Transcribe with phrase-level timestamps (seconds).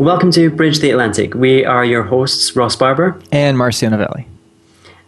[0.00, 1.34] Welcome to Bridge the Atlantic.
[1.34, 3.20] We are your hosts, Ross Barber.
[3.30, 4.26] and Marcio Novelli.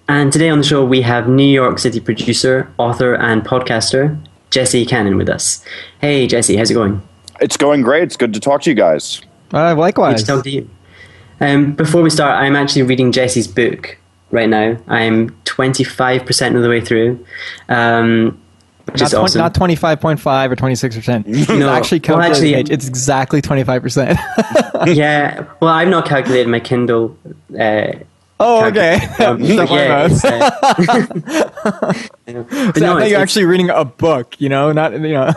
[0.07, 4.85] And today on the show, we have New York City producer, author, and podcaster, Jesse
[4.85, 5.65] Cannon with us.
[6.03, 7.01] Hey, Jesse, how's it going?
[7.41, 8.03] It's going great.
[8.03, 9.23] It's good to talk to you guys.
[9.51, 10.21] Uh, Good likewise.
[10.25, 10.69] to talk to you.
[11.41, 13.97] Um, before we start, I'm actually reading Jesse's book
[14.31, 14.77] right now.
[14.89, 17.25] I'm 25% of the way through,
[17.71, 18.39] um,
[18.93, 19.39] which Not, is 20, awesome.
[19.41, 21.49] not 25.5 or 26%.
[21.59, 24.17] No, actually well, actually- it's exactly 25%.
[24.95, 27.17] yeah, well, I've not calculated my Kindle.
[27.59, 27.93] Uh,
[28.41, 28.95] oh, okay.
[29.25, 30.13] um, yeah, about it.
[30.13, 31.93] it's, uh,
[32.27, 34.93] you know, So I no, thought it's- you're actually reading a book, you know, not,
[34.93, 35.33] you know,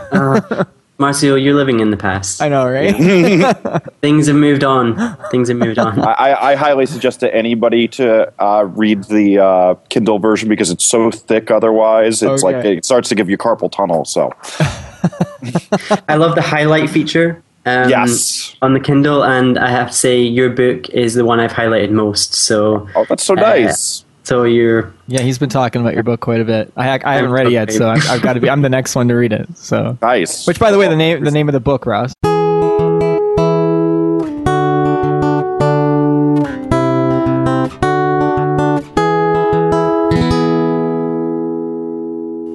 [0.98, 2.42] Marcio, you're living in the past.
[2.42, 2.96] I know, right?
[4.02, 5.18] Things have moved on.
[5.30, 6.00] Things have moved on.
[6.00, 10.72] I, I I highly suggest to anybody to uh, read the uh, Kindle version because
[10.72, 11.52] it's so thick.
[11.52, 14.06] Otherwise, it's like it starts to give you carpal tunnel.
[14.06, 14.32] So
[16.08, 17.44] I love the highlight feature.
[17.66, 18.56] Um, Yes.
[18.62, 21.90] On the Kindle, and I have to say, your book is the one I've highlighted
[21.92, 22.36] most.
[22.36, 24.05] So, oh, that's so nice.
[24.26, 26.72] So you're yeah, he's been talking about your book quite a bit.
[26.76, 28.96] I, I haven't read it yet, so I've, I've got to be, I'm the next
[28.96, 29.56] one to read it.
[29.58, 30.48] So, Nice.
[30.48, 32.14] which by the way, the name, the name of the book, Ross.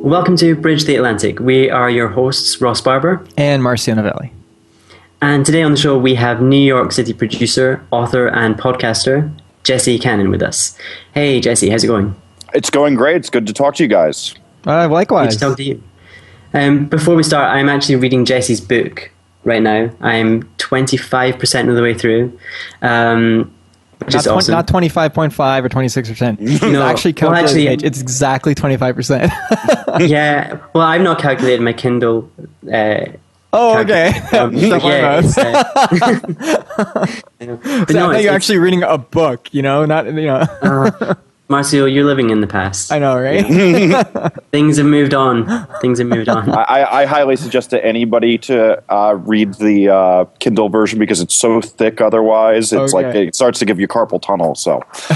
[0.02, 1.38] welcome to Bridge the Atlantic.
[1.40, 4.32] We are your hosts, Ross Barber, And Marcio Novelli.
[5.22, 9.30] and today on the show we have New York City producer, author, and podcaster
[9.64, 10.76] Jesse Cannon with us.
[11.12, 12.14] Hey, Jesse, how's it going?
[12.52, 13.14] it's going great.
[13.16, 14.34] It's good to talk to you guys.
[14.66, 15.34] Uh, Good likewise.
[15.34, 15.80] to talk to you.
[16.52, 19.08] Um, before we start, I'm actually reading Jesse's book
[19.44, 19.88] right now.
[20.00, 22.36] I'm 25% of the way through,
[22.82, 23.54] um,
[24.00, 24.52] which Not, is 20 awesome.
[24.52, 26.38] not 25.5 or 26%.
[26.40, 27.84] It's No, actually well, actually- page.
[27.84, 29.30] it's exactly 25%.
[30.08, 32.28] yeah, well, I've not calculated my Kindle.
[32.72, 33.04] Uh,
[33.52, 34.08] oh, okay.
[34.32, 35.38] um, Don't worry yeah, about it.
[36.78, 37.06] uh,
[37.40, 39.84] you know, but So I no, thought it's- you're actually reading a book, you know,
[39.84, 40.44] not you know.
[41.50, 42.92] Marcio, you're living in the past.
[42.92, 43.42] I know, right?
[44.52, 45.66] Things have moved on.
[45.80, 46.48] Things have moved on.
[46.48, 51.20] I, I I highly suggest to anybody to uh, read the uh, Kindle version because
[51.20, 52.00] it's so thick.
[52.00, 54.54] Otherwise, it's like it starts to give you carpal tunnel.
[54.54, 54.80] So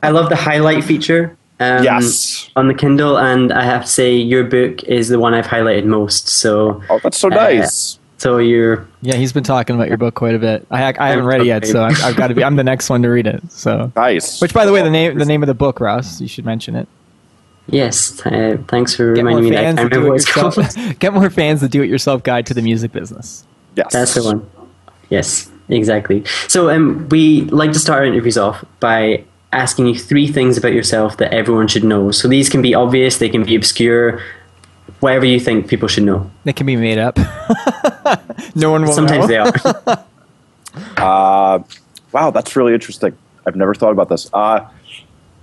[0.00, 1.36] I love the highlight feature.
[1.60, 2.50] Um, Yes.
[2.56, 5.84] On the Kindle, and I have to say, your book is the one I've highlighted
[5.84, 6.28] most.
[6.28, 7.98] So, oh, that's so nice.
[8.18, 10.66] so you're yeah, he's been talking about your book quite a bit.
[10.70, 12.42] I I haven't read it yet, so I've, I've got to be.
[12.42, 13.42] I'm the next one to read it.
[13.52, 14.40] So, Nice.
[14.40, 16.74] which by the way, the name the name of the book, Ross, you should mention
[16.74, 16.88] it.
[17.68, 18.20] yes.
[18.26, 19.60] Uh, thanks for Get reminding me that.
[19.60, 20.98] I fans can't remember what it's called.
[20.98, 23.44] Get more fans the do it yourself guide to the music business.
[23.76, 23.92] yes.
[23.92, 24.50] That's the one.
[25.10, 26.24] Yes, exactly.
[26.48, 30.72] So um, we like to start our interviews off by asking you three things about
[30.72, 32.10] yourself that everyone should know.
[32.10, 34.20] So these can be obvious, they can be obscure,
[35.00, 36.30] whatever you think people should know.
[36.44, 37.16] They can be made up.
[38.54, 38.92] no one will.
[38.92, 39.26] Sometimes know.
[39.26, 40.04] they are.
[40.96, 41.62] Uh,
[42.10, 43.16] wow, that's really interesting.
[43.46, 44.28] I've never thought about this.
[44.32, 44.68] Uh,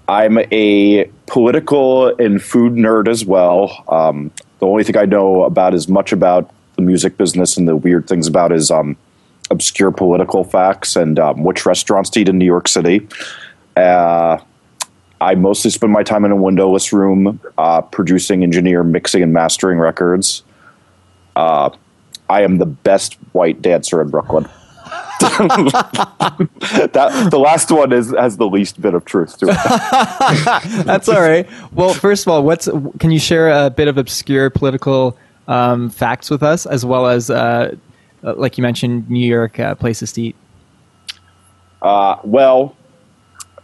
[0.09, 3.83] I'm a political and food nerd as well.
[3.87, 7.77] Um, the only thing I know about as much about the music business and the
[7.77, 8.97] weird things about is um,
[9.49, 13.07] obscure political facts and um, which restaurants to eat in New York City.
[13.75, 14.39] Uh,
[15.21, 19.77] I mostly spend my time in a windowless room, uh, producing, engineer, mixing, and mastering
[19.77, 20.43] records.
[21.35, 21.69] Uh,
[22.29, 24.43] I am the best white dancer in Brooklyn.
[25.21, 29.53] that the last one is has the least bit of truth to it.
[30.85, 31.47] That's all right.
[31.73, 32.67] Well, first of all, what's
[32.99, 35.15] can you share a bit of obscure political
[35.47, 37.75] um, facts with us, as well as, uh,
[38.23, 40.35] uh, like you mentioned, New York uh, places to eat?
[41.81, 42.75] Uh, well,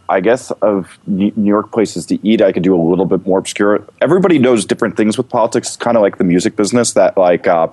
[0.08, 3.38] I guess of New York places to eat, I could do a little bit more
[3.38, 3.86] obscure.
[4.00, 5.68] Everybody knows different things with politics.
[5.68, 7.68] It's kind of like the music business that like uh,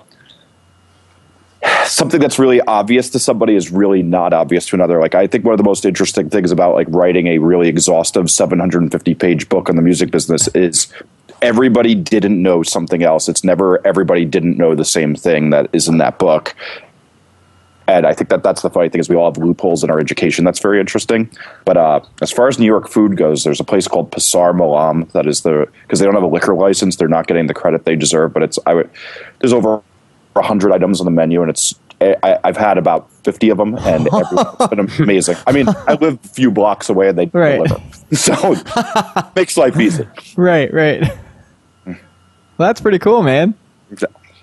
[1.86, 5.00] something that's really obvious to somebody is really not obvious to another.
[5.00, 8.30] Like I think one of the most interesting things about like writing a really exhaustive
[8.30, 10.92] 750 page book on the music business is
[11.42, 13.30] everybody didn't know something else.
[13.30, 16.56] It's never everybody didn't know the same thing that is in that book.
[17.88, 20.00] And I think that that's the funny thing is we all have loopholes in our
[20.00, 20.44] education.
[20.44, 21.30] That's very interesting.
[21.66, 25.08] But uh, as far as New York food goes, there's a place called Pasar Malam
[25.14, 27.86] that is the because they don't have a liquor license, they're not getting the credit
[27.86, 28.34] they deserve.
[28.34, 28.90] But it's I would,
[29.40, 29.82] there's over
[30.36, 34.08] hundred items on the menu, and it's I, have had about 50 of them, and
[34.14, 35.38] it's been amazing.
[35.48, 37.56] I mean, I live a few blocks away, and they right.
[37.56, 37.82] deliver,
[38.14, 38.56] so
[39.36, 40.08] makes life easy.
[40.38, 41.02] Right, right.
[41.86, 43.54] Well, that's pretty cool, man.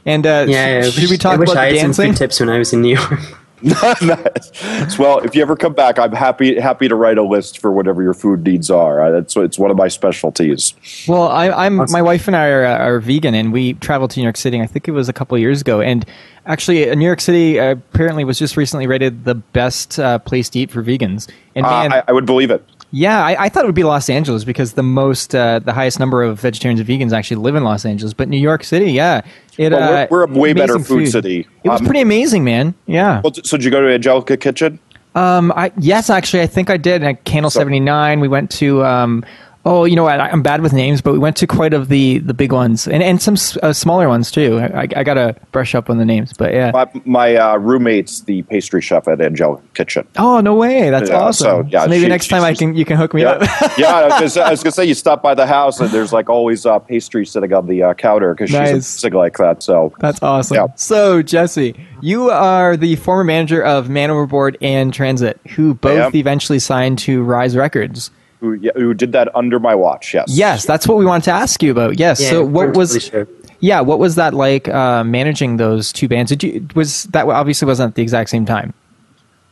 [0.04, 2.12] And uh, yeah, yeah should we talk I about I had dancing?
[2.12, 3.20] Some tips when I was in New York.
[3.62, 4.98] nice.
[4.98, 8.02] Well, if you ever come back, I'm happy happy to write a list for whatever
[8.02, 9.12] your food needs are.
[9.12, 10.74] That's it's one of my specialties.
[11.06, 14.24] Well, I, am my wife and I are, are, vegan, and we traveled to New
[14.24, 14.60] York City.
[14.60, 16.04] I think it was a couple years ago, and
[16.44, 20.48] actually, uh, New York City uh, apparently was just recently rated the best uh, place
[20.50, 21.30] to eat for vegans.
[21.54, 22.64] And uh, man, I, I would believe it.
[22.94, 25.98] Yeah, I, I, thought it would be Los Angeles because the most, uh, the highest
[25.98, 28.12] number of vegetarians and vegans actually live in Los Angeles.
[28.12, 29.22] But New York City, yeah,
[29.56, 31.48] it, well, we're, uh, we're, a way better food, food, city.
[31.64, 32.74] It was um, pretty amazing, man.
[32.86, 33.22] Yeah.
[33.24, 34.78] Well, so did you go to Angelica Kitchen?
[35.14, 37.02] Um, I yes, actually, I think I did.
[37.02, 39.24] At Candle so, Seventy Nine, we went to um,
[39.64, 40.20] Oh, you know what?
[40.20, 43.00] I'm bad with names, but we went to quite of the the big ones and
[43.00, 44.58] and some uh, smaller ones too.
[44.58, 46.72] I, I got to brush up on the names, but yeah.
[46.72, 50.08] My, my uh, roommate's the pastry chef at Angelica Kitchen.
[50.18, 50.90] Oh no way!
[50.90, 51.44] That's yeah, awesome.
[51.44, 53.42] So, yeah, so maybe she, next time I can you can hook me yeah, up.
[53.78, 56.12] yeah, I was, gonna, I was, gonna say you stop by the house and there's
[56.12, 58.70] like always uh, pastry sitting on the uh, counter because nice.
[58.70, 59.62] she's sick like that.
[59.62, 60.56] So that's awesome.
[60.56, 60.66] Yeah.
[60.74, 66.58] So Jesse, you are the former manager of Man Overboard and Transit, who both eventually
[66.58, 68.10] signed to Rise Records
[68.42, 70.12] who who did that under my watch.
[70.12, 70.26] Yes.
[70.28, 71.98] Yes, that's what we wanted to ask you about.
[71.98, 72.20] Yes.
[72.20, 73.28] Yeah, so what was sure.
[73.60, 76.30] Yeah, what was that like uh, managing those two bands?
[76.30, 78.74] Did you was that obviously wasn't at the exact same time?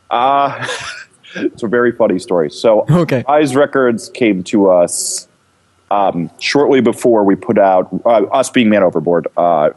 [0.09, 0.67] Uh
[1.35, 2.49] it's a very funny story.
[2.49, 3.23] So okay.
[3.27, 5.29] Rise Records came to us
[5.89, 9.27] um, shortly before we put out uh, us being Man Overboard.
[9.37, 9.71] Uh,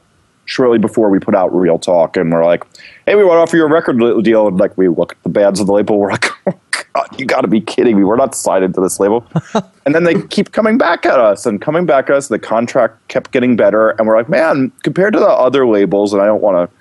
[0.46, 2.64] shortly before we put out Real Talk, and we're like,
[3.06, 5.28] "Hey, we want to offer you a record deal." And like, we look at the
[5.28, 6.26] bands of the label, we're like,
[6.94, 8.04] God, you got to be kidding me.
[8.04, 9.26] We're not signed into this label.
[9.84, 12.28] and then they keep coming back at us and coming back at us.
[12.28, 13.90] The contract kept getting better.
[13.90, 16.76] And we're like, man, compared to the other labels, and I don't want to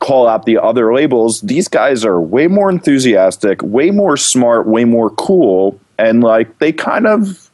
[0.00, 4.84] call out the other labels, these guys are way more enthusiastic, way more smart, way
[4.84, 5.78] more cool.
[5.96, 7.50] And like, they kind of,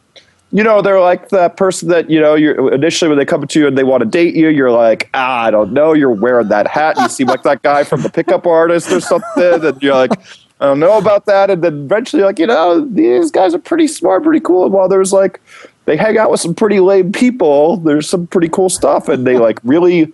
[0.53, 3.61] you know, they're like that person that, you know, you're initially when they come to
[3.61, 5.93] you and they want to date you, you're like, ah, I don't know.
[5.93, 6.97] You're wearing that hat.
[6.99, 9.67] You seem like that guy from the pickup artist or something.
[9.67, 10.13] And you're like,
[10.61, 11.51] I don't know about that.
[11.51, 14.65] And then eventually, like, you know, these guys are pretty smart, pretty cool.
[14.65, 15.41] And while there's like,
[15.85, 19.09] they hang out with some pretty lame people, there's some pretty cool stuff.
[19.09, 20.13] And they like really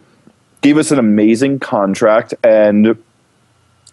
[0.61, 2.35] gave us an amazing contract.
[2.43, 2.97] And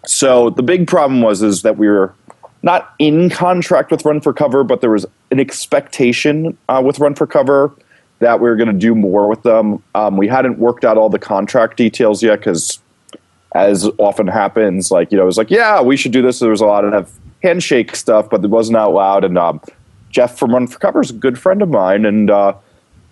[0.04, 2.14] so the big problem was, is that we were
[2.62, 7.14] not in contract with Run for Cover, but there was an expectation uh, with Run
[7.14, 7.72] for Cover
[8.18, 9.82] that we were going to do more with them.
[9.94, 12.78] Um, we hadn't worked out all the contract details yet because
[13.54, 16.38] as often happens, like, you know, it was like, yeah, we should do this.
[16.38, 17.12] There was a lot of
[17.42, 19.24] handshake stuff, but it wasn't out loud.
[19.24, 19.60] And um,
[20.10, 22.04] Jeff from Run for Cover is a good friend of mine.
[22.04, 22.54] And uh,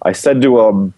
[0.02, 0.94] I said to him,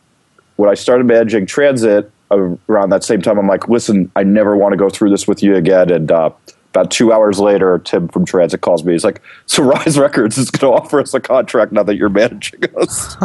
[0.56, 4.72] when I started managing transit around that same time, I'm like, listen, I never want
[4.72, 5.90] to go through this with you again.
[5.90, 6.31] And uh,
[6.70, 8.93] about two hours later, Tim from Transit calls me.
[8.93, 12.08] He's like, "So Rise Records is going to offer us a contract now that you're
[12.08, 13.17] managing us."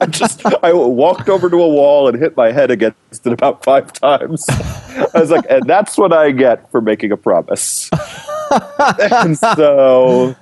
[0.00, 3.62] I just I walked over to a wall and hit my head against it about
[3.64, 4.44] five times.
[4.48, 7.90] I was like, "And that's what I get for making a promise."
[8.98, 10.34] and so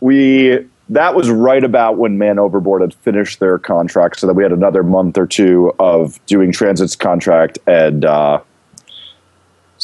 [0.00, 4.42] we that was right about when Man Overboard had finished their contract, so that we
[4.42, 8.04] had another month or two of doing Transit's contract and.
[8.04, 8.40] Uh,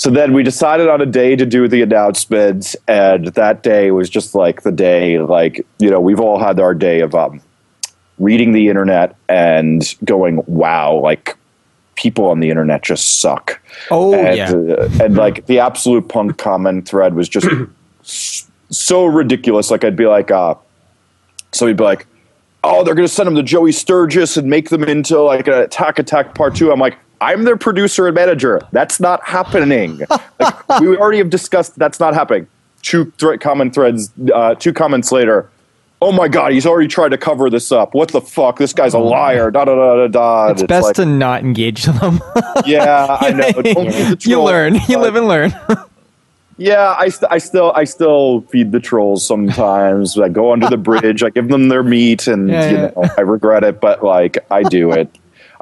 [0.03, 4.11] so then we decided on a day to do the announcement, and that day was
[4.11, 7.41] just like the day, like, you know, we've all had our day of um,
[8.19, 11.37] reading the internet and going, wow, like
[11.95, 13.63] people on the internet just suck.
[13.93, 14.51] Oh, and, yeah.
[14.51, 17.47] Uh, and like the absolute punk comment thread was just
[18.71, 19.71] so ridiculous.
[19.71, 20.57] Like, I'd be like, uh,
[21.53, 22.09] so he'd be like,
[22.65, 25.55] oh, they're going to send them to Joey Sturgis and make them into like an
[25.55, 26.73] Attack Attack Part 2.
[26.73, 28.61] I'm like, I'm their producer and manager.
[28.73, 30.01] That's not happening.
[30.41, 32.49] like, we already have discussed that's not happening.
[32.83, 35.49] Two th- common threads, uh, two comments later.
[36.01, 37.95] Oh my god, he's already tried to cover this up.
[37.95, 38.59] What the fuck?
[38.59, 39.07] This guy's a oh.
[39.07, 39.53] liar.
[39.53, 40.49] Da da da da da.
[40.49, 42.21] It's, it's best like, to not engage them.
[42.67, 44.17] yeah, I know.
[44.21, 44.79] you learn.
[44.89, 45.55] You live and learn.
[46.59, 50.19] Yeah, I, st- I still I still feed the trolls sometimes.
[50.19, 51.23] I go under the bridge.
[51.23, 54.65] I give them their meat, and yeah, you know I regret it, but like I
[54.65, 55.09] do it.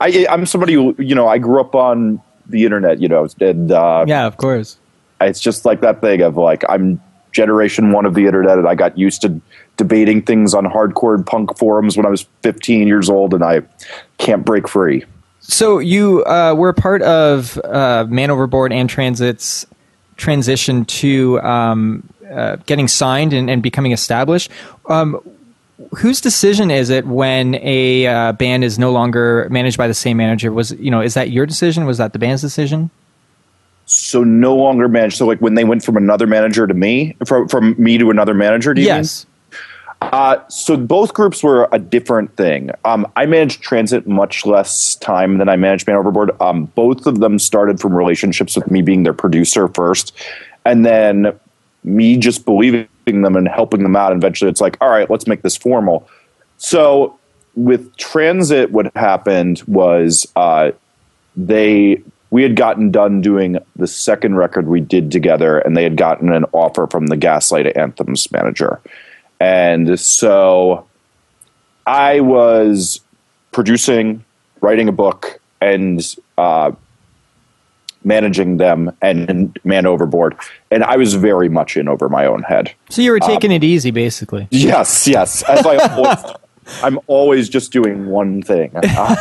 [0.01, 3.71] I I'm somebody who you know I grew up on the internet, you know, and
[3.71, 4.79] uh, yeah, of course.
[5.21, 7.01] It's just like that thing of like I'm
[7.33, 9.41] generation one of the internet, and I got used to
[9.77, 13.63] debating things on hardcore punk forums when I was 15 years old, and I
[14.19, 15.05] can't break free.
[15.41, 19.67] So you uh, were a part of uh, Man Overboard and Transit's
[20.17, 24.51] transition to um, uh, getting signed and, and becoming established.
[24.87, 25.21] Um,
[25.97, 30.17] whose decision is it when a uh, band is no longer managed by the same
[30.17, 30.53] manager?
[30.53, 31.87] Was you know is that your decision?
[31.87, 32.91] Was that the band's decision?
[33.87, 35.17] So no longer managed.
[35.17, 38.35] So like when they went from another manager to me, from from me to another
[38.35, 38.75] manager.
[38.75, 39.25] Do you yes.
[39.25, 39.31] Mean?
[40.03, 42.71] Uh, so both groups were a different thing.
[42.87, 46.31] Um, I managed Transit much less time than I managed Man Overboard.
[46.41, 50.17] Um, both of them started from relationships with me being their producer first,
[50.65, 51.39] and then
[51.85, 54.13] me just believing them and helping them out.
[54.13, 56.09] And eventually, it's like, all right, let's make this formal.
[56.59, 57.19] So
[57.55, 60.73] with Transit, what happened was uh,
[61.37, 65.97] they we had gotten done doing the second record we did together, and they had
[65.97, 68.81] gotten an offer from the Gaslight Anthems manager
[69.41, 70.87] and so
[71.87, 73.01] I was
[73.53, 74.23] producing,
[74.61, 76.01] writing a book, and
[76.37, 76.73] uh,
[78.05, 80.37] managing them and man overboard.
[80.71, 82.73] And I was very much in over my own head.
[82.89, 84.49] So you were taking um, it easy, basically.
[84.51, 85.43] Yes, yes.
[85.43, 86.19] As I always,
[86.83, 88.71] I'm always just doing one thing.
[89.01, 89.17] Uh,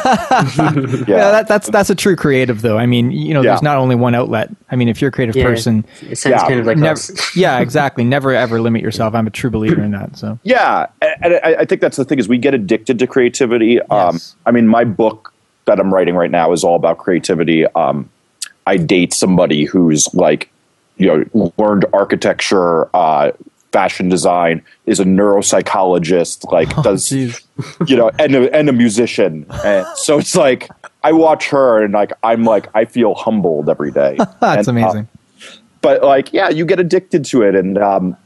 [0.57, 2.77] yeah, yeah that, that's that's a true creative, though.
[2.77, 3.51] I mean, you know, yeah.
[3.51, 4.49] there's not only one outlet.
[4.69, 6.99] I mean, if you're a creative yeah, person, it sounds yeah, kind of like never,
[7.35, 8.03] yeah, exactly.
[8.03, 9.15] Never ever limit yourself.
[9.15, 10.17] I'm a true believer in that.
[10.17, 13.79] So yeah, and I, I think that's the thing is we get addicted to creativity.
[13.81, 14.35] Um, yes.
[14.35, 15.33] Um, I mean, my book
[15.65, 17.65] that I'm writing right now is all about creativity.
[17.67, 18.09] Um,
[18.69, 20.51] I date somebody who's like,
[20.97, 23.31] you know, learned architecture, uh,
[23.71, 27.41] fashion design, is a neuropsychologist, like oh, does geez.
[27.87, 29.47] you know, and a, and a musician.
[29.65, 30.69] And so it's like
[31.03, 34.17] I watch her and like I'm like I feel humbled every day.
[34.39, 35.07] That's and, uh, amazing.
[35.11, 38.17] Uh, but like, yeah, you get addicted to it, and um,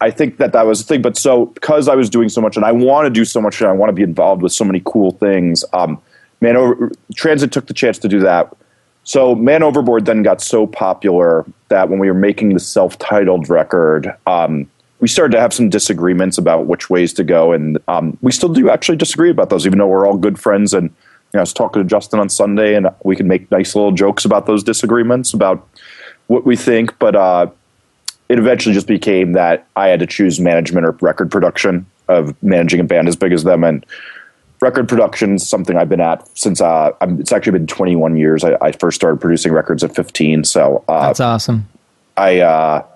[0.00, 1.02] I think that that was the thing.
[1.02, 3.60] But so because I was doing so much, and I want to do so much,
[3.60, 5.64] and I want to be involved with so many cool things.
[5.72, 6.00] Um,
[6.40, 8.54] man, over, Transit took the chance to do that.
[9.04, 14.14] So Man Overboard then got so popular that when we were making the self-titled record,
[14.26, 18.30] um, we started to have some disagreements about which ways to go, and um, we
[18.30, 20.72] still do actually disagree about those, even though we're all good friends.
[20.72, 20.94] And you
[21.34, 24.24] know, I was talking to Justin on Sunday, and we can make nice little jokes
[24.24, 25.68] about those disagreements about
[26.28, 26.96] what we think.
[27.00, 27.50] But uh,
[28.28, 32.78] it eventually just became that I had to choose management or record production of managing
[32.78, 33.84] a band as big as them, and
[34.62, 38.44] record production is something I've been at since uh, it's actually been 21 years.
[38.44, 41.68] I, I, first started producing records at 15, so uh, that's awesome.
[42.16, 42.86] I uh,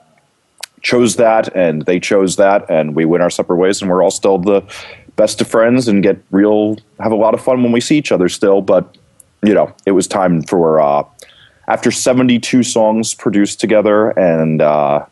[0.87, 4.11] chose that and they chose that and we went our separate ways and we're all
[4.11, 4.63] still the
[5.17, 8.13] best of friends and get real have a lot of fun when we see each
[8.13, 8.97] other still but
[9.43, 11.03] you know it was time for uh,
[11.67, 15.05] after 72 songs produced together and uh,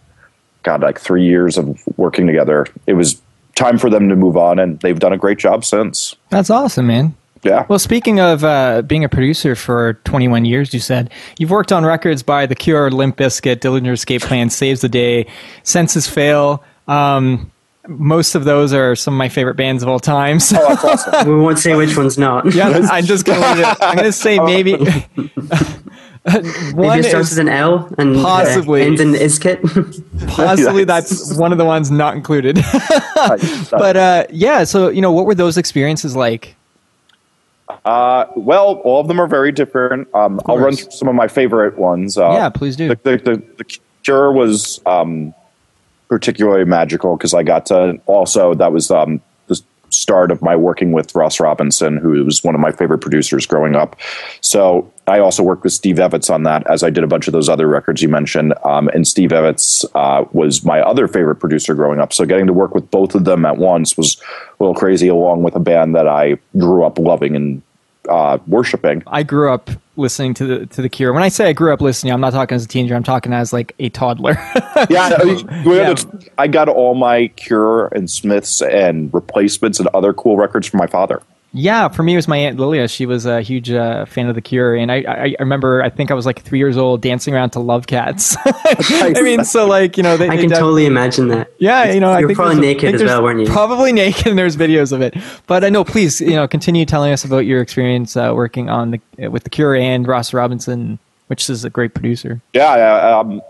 [0.62, 3.20] god like three years of working together it was
[3.54, 6.87] time for them to move on and they've done a great job since that's awesome
[6.87, 7.66] man yeah.
[7.68, 11.84] Well, speaking of uh, being a producer for 21 years, you said you've worked on
[11.84, 15.26] records by The Cure, Limp Bizkit, Dillinger Escape Plan, Saves the Day,
[15.62, 16.64] Senses Fail.
[16.88, 17.52] Um,
[17.87, 20.40] most of those are some of my favorite bands of all time.
[20.40, 20.56] So.
[20.58, 21.28] Oh, awesome.
[21.28, 22.52] we won't say which one's not.
[22.54, 23.76] yeah, I'm just going to.
[23.80, 24.78] I'm going to say maybe.
[26.25, 26.38] Maybe
[27.00, 29.61] it starts with an L and possibly uh, ends in iskit.
[30.28, 32.57] possibly that's one of the ones not included.
[33.71, 36.57] but uh, yeah, so you know, what were those experiences like?
[37.85, 40.09] Uh, well, all of them are very different.
[40.14, 42.16] Um, I'll run through some of my favorite ones.
[42.16, 42.88] Uh, yeah, please do.
[42.88, 45.35] The, the, the, the Cure was um,
[46.09, 49.21] particularly magical because I got to also that was um,
[49.94, 53.74] start of my working with Ross Robinson, who was one of my favorite producers growing
[53.74, 53.96] up.
[54.40, 57.32] So I also worked with Steve Evetts on that, as I did a bunch of
[57.32, 58.54] those other records you mentioned.
[58.64, 62.12] Um, and Steve Evetts uh, was my other favorite producer growing up.
[62.12, 64.20] So getting to work with both of them at once was
[64.58, 67.62] a little crazy, along with a band that I grew up loving and
[68.08, 69.02] uh, worshiping.
[69.06, 71.12] I grew up listening to the to the Cure.
[71.12, 72.94] When I say I grew up listening, I'm not talking as a teenager.
[72.94, 74.32] I'm talking as like a toddler.
[74.90, 75.94] yeah, mean, yeah,
[76.38, 80.87] I got all my Cure and Smiths and replacements and other cool records from my
[80.87, 81.23] father.
[81.56, 82.88] Yeah, for me it was my aunt Lilia.
[82.88, 85.88] She was a huge uh, fan of The Cure, and I, I, I, remember I
[85.88, 88.37] think I was like three years old dancing around to Love Cats.
[88.44, 91.52] I mean, so like you know, they, I can totally imagine that.
[91.58, 93.46] Yeah, you know, you I think probably naked as well, weren't you?
[93.46, 95.14] Probably naked, and there's videos of it.
[95.46, 98.68] But I uh, know, please, you know, continue telling us about your experience uh, working
[98.68, 102.40] on the with The Cure and Ross Robinson, which is a great producer.
[102.52, 102.73] Yeah,
[103.16, 103.40] um,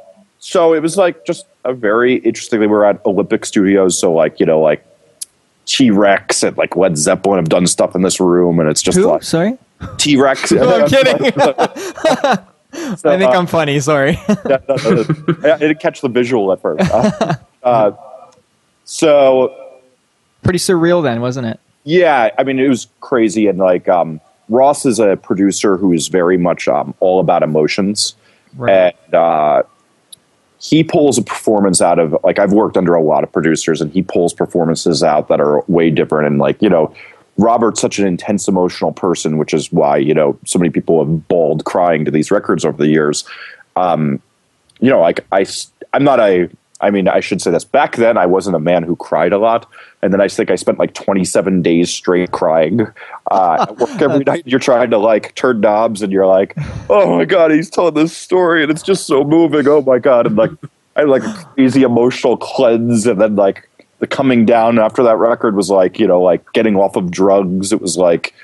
[0.41, 2.61] so it was like just a very interesting.
[2.61, 4.85] We were at Olympic Studios, so like you know, like
[5.67, 8.99] T Rex and like Led Zeppelin have done stuff in this room, and it's just
[8.99, 9.07] Who?
[9.07, 9.57] like Sorry,
[9.99, 10.51] T Rex.
[10.53, 11.33] no, I'm kidding.
[12.97, 13.81] so, I think uh, I'm funny.
[13.81, 14.19] Sorry.
[14.29, 15.05] yeah, no, no,
[15.53, 16.91] I didn't catch the visual at first.
[16.91, 17.93] Uh, uh,
[18.85, 19.55] so
[20.43, 21.61] pretty surreal then, wasn't it?
[21.85, 26.09] Yeah, I mean it was crazy, and like um, Ross is a producer who is
[26.09, 28.15] very much um, all about emotions,
[28.57, 28.95] Right.
[29.07, 29.63] and uh,
[30.65, 33.93] he pulls a performance out of like I've worked under a lot of producers, and
[33.93, 36.27] he pulls performances out that are way different.
[36.27, 36.95] And like you know,
[37.37, 41.29] Robert's such an intense emotional person, which is why you know so many people have
[41.29, 43.25] bawled crying to these records over the years.
[43.77, 44.23] Um,
[44.81, 45.45] you know, like I,
[45.93, 46.49] I'm not a.
[46.85, 47.65] I mean, I should say this.
[47.65, 49.67] Back then, I wasn't a man who cried a lot,
[50.03, 52.87] and then I think I spent like 27 days straight crying.
[53.31, 54.43] Uh, at work every night.
[54.47, 56.55] You're trying to like turn knobs, and you're like,
[56.91, 60.27] "Oh my god, he's telling this story, and it's just so moving." Oh my god,
[60.27, 60.51] and like
[60.95, 63.67] I had like a crazy emotional cleanse, and then like
[64.01, 67.73] the coming down after that record was like you know like getting off of drugs.
[67.73, 68.35] It was like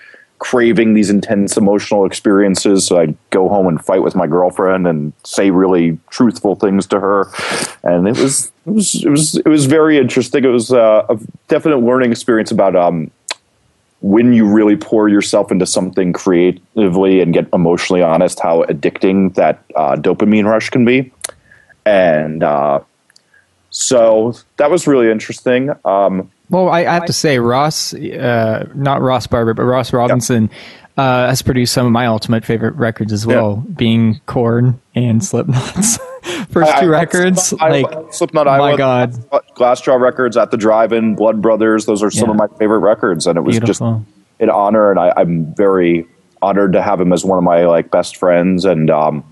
[0.40, 2.86] craving these intense emotional experiences.
[2.86, 6.98] So I'd go home and fight with my girlfriend and say really truthful things to
[6.98, 7.30] her,
[7.84, 10.44] and it was it was it was it was very interesting.
[10.44, 13.10] It was uh, a definite learning experience about um,
[14.00, 19.62] when you really pour yourself into something creatively and get emotionally honest, how addicting that
[19.76, 21.12] uh, dopamine rush can be,
[21.86, 22.42] and.
[22.42, 22.80] Uh,
[23.72, 25.70] so that was really interesting.
[25.84, 30.50] Um, Well, I, I have to say, Ross, uh, not Ross Barber, but Ross Robinson
[30.96, 35.96] uh, has produced some of my ultimate favorite records as well, being Korn and Slipknot's
[36.50, 37.42] first I- two I- records.
[37.48, 39.12] Slipknot like, Slipknot my Iowa, God.
[39.56, 41.86] Glassjaw Records at the Drive-In, Blood Brothers.
[41.86, 42.32] Those are some Yeah.
[42.44, 44.04] of my favorite records, and it was Beautiful.
[44.04, 44.90] just an honor.
[44.90, 46.06] And I, I'm very
[46.42, 49.22] honored to have him as one of my like best friends, and um,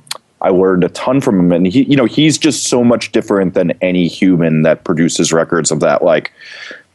[0.40, 1.50] I learned a ton from him.
[1.52, 5.70] And he, you know, he's just so much different than any human that produces records
[5.72, 6.30] of that like.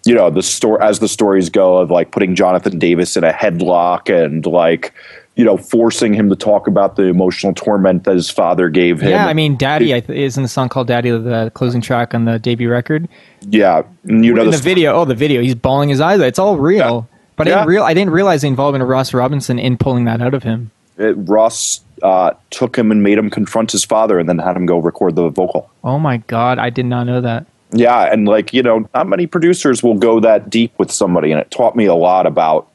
[0.05, 3.31] You know the story as the stories go of like putting Jonathan Davis in a
[3.31, 4.93] headlock and like
[5.35, 9.11] you know forcing him to talk about the emotional torment that his father gave him.
[9.11, 12.13] yeah, I mean, Daddy I th- is in the song called Daddy, the closing track
[12.13, 13.07] on the debut record.
[13.47, 16.27] Yeah, and you know in the video, oh, the video, he's bawling his eyes out.
[16.27, 17.07] It's all real.
[17.35, 20.21] But I didn't real I didn't realize the involvement of Ross Robinson in pulling that
[20.21, 20.71] out of him.
[20.97, 24.65] it, Ross uh, took him and made him confront his father, and then had him
[24.65, 25.71] go record the vocal.
[25.83, 27.47] Oh my god, I did not know that.
[27.73, 31.41] Yeah, and like you know, not many producers will go that deep with somebody, and
[31.41, 32.69] it taught me a lot about.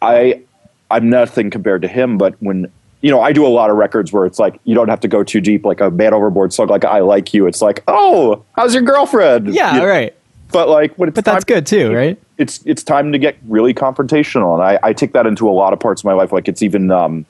[0.00, 0.42] I,
[0.90, 4.12] I'm nothing compared to him, but when you know, I do a lot of records
[4.12, 6.68] where it's like you don't have to go too deep, like a Man Overboard song,
[6.68, 7.46] like I Like You.
[7.46, 9.54] It's like, oh, how's your girlfriend?
[9.54, 10.14] Yeah, You know, right.
[10.50, 12.18] But like when it's But that's good too, right?
[12.42, 15.72] it's it's time to get really confrontational and I, I take that into a lot
[15.72, 17.24] of parts of my life like it's even um,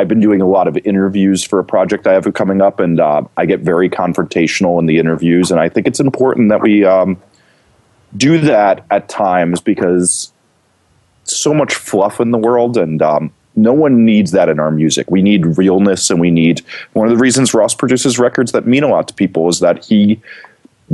[0.00, 3.00] i've been doing a lot of interviews for a project i have coming up and
[3.00, 6.84] uh, i get very confrontational in the interviews and i think it's important that we
[6.84, 7.20] um,
[8.16, 10.32] do that at times because
[11.24, 15.10] so much fluff in the world and um, no one needs that in our music
[15.10, 16.62] we need realness and we need
[16.94, 19.84] one of the reasons ross produces records that mean a lot to people is that
[19.84, 20.20] he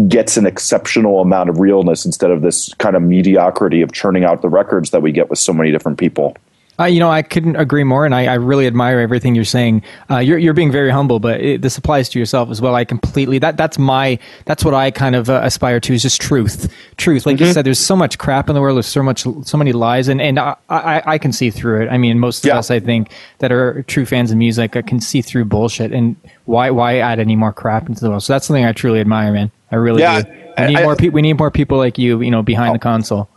[0.09, 4.43] gets an exceptional amount of realness instead of this kind of mediocrity of churning out
[4.43, 6.37] the records that we get with so many different people.
[6.79, 9.83] Uh, you know, I couldn't agree more, and I, I really admire everything you're saying.
[10.11, 12.75] Uh, you're you're being very humble, but it, this applies to yourself as well.
[12.75, 16.21] I completely that that's my that's what I kind of uh, aspire to is just
[16.21, 17.25] truth, truth.
[17.25, 18.77] Like you said, there's so much crap in the world.
[18.77, 21.89] There's so much so many lies, and and I I, I can see through it.
[21.89, 22.59] I mean, most of Yeah.
[22.59, 25.93] us, I think, that are true fans of music, uh, can see through bullshit.
[25.93, 28.23] And why why add any more crap into the world?
[28.23, 29.51] So that's something I truly admire, man.
[29.73, 30.29] I really Yeah, do.
[30.59, 31.15] We need I- more people.
[31.15, 32.21] We need more people like you.
[32.21, 33.29] You know, behind the console.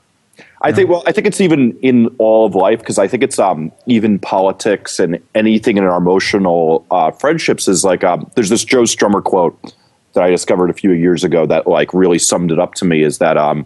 [0.61, 3.39] I think well, I think it's even in all of life because I think it's
[3.39, 8.65] um, even politics and anything in our emotional uh, friendships is like um, there's this
[8.65, 9.73] Joe Strummer quote
[10.13, 13.03] that I discovered a few years ago that like really summed it up to me
[13.03, 13.65] is that um,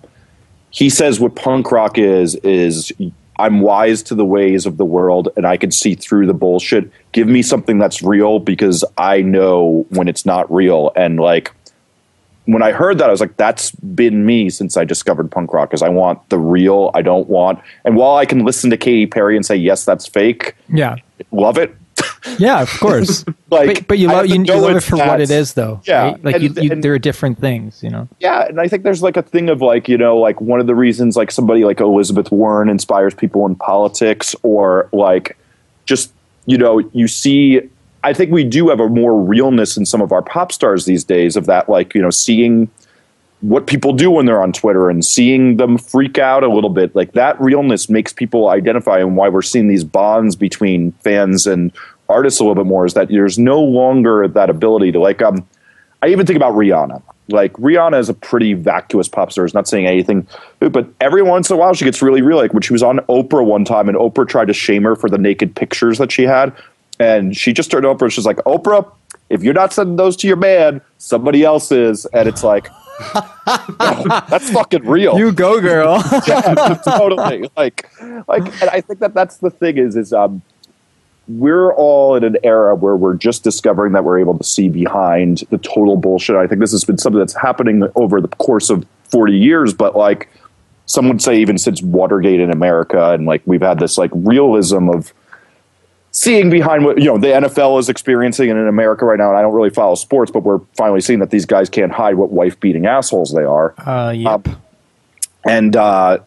[0.69, 2.91] he says what punk rock is is
[3.39, 6.91] I'm wise to the ways of the world and I can see through the bullshit.
[7.11, 11.51] Give me something that's real because I know when it's not real and like
[12.45, 15.73] when I heard that, I was like, that's been me since I discovered punk rock.
[15.73, 16.91] Is I want the real.
[16.93, 17.59] I don't want.
[17.85, 20.95] And while I can listen to Katy Perry and say, yes, that's fake, Yeah.
[21.31, 21.75] love it.
[22.39, 23.23] Yeah, of course.
[23.53, 25.79] Like, but, but you love you, you love it for what it is, though.
[25.85, 26.23] Yeah, right?
[26.23, 28.07] like and- you, you, and- there are different things, you know.
[28.19, 30.65] Yeah, and I think there's like a thing of like you know like one of
[30.65, 35.37] the reasons like somebody like Elizabeth Warren inspires people in politics or like
[35.85, 36.11] just
[36.47, 37.61] you know you see
[38.03, 41.03] I think we do have a more realness in some of our pop stars these
[41.03, 42.69] days of that like you know seeing
[43.41, 46.95] what people do when they're on Twitter and seeing them freak out a little bit
[46.95, 51.71] like that realness makes people identify and why we're seeing these bonds between fans and
[52.09, 55.45] artists a little bit more is that there's no longer that ability to like um
[56.03, 57.01] I even think about Rihanna.
[57.29, 59.45] Like Rihanna is a pretty vacuous pop star.
[59.45, 60.27] Is not saying anything,
[60.59, 62.35] but every once in a while she gets really real.
[62.35, 65.09] Like when she was on Oprah one time, and Oprah tried to shame her for
[65.09, 66.53] the naked pictures that she had,
[67.03, 68.03] and she just turned Oprah.
[68.03, 68.89] and She's like, Oprah,
[69.29, 72.05] if you're not sending those to your man, somebody else is.
[72.07, 72.69] And it's like,
[73.45, 75.17] that's fucking real.
[75.17, 76.01] You go, girl.
[76.27, 77.49] yeah, totally.
[77.57, 77.89] Like,
[78.27, 80.41] like, and I think that that's the thing is, is um,
[81.27, 85.43] we're all in an era where we're just discovering that we're able to see behind
[85.49, 86.35] the total bullshit.
[86.35, 89.95] I think this has been something that's happening over the course of forty years, but
[89.95, 90.29] like
[90.85, 94.89] some would say even since Watergate in America, and like we've had this like realism
[94.89, 95.13] of
[96.23, 99.29] seeing behind what you know the NFL is experiencing in America right now.
[99.29, 102.15] And I don't really follow sports, but we're finally seeing that these guys can't hide
[102.15, 103.73] what wife beating assholes they are.
[103.85, 104.47] Uh, yep.
[104.47, 104.61] Um,
[105.45, 106.19] and uh,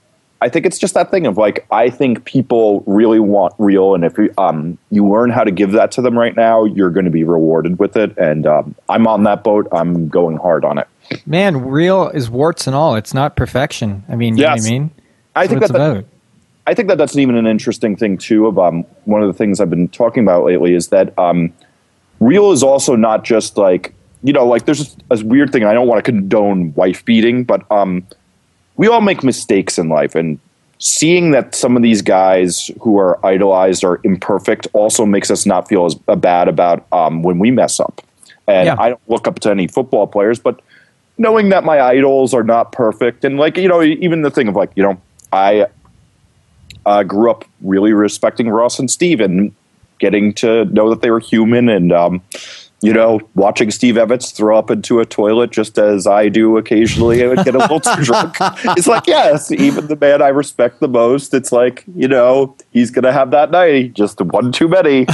[0.42, 4.04] I think it's just that thing of like I think people really want real, and
[4.04, 7.06] if you, um, you learn how to give that to them right now, you're going
[7.06, 8.16] to be rewarded with it.
[8.18, 9.66] And um, I'm on that boat.
[9.72, 10.86] I'm going hard on it.
[11.24, 12.96] Man, real is warts and all.
[12.96, 14.04] It's not perfection.
[14.08, 14.48] I mean, you Yes.
[14.58, 14.90] know what I mean?
[15.34, 16.04] I That's think what it's that, that about.
[16.66, 18.46] I think that that's even an interesting thing too.
[18.46, 21.52] Of um, one of the things I've been talking about lately is that um,
[22.20, 25.64] real is also not just like you know, like there's a weird thing.
[25.64, 28.04] I don't want to condone wife beating, but um,
[28.76, 30.40] we all make mistakes in life, and
[30.78, 35.68] seeing that some of these guys who are idolized are imperfect also makes us not
[35.68, 38.02] feel as bad about um, when we mess up.
[38.48, 38.76] And Yeah.
[38.78, 40.60] I don't look up to any football players, but
[41.18, 44.56] knowing that my idols are not perfect, and like you know, even the thing of
[44.56, 45.00] like you know,
[45.32, 45.66] I
[46.86, 49.54] uh, grew up really respecting Ross and Steve and
[49.98, 52.22] getting to know that they were human and um,
[52.80, 57.22] you know watching Steve Evetts throw up into a toilet just as I do occasionally
[57.22, 58.36] and get a little too drunk.
[58.40, 62.90] It's like yes, even the man I respect the most, it's like you know he's
[62.90, 65.06] gonna have that night, just one too many.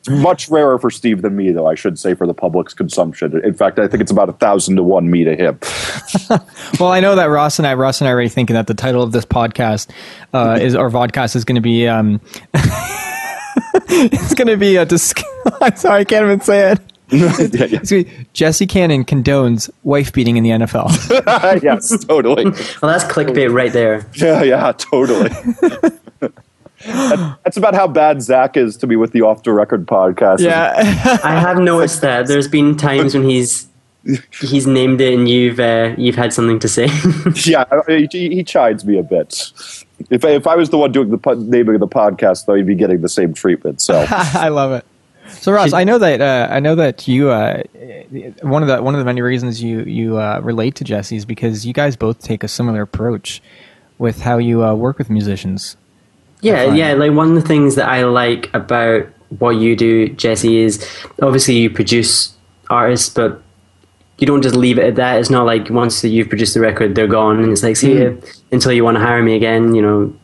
[0.00, 1.66] It's much rarer for Steve than me, though.
[1.66, 3.38] I should say for the public's consumption.
[3.44, 5.58] In fact, I think it's about a thousand to one me to him.
[6.80, 8.74] Well, I know that Ross and I, Ross and I are already thinking that the
[8.74, 9.90] title of this podcast
[10.32, 12.20] uh, is, or vodcast is going to be, um,
[12.54, 15.20] it's going to be a disc-
[15.60, 16.80] I'm sorry, I can't even say it.
[17.12, 17.78] Yeah, yeah.
[17.80, 21.60] It's gonna Jesse Cannon condones wife beating in the NFL.
[21.62, 22.44] yes, totally.
[22.44, 24.06] Well, that's clickbait right there.
[24.14, 25.28] Yeah, yeah, totally.
[26.86, 30.38] That- That's about how bad Zach is to be with the Off the Record podcast.
[30.40, 31.18] yeah.
[31.22, 33.66] I have noticed that there's been times when he's
[34.04, 36.86] he's named it and you've uh, you've had something to say.
[37.44, 37.64] yeah.
[37.86, 39.52] He, he chides me a bit.
[40.10, 42.66] If if I was the one doing the po- naming of the podcast, though, he'd
[42.66, 43.80] be getting the same treatment.
[43.80, 44.84] So I love it.
[45.28, 47.62] So Ross, I know that uh, I know that you uh,
[48.42, 51.24] one of the one of the many reasons you you uh, relate to Jesse is
[51.24, 53.42] because you guys both take a similar approach
[53.98, 55.76] with how you uh, work with musicians.
[56.40, 56.94] Yeah, yeah.
[56.94, 59.06] Like one of the things that I like about
[59.38, 60.84] what you do, Jesse, is
[61.22, 62.34] obviously you produce
[62.70, 63.42] artists, but
[64.20, 65.18] you don't just leave it at that.
[65.18, 68.22] It's not like once you've produced the record, they're gone, and it's like see you
[68.52, 69.74] until you want to hire me again.
[69.74, 70.14] You know,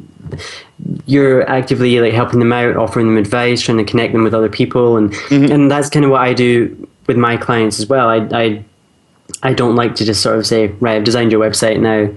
[1.06, 4.50] you're actively like helping them out, offering them advice, trying to connect them with other
[4.50, 8.08] people, and and that's kind of what I do with my clients as well.
[8.08, 8.64] I I
[9.42, 12.14] I don't like to just sort of say, right, I've designed your website now.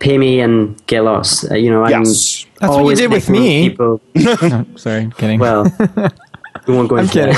[0.00, 1.50] Pay me and get lost.
[1.50, 2.46] Uh, you know, I'm Yes.
[2.60, 3.70] That's what you always did with connecting me.
[3.70, 4.00] People.
[4.14, 5.40] No, sorry, kidding.
[5.40, 5.64] Well,
[6.68, 7.32] we won't go I'm into kidding.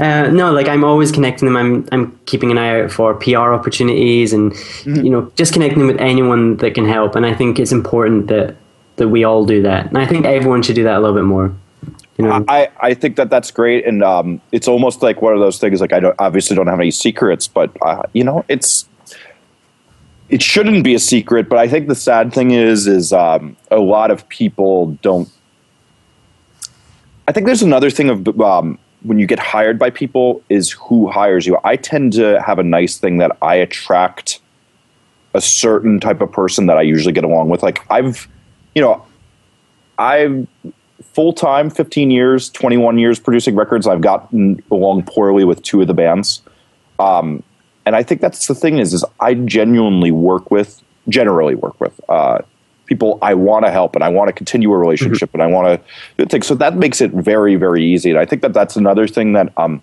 [0.28, 1.56] uh, no, like I'm always connecting them.
[1.56, 5.04] I'm I'm keeping an eye out for PR opportunities, and Mm-hmm.
[5.04, 7.14] you know, just connecting them with anyone that can help.
[7.14, 8.56] And I think it's important that
[8.96, 9.86] that we all do that.
[9.86, 11.52] And I think everyone should do that a little bit more.
[12.16, 15.38] You know, I, I think that that's great, and um, it's almost like one of
[15.40, 15.80] those things.
[15.80, 18.88] Like I don't obviously don't have any secrets, but uh, you know, it's
[20.28, 21.48] it shouldn't be a secret.
[21.48, 25.28] But I think the sad thing is, is um, a lot of people don't.
[27.28, 31.10] I think there's another thing of um, when you get hired by people is who
[31.10, 31.58] hires you.
[31.62, 34.40] I tend to have a nice thing that I attract
[35.34, 37.62] a certain type of person that I usually get along with.
[37.62, 38.26] Like I've,
[38.74, 39.04] you know,
[39.98, 40.46] I've
[41.02, 43.86] full time, 15 years, 21 years producing records.
[43.86, 46.40] I've gotten along poorly with two of the bands.
[46.98, 47.42] Um,
[47.84, 52.00] and I think that's the thing is, is I genuinely work with, generally work with,
[52.08, 52.38] uh,
[52.88, 55.80] people I want to help and I want to continue a relationship and I want
[56.16, 56.42] to think.
[56.42, 58.10] So that makes it very, very easy.
[58.10, 59.82] And I think that that's another thing that, um,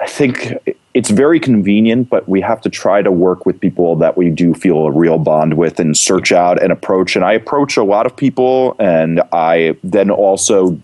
[0.00, 0.56] I think
[0.94, 4.54] it's very convenient, but we have to try to work with people that we do
[4.54, 7.16] feel a real bond with and search out and approach.
[7.16, 10.80] And I approach a lot of people, and I then also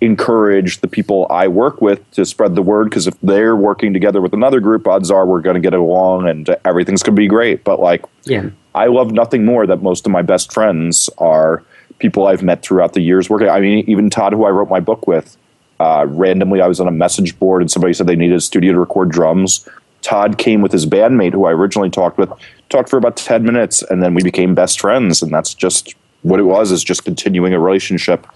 [0.00, 4.20] encourage the people I work with to spread the word because if they're working together
[4.20, 7.26] with another group, odds are we're going to get along and everything's going to be
[7.26, 7.64] great.
[7.64, 8.50] But like, yeah.
[8.74, 11.64] I love nothing more that most of my best friends are
[11.98, 13.48] people I've met throughout the years working.
[13.48, 15.36] I mean, even Todd, who I wrote my book with,
[15.80, 18.72] uh, randomly I was on a message board and somebody said they needed a studio
[18.72, 19.68] to record drums.
[20.02, 22.30] Todd came with his bandmate, who I originally talked with,
[22.68, 25.22] talked for about 10 minutes, and then we became best friends.
[25.22, 28.26] And that's just what it was, is just continuing a relationship.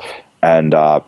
[0.42, 1.00] And uh,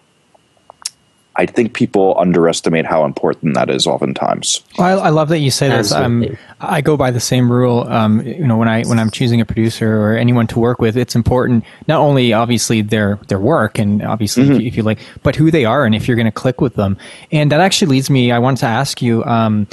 [1.37, 4.63] I think people underestimate how important that is oftentimes.
[4.79, 5.91] Well, I, I love that you say this.
[5.91, 7.81] Um, I go by the same rule.
[7.89, 10.97] Um, you know, when I when I'm choosing a producer or anyone to work with,
[10.97, 15.01] it's important not only obviously their their work and obviously if, you, if you like,
[15.23, 16.97] but who they are and if you're going to click with them.
[17.33, 18.31] And that actually leads me.
[18.31, 19.25] I wanted to ask you.
[19.25, 19.67] Um,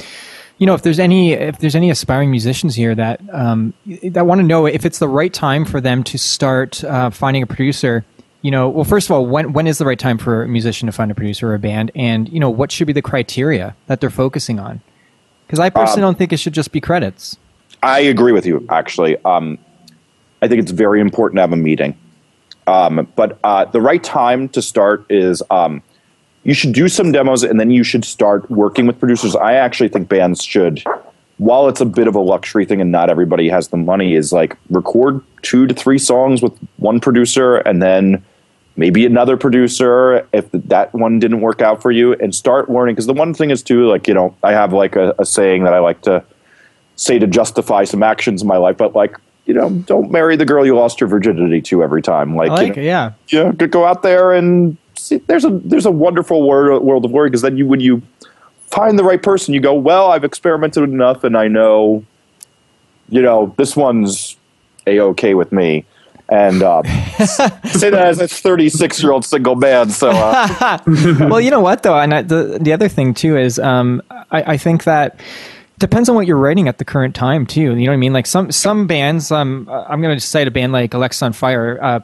[0.58, 4.40] you know, if there's any if there's any aspiring musicians here that um, that want
[4.40, 8.04] to know if it's the right time for them to start uh, finding a producer.
[8.42, 10.86] You know, well, first of all, when when is the right time for a musician
[10.86, 13.76] to find a producer or a band, and you know, what should be the criteria
[13.86, 14.80] that they're focusing on?
[15.46, 17.36] Because I personally don't think it should just be credits.
[17.82, 19.16] I agree with you, actually.
[19.24, 19.58] Um,
[20.40, 21.96] I think it's very important to have a meeting.
[22.66, 25.82] Um, but uh, the right time to start is um,
[26.44, 29.36] you should do some demos and then you should start working with producers.
[29.36, 30.82] I actually think bands should,
[31.38, 34.32] while it's a bit of a luxury thing and not everybody has the money, is
[34.32, 38.24] like record two to three songs with one producer and then
[38.76, 42.94] maybe another producer if that one didn't work out for you and start learning.
[42.94, 45.64] Because the one thing is, too, like, you know, I have like a, a saying
[45.64, 46.24] that I like to
[46.96, 50.44] say to justify some actions in my life, but like, you know, don't marry the
[50.44, 52.36] girl you lost your virginity to every time.
[52.36, 53.12] Like, like you know, it, yeah.
[53.28, 57.10] yeah, go- go out there and see, there's a there's a wonderful world world of
[57.10, 58.02] glory because then you when you
[58.72, 62.04] find the right person, you go, well, I've experimented enough and I know,
[63.08, 64.36] you know, this one's
[64.86, 65.84] a okay with me.
[66.32, 66.82] And uh,
[67.66, 69.90] say that as a 36 year old single man.
[69.90, 73.58] So uh, well, you know what though, and I, the the other thing too is,
[73.58, 75.20] um, I, I think that
[75.78, 77.60] depends on what you're writing at the current time too.
[77.60, 78.14] You know what I mean?
[78.14, 81.78] Like some some bands, um, I'm going to cite a band like Alexisonfire.
[81.82, 82.00] Uh,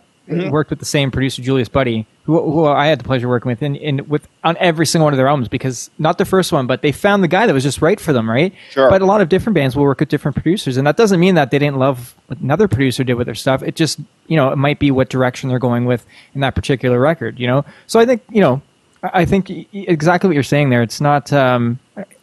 [0.51, 3.49] Worked with the same producer Julius Butty, who, who I had the pleasure of working
[3.49, 6.53] with, and, and with on every single one of their albums because not the first
[6.53, 8.53] one, but they found the guy that was just right for them, right?
[8.71, 8.91] Sure.
[8.91, 11.37] But a lot of different bands will work with different producers, and that doesn't mean
[11.37, 13.63] that they didn't love what another producer did with their stuff.
[13.63, 17.01] It just you know it might be what direction they're going with in that particular
[17.01, 17.65] record, you know.
[17.87, 18.61] So I think you know
[19.03, 20.83] I think exactly what you're saying there.
[20.83, 21.79] It's not, um,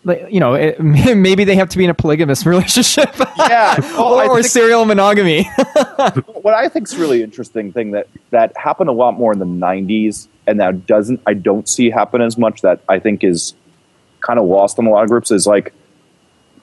[0.06, 3.10] you know, it, maybe they have to be in a polygamous relationship.
[3.38, 5.44] Yeah, well, or, or think- serial monogamy.
[6.42, 9.46] what I think is really interesting thing that that happened a lot more in the
[9.46, 12.62] '90s, and that doesn't I don't see happen as much.
[12.62, 13.54] That I think is
[14.20, 15.74] kind of lost in a lot of groups is like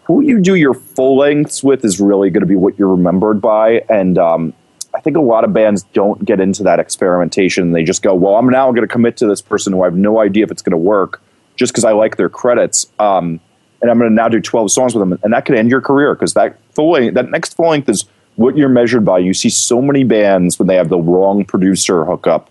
[0.05, 3.41] who you do your full lengths with is really going to be what you're remembered
[3.41, 4.53] by, and um,
[4.95, 7.73] I think a lot of bands don't get into that experimentation.
[7.73, 9.97] They just go, "Well, I'm now going to commit to this person who I have
[9.97, 11.21] no idea if it's going to work,
[11.57, 13.41] just because I like their credits." Um,
[13.81, 15.81] and I'm going to now do 12 songs with them, and that could end your
[15.81, 18.05] career because that full length, that next full length is
[18.37, 19.19] what you're measured by.
[19.19, 22.49] You see so many bands when they have the wrong producer hookup,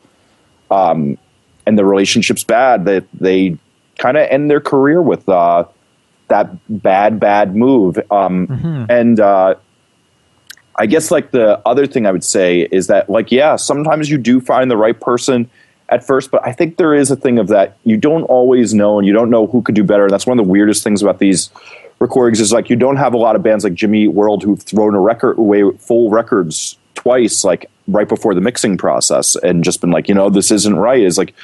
[0.70, 1.18] um,
[1.66, 3.58] and the relationship's bad that they
[3.98, 5.66] kind of end their career with uh,
[6.28, 8.00] that bad, bad move.
[8.10, 8.48] Um,
[8.90, 9.56] And uh,
[10.82, 14.18] I guess like the other thing I would say is that like yeah, sometimes you
[14.18, 15.48] do find the right person
[15.90, 18.98] at first, but I think there is a thing of that you don't always know
[18.98, 20.06] and you don't know who could do better.
[20.06, 21.52] And that's one of the weirdest things about these
[22.00, 24.96] recordings is like you don't have a lot of bands like Jimmy World who've thrown
[24.96, 29.92] a record away full records twice, like right before the mixing process, and just been
[29.92, 31.04] like, you know, this isn't right.
[31.04, 31.36] Is like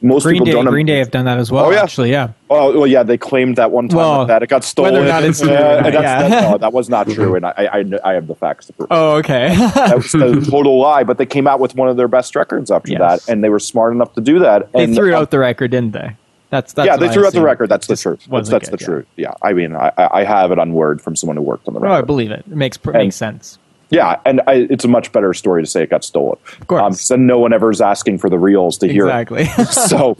[0.00, 0.66] most Green people Day, don't.
[0.66, 1.66] Green Day have done that as well.
[1.66, 1.82] Oh, yeah.
[1.82, 2.30] actually, yeah.
[2.50, 4.92] Oh well, yeah, they claimed that one time Well, that it got stolen.
[4.94, 6.28] whether or not it's true Yeah, not, yeah.
[6.28, 8.72] that- no, that was not true, and I, I, I- I have the facts to
[8.74, 8.88] prove.
[8.92, 9.54] Oh, okay.
[9.56, 11.02] that was a total lie.
[11.02, 13.00] But they came out with one of their best records after Yes.
[13.26, 14.70] that, and they were smart enough to do that.
[14.72, 16.16] they and threw um, out the record, didn't they?
[16.50, 17.68] That's, that's yeah, they I threw out the record.
[17.68, 18.26] That's the truth.
[18.30, 18.86] That's, that's good, the yeah.
[18.86, 19.06] truth.
[19.16, 21.74] Yeah, I mean, I, I I have it on word from someone who worked on
[21.74, 21.92] the record.
[21.94, 22.40] Oh, I believe it.
[22.40, 23.58] It makes pr- And- makes sense.
[23.90, 26.38] Yeah, and I, it's a much better story to say it got stolen.
[26.60, 27.08] Of course.
[27.08, 29.08] then no one ever is asking for the reels to hear.
[29.08, 29.20] it.
[29.20, 29.44] Exactly.
[29.70, 30.10] so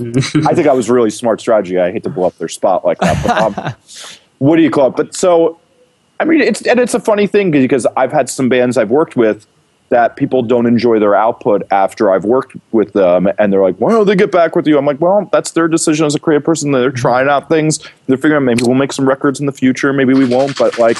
[0.48, 1.78] I think that was really smart strategy.
[1.78, 3.74] I hate to blow up their spot like that, but um,
[4.38, 4.96] what do you call it?
[4.96, 5.60] But so,
[6.20, 9.16] I mean, it's and it's a funny thing because I've had some bands I've worked
[9.16, 9.46] with
[9.90, 13.90] that people don't enjoy their output after I've worked with them, and they're like, "Why
[13.90, 16.44] don't they get back with you?" I'm like, "Well, that's their decision as a creative
[16.44, 16.72] person.
[16.72, 17.80] They're trying out things.
[18.06, 20.78] They're figuring out maybe we'll make some records in the future, maybe we won't." But
[20.78, 20.98] like,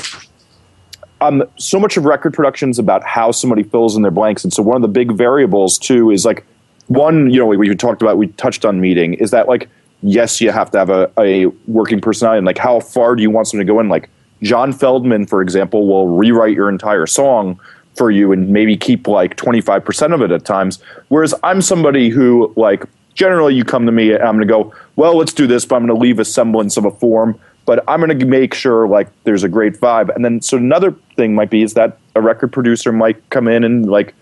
[1.20, 4.52] um, so much of record production is about how somebody fills in their blanks, and
[4.52, 6.44] so one of the big variables too is like
[6.86, 9.68] one, you know, we, we talked about, we touched on meeting, is that like
[10.02, 13.30] yes, you have to have a, a working personality, and like how far do you
[13.30, 13.88] want someone to go in?
[13.88, 14.08] Like
[14.42, 17.58] John Feldmann, for example, will rewrite your entire song
[17.96, 20.80] for you and maybe keep like twenty five percent of it at times.
[21.08, 24.72] Whereas I'm somebody who like generally you come to me and I'm going to go,
[24.94, 27.40] well, let's do this, but I'm going to leave a semblance of a form.
[27.68, 30.08] But I'm going to make sure like there's a great vibe.
[30.16, 33.62] And then so another thing might be is that a record producer might come in
[33.62, 34.14] and like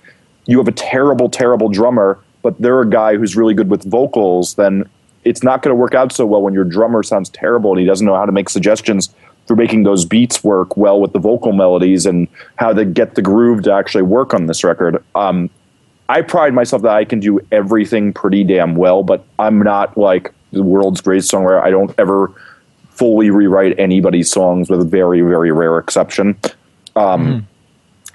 [0.47, 4.55] you have a terrible, terrible drummer, but they're a guy who's really good with vocals,
[4.55, 4.83] then
[5.23, 7.87] it's not going to work out so well when your drummer sounds terrible and he
[7.87, 9.15] doesn't know how to make suggestions
[9.47, 13.23] for making those beats work well with the vocal melodies and how to get the
[13.23, 15.01] groove to actually work on this record.
[15.15, 15.51] Um,
[16.09, 20.35] I pride myself that I can do everything pretty damn well, but I'm not like
[20.51, 21.63] the world's greatest songwriter.
[21.63, 22.33] I don't ever
[22.97, 26.37] fully rewrite anybody's songs with a very, very rare exception.
[26.95, 27.45] Um, mm.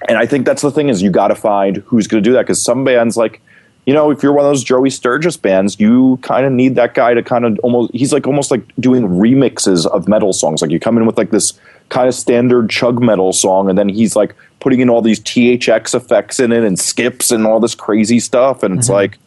[0.08, 2.34] And I think that's the thing is you got to find who's going to do
[2.34, 3.40] that because some bands like,
[3.86, 6.94] you know, if you're one of those Joey Sturgis bands, you kind of need that
[6.94, 10.62] guy to kind of almost, he's like almost like doing remixes of metal songs.
[10.62, 13.88] Like you come in with like this kind of standard chug metal song, and then
[13.88, 17.74] he's like putting in all these THX effects in it and skips and all this
[17.74, 18.62] crazy stuff.
[18.62, 18.94] And it's mm-hmm.
[18.94, 19.18] like,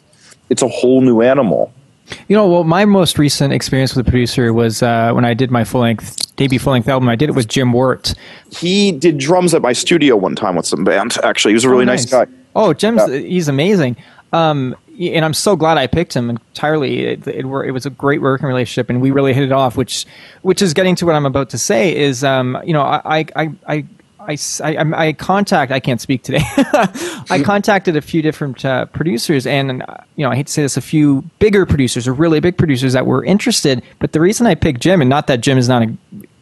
[0.50, 1.74] it's a whole new animal.
[2.28, 5.52] You know, well, my most recent experience with a producer was uh, when I did
[5.52, 7.10] my full length debut full length album.
[7.10, 8.13] I did it with Jim Wirt.
[8.52, 11.18] He did drums at my studio one time with some band.
[11.24, 12.12] Actually, he was a really oh, nice.
[12.12, 12.28] nice.
[12.28, 12.34] guy.
[12.56, 13.18] Oh, Jim's yeah.
[13.18, 13.98] he's amazing.
[14.34, 17.06] Um, and I'm so glad I picked him entirely.
[17.06, 19.76] It, it, it, was a great working relationship, and we really hit it off.
[19.76, 20.06] Which,
[20.41, 23.52] which is getting to what I'm about to say is, um, you know, I, I,
[23.68, 23.86] I,
[24.28, 25.72] I, I, I contact.
[25.72, 26.42] I can't speak today.
[27.30, 29.84] I contacted a few different uh, producers, and
[30.16, 32.94] you know, I hate to say this, a few bigger producers or really big producers
[32.94, 33.84] that were interested.
[34.00, 35.98] But the reason I picked Jim, and not that Jim is not a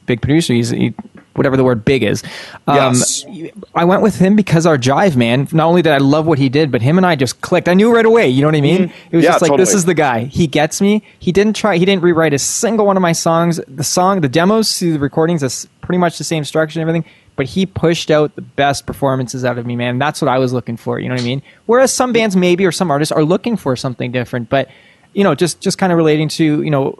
[0.05, 0.93] big producer, he's he,
[1.35, 2.23] whatever the word big is.
[2.67, 3.25] Um, yes.
[3.75, 5.47] I went with him because our jive, man.
[5.51, 7.67] Not only did I love what he did, but him and I just clicked.
[7.67, 8.29] I knew right away.
[8.29, 8.89] You know what I mean?
[8.89, 9.07] Mm-hmm.
[9.11, 9.65] It was yeah, just like totally.
[9.65, 10.25] this is the guy.
[10.25, 11.03] He gets me.
[11.19, 11.77] He didn't try.
[11.77, 13.59] He didn't rewrite a single one of my songs.
[13.67, 17.09] The song, the demos, the recordings, is pretty much the same structure and everything.
[17.35, 19.97] But he pushed out the best performances out of me, man.
[19.97, 20.99] That's what I was looking for.
[20.99, 21.41] You know what I mean?
[21.65, 24.49] Whereas some bands, maybe, or some artists are looking for something different.
[24.49, 24.69] But
[25.13, 26.99] you know, just just kind of relating to you know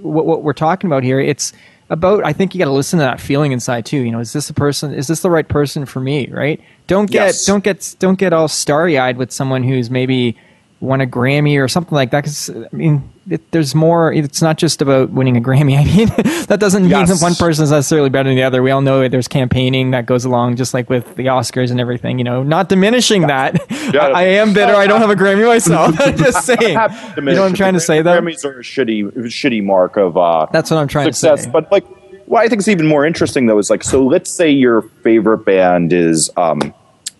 [0.00, 1.20] what, what we're talking about here.
[1.20, 1.52] It's
[1.90, 4.32] about i think you got to listen to that feeling inside too you know is
[4.32, 7.46] this a person is this the right person for me right don't get yes.
[7.46, 10.36] don't get don't get all starry-eyed with someone who's maybe
[10.80, 14.56] won a grammy or something like that because i mean it, there's more it's not
[14.56, 16.08] just about winning a grammy i mean
[16.46, 17.08] that doesn't mean yes.
[17.08, 20.06] that one person is necessarily better than the other we all know there's campaigning that
[20.06, 23.58] goes along just like with the oscars and everything you know not diminishing that
[23.92, 24.06] yeah.
[24.06, 27.42] I, I, am bitter i don't have a grammy myself i'm just saying you know
[27.42, 30.70] what i'm trying to say though grammys are a shitty shitty mark of uh that's
[30.70, 31.84] what i'm trying success, to say but like
[32.28, 34.04] what I think is even more interesting though is like so.
[34.04, 36.74] Let's say your favorite band is um,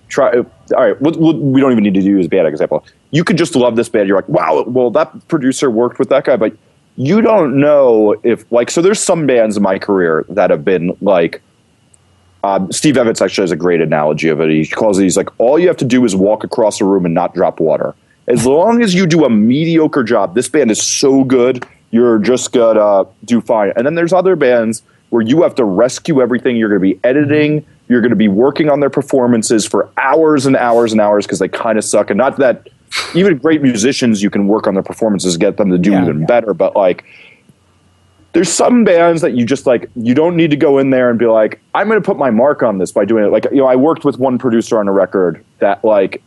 [0.09, 0.33] try.
[0.37, 0.45] All
[0.77, 2.85] right, we we don't even need to use a bad example.
[3.11, 4.09] You could just love this band.
[4.09, 6.57] You're like, wow, well that producer worked with that guy, but
[6.97, 8.83] you don't know if like so.
[8.83, 11.43] There's some bands in my career that have been like.
[12.45, 14.49] Um, Steve Evetts actually has a great analogy of it.
[14.49, 17.05] He calls it, he's like, all you have to do is walk across a room
[17.05, 17.97] and not drop water.
[18.29, 22.53] As long as you do a mediocre job, this band is so good, you're just
[22.53, 23.73] gonna do fine.
[23.75, 26.57] And then there's other bands where you have to rescue everything.
[26.57, 27.65] You're going to be editing.
[27.89, 31.39] You're going to be working on their performances for hours and hours and hours because
[31.39, 32.11] they kind of suck.
[32.11, 32.69] And not that
[33.15, 36.21] even great musicians, you can work on their performances, get them to do yeah, even
[36.21, 36.27] yeah.
[36.27, 36.55] better.
[36.55, 37.05] But like,
[38.33, 41.19] there's some bands that you just like, you don't need to go in there and
[41.19, 43.29] be like, I'm going to put my mark on this by doing it.
[43.29, 46.23] Like, you know, I worked with one producer on a record that like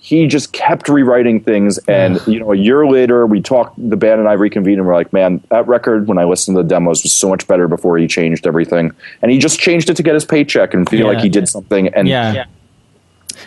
[0.00, 1.78] he just kept rewriting things.
[1.88, 4.94] And, you know, a year later, we talked, the band and I reconvened and we're
[4.94, 7.96] like, man, that record, when I listened to the demos, was so much better before
[7.96, 8.92] he changed everything.
[9.22, 11.12] And he just changed it to get his paycheck and feel yeah.
[11.12, 11.88] like he did something.
[11.94, 12.44] And yeah.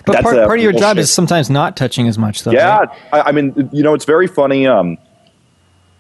[0.06, 2.52] But part, part of your job is sometimes not touching as much, though.
[2.52, 2.80] Yeah.
[2.80, 2.90] Right?
[3.14, 4.68] I, I, mean, you know, it's very funny.
[4.68, 4.98] Um,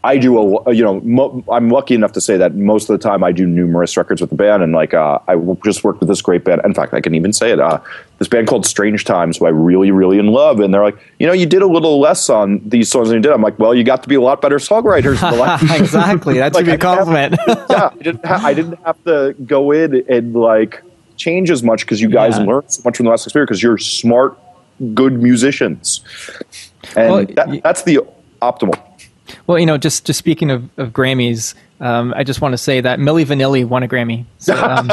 [0.07, 3.03] I do a you know mo- I'm lucky enough to say that most of the
[3.03, 6.07] time I do numerous records with the band and like uh, I just worked with
[6.07, 6.61] this great band.
[6.63, 7.59] In fact, I can even say it.
[7.59, 7.79] Uh,
[8.19, 11.27] this band called Strange Times, who I really really in love, and they're like, you
[11.27, 13.33] know, you did a little less on these songs than you did.
[13.33, 15.17] I'm like, well, you got to be a lot better songwriters.
[15.79, 17.35] exactly, that's like, a compliment.
[17.47, 20.83] yeah, I didn't, ha- I didn't have to go in and like
[21.17, 22.45] change as much because you guys yeah.
[22.45, 24.37] learned so much from the last experience because you're smart,
[24.93, 26.01] good musicians,
[26.95, 27.99] and well, that, that's the
[28.41, 28.81] optimal
[29.45, 32.81] well, you know, just just speaking of, of Grammys, um, I just want to say
[32.81, 34.25] that Milli Vanilli won a Grammy.
[34.37, 34.89] So, um,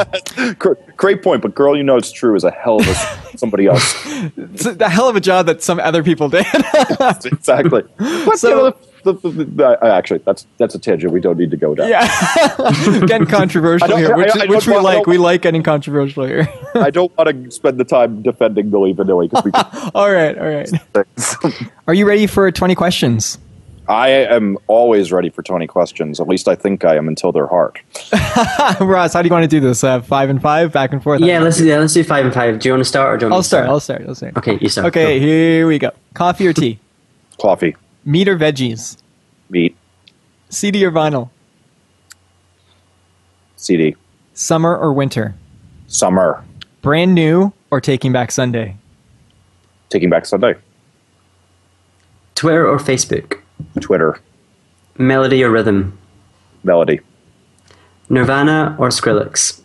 [0.95, 3.93] Great point, but girl, you know it's true is a hell of a somebody else.
[4.37, 6.45] it's a hell of a job that some other people did.
[7.25, 7.83] exactly.
[7.97, 11.51] But, so, you know, the, the, the, actually, that's that's a tangent we don't need
[11.51, 11.89] to go down.
[11.89, 12.05] Yeah,
[13.05, 15.05] getting controversial here, which, I, I which we like.
[15.05, 16.49] We like getting controversial here.
[16.75, 19.51] I don't want to spend the time defending Milli Vanilli because we.
[19.93, 21.71] all right, all right.
[21.87, 23.37] Are you ready for twenty questions?
[23.87, 26.19] I am always ready for 20 questions.
[26.19, 27.79] At least I think I am until they're hard.
[28.79, 29.83] Ross, how do you want to do this?
[29.83, 31.21] Uh, five and five, back and forth?
[31.21, 32.57] Yeah, let's do, yeah, let's do five and five.
[32.57, 33.69] Do you want to start or do you want I'll start, start?
[33.69, 34.01] I'll start.
[34.07, 34.37] I'll start.
[34.37, 34.87] Okay, you start.
[34.87, 35.25] Okay, go.
[35.25, 35.91] here we go.
[36.15, 36.79] Coffee or tea?
[37.39, 37.75] Coffee.
[38.05, 38.97] Meat or veggies?
[39.49, 39.75] Meat.
[40.49, 41.29] CD or vinyl?
[43.55, 43.95] CD.
[44.35, 45.33] Summer or winter?
[45.87, 46.43] Summer.
[46.83, 48.77] Brand new or Taking Back Sunday?
[49.89, 50.53] Taking Back Sunday.
[52.35, 53.39] Twitter or Facebook?
[53.79, 54.19] Twitter.
[54.99, 55.97] Melody or rhythm?
[56.63, 56.99] Melody.
[58.09, 59.61] Nirvana or Skrillex?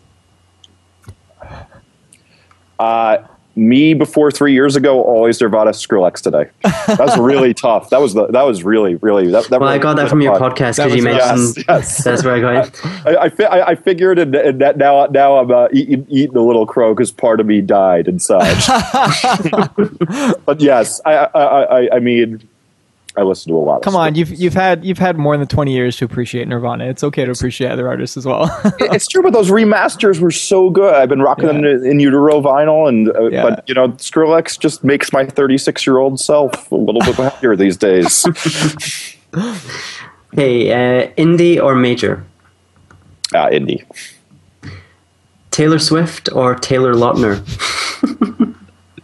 [2.79, 3.19] Uh,
[3.61, 6.51] me before three years ago, always Nirvana, Skrillex today.
[6.63, 7.91] That was really tough.
[7.91, 9.31] That was the, that was really really.
[9.31, 12.05] That, that Well, I got that from your podcast because you was- mentioned Yes, yes.
[12.05, 12.87] that's where I got it.
[13.07, 16.37] I, I, fi- I I figured, and, and that now now I'm uh, eating, eating
[16.37, 18.57] a little crow because part of me died inside.
[20.47, 22.47] but yes, I, I I I mean,
[23.17, 23.83] I listen to a lot.
[23.83, 24.01] Come stuff.
[24.03, 26.85] on, you've you've had you've had more than twenty years to appreciate Nirvana.
[26.87, 28.49] It's okay to appreciate other artists as well.
[28.79, 30.95] it's true, but those remasters were so good.
[30.95, 31.71] I've been rocking them Yeah.
[31.73, 33.43] in, in utero vinyl, and uh, Yeah.
[33.43, 37.57] but you know, Skrillex just makes my 36 year old self a little bit happier
[37.57, 38.25] these days.
[40.33, 42.25] Hey, uh, indie or major?
[43.35, 43.83] Ah, indie.
[45.51, 47.43] Taylor Swift or Taylor Lautner?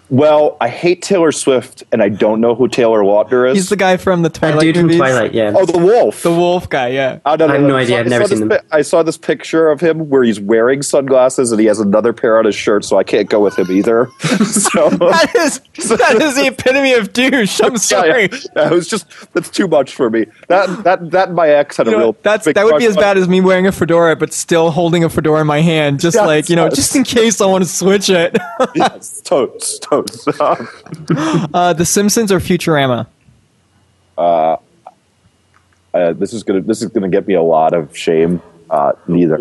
[0.08, 3.56] Well, I hate Taylor Swift, and I don't know who Taylor Lautner is.
[3.56, 4.88] He's the guy from the That Twilight dude from.
[4.90, 5.52] Twilight, yeah.
[5.56, 6.22] oh, the Wolf.
[6.22, 7.18] The wolf guy, yeah.
[7.26, 7.66] No, no, I have no.
[7.68, 7.96] no idea.
[7.96, 8.68] I I've never saw seen this them.
[8.70, 12.12] pi- I saw this picture of him where he's wearing sunglasses and he has another
[12.12, 14.08] pair on his shirt, so I can't go with him either.
[14.20, 17.60] so That is that is the epitome of douche.
[17.62, 18.28] I'm sorry.
[18.30, 18.38] yeah.
[18.54, 20.26] Yeah, it was just that's too much for me.
[20.48, 22.16] That that that my ex had You a know, real.
[22.22, 25.02] that's big that would be as bad as me wearing a fedora, but still holding
[25.02, 26.76] a fedora in my hand, just Yes, like you know, yes.
[26.76, 28.36] just in case I want to switch it.
[28.76, 29.96] yes, totes, totes.
[31.54, 33.06] uh, the Simpsons or Futurama?
[34.18, 34.56] uh,
[35.92, 38.40] this is gonna this is gonna get me a lot of shame.
[38.68, 39.38] Uh, neither.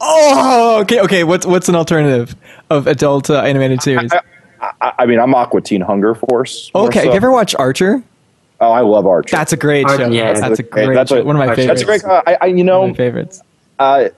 [0.00, 1.24] Oh, okay, okay.
[1.24, 2.34] What's what's an alternative
[2.70, 4.10] of adult uh, animated series?
[4.80, 6.70] I, I mean, I'm Aqua Teen Hunger Force.
[6.74, 7.10] Okay, so.
[7.10, 8.02] you ever watch Archer?
[8.60, 9.36] Oh, I love Archer.
[9.36, 10.08] That's a great Art- show.
[10.08, 10.32] yeah.
[10.34, 10.94] that's a great.
[10.94, 11.84] That's a- One of my Archer- favorites.
[11.84, 12.12] That's a great.
[12.12, 13.42] Uh, I, I, you One know, of my favorites.
[13.78, 14.08] uh,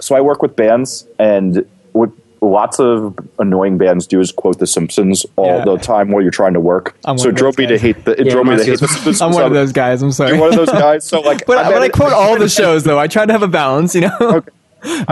[0.00, 2.10] so I work with bands, and what
[2.42, 5.64] lots of annoying bands do is quote The Simpsons all Yeah.
[5.64, 6.96] the time while you're trying to work.
[7.04, 7.80] I'm so it drove me to guys.
[7.82, 8.18] hate the.
[8.20, 9.20] It Yeah, drove me to hate The Simpsons.
[9.20, 10.02] I'm one of those guys.
[10.02, 10.30] I'm sorry.
[10.32, 11.04] You're one of those guys.
[11.04, 12.98] So like, But, I'm but I quote all the shows though.
[12.98, 14.16] I try to have a balance, you know.
[14.20, 14.50] Okay.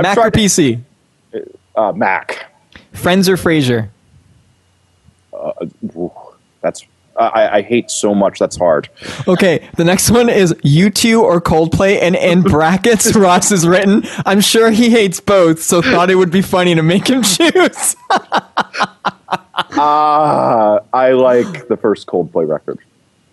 [0.01, 0.81] Mac or to- PC?
[1.77, 2.47] uh, Mac.
[2.93, 3.89] Friends or Frasier?
[5.97, 6.11] Ooh,
[6.63, 6.85] That's
[7.19, 8.39] I, I hate so much.
[8.39, 8.89] That's hard.
[9.27, 14.41] Okay, the next one is U2 or Coldplay, and in brackets, Ross has written, I'm
[14.41, 17.97] sure he hates both, so thought it would be funny to make him choose.
[19.81, 22.79] Ah, I like the first Coldplay record.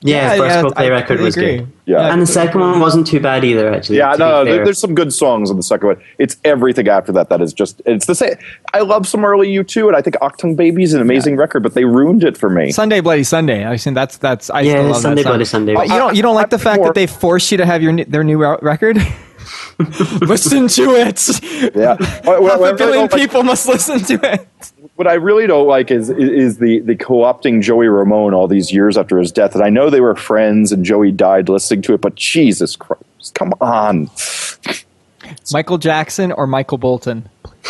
[0.06, 1.58] Yeah, first Coldplay I record completely was agree.
[1.58, 1.68] good.
[1.86, 2.12] Yeah.
[2.14, 3.97] And the second one wasn't too bad either, actually.
[3.97, 5.97] Yeah, to no, there- there's some good songs on the second one.
[6.20, 8.36] It's everything after that that is just it's the same.
[8.74, 11.64] I love some early U two, and I think Achtung Baby is an amazing record,
[11.64, 12.72] but they ruined it for me.
[12.72, 13.68] Sunday Bloody Sunday.
[13.68, 15.32] I think that's that's I Yeah, still love Sunday that song.
[15.32, 15.74] Bloody Sunday.
[15.76, 17.66] But you don't you don't like the I'm fact more- that they force you to
[17.66, 18.97] have your their new record?
[20.22, 21.76] listen to it.
[21.76, 24.34] Yeah, what, what- Half what I a really billion don't like- people must listen to
[24.34, 24.47] it.
[24.96, 28.98] What I really don't like is is the the co-opting Joey Ramone all these years
[28.98, 32.02] after his death, and I know they were friends, and Joey died listening to it,
[32.02, 34.10] but Jesus Christ, come on!
[35.52, 37.30] Michael Jackson or Michael Bolton?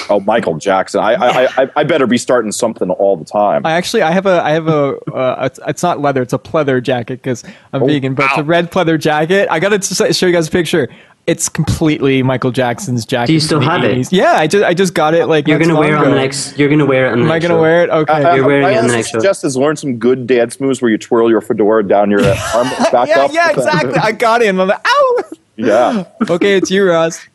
[0.10, 3.66] Oh, Michael Jackson, I I, I, I better be starting something all the time.
[3.66, 6.84] I actually I have a I have a uh, it's, not leather it's a pleather
[6.84, 9.48] jacket because I'm Oh, vegan but it's a red pleather jacket.
[9.50, 9.82] I gotta
[10.14, 10.90] show you guys a picture.
[11.28, 13.28] It's completely Michael Jackson's jacket.
[13.28, 14.12] Do you still from the have it?
[14.12, 16.56] Yeah, I just I just got it like You're gonna wear it on the next.
[16.60, 17.48] You're gonna wear it on the Am I next.
[17.48, 17.62] gonna show.
[17.62, 17.90] wear it?
[17.90, 18.14] Okay.
[18.14, 19.20] I- You're uh, wearing I it on the next show.
[19.20, 22.38] Just is learn some good dance moves where you twirl your fedora down your uh,
[22.54, 23.32] arm back yeah, up.
[23.34, 23.96] yeah, exactly.
[23.96, 24.50] I got it.
[24.50, 25.24] And I'm like, ow.
[25.56, 26.04] yeah.
[26.30, 27.26] Okay, it's you, Ross.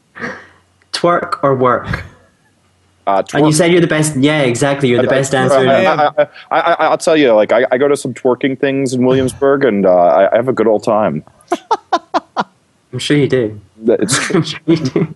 [0.93, 2.05] Twerk or work.
[3.09, 4.15] Uh, And you said you're the best.
[4.17, 4.89] Yeah, exactly.
[4.89, 5.57] You're the best dancer.
[5.57, 6.11] I, I, I,
[6.53, 9.65] I, I, I'll tell you, like I, I go to some twerking things in Williamsburg,
[9.65, 11.25] and uh, I, I have a good old time.
[12.93, 13.61] I'm sure you do.
[13.87, 15.15] It's I'm sure you do.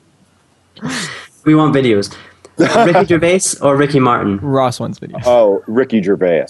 [1.45, 2.15] we want videos.
[2.59, 4.39] Ricky Gervais or Ricky Martin.
[4.39, 5.23] Ross wants videos.
[5.27, 6.47] oh, Ricky Gervais.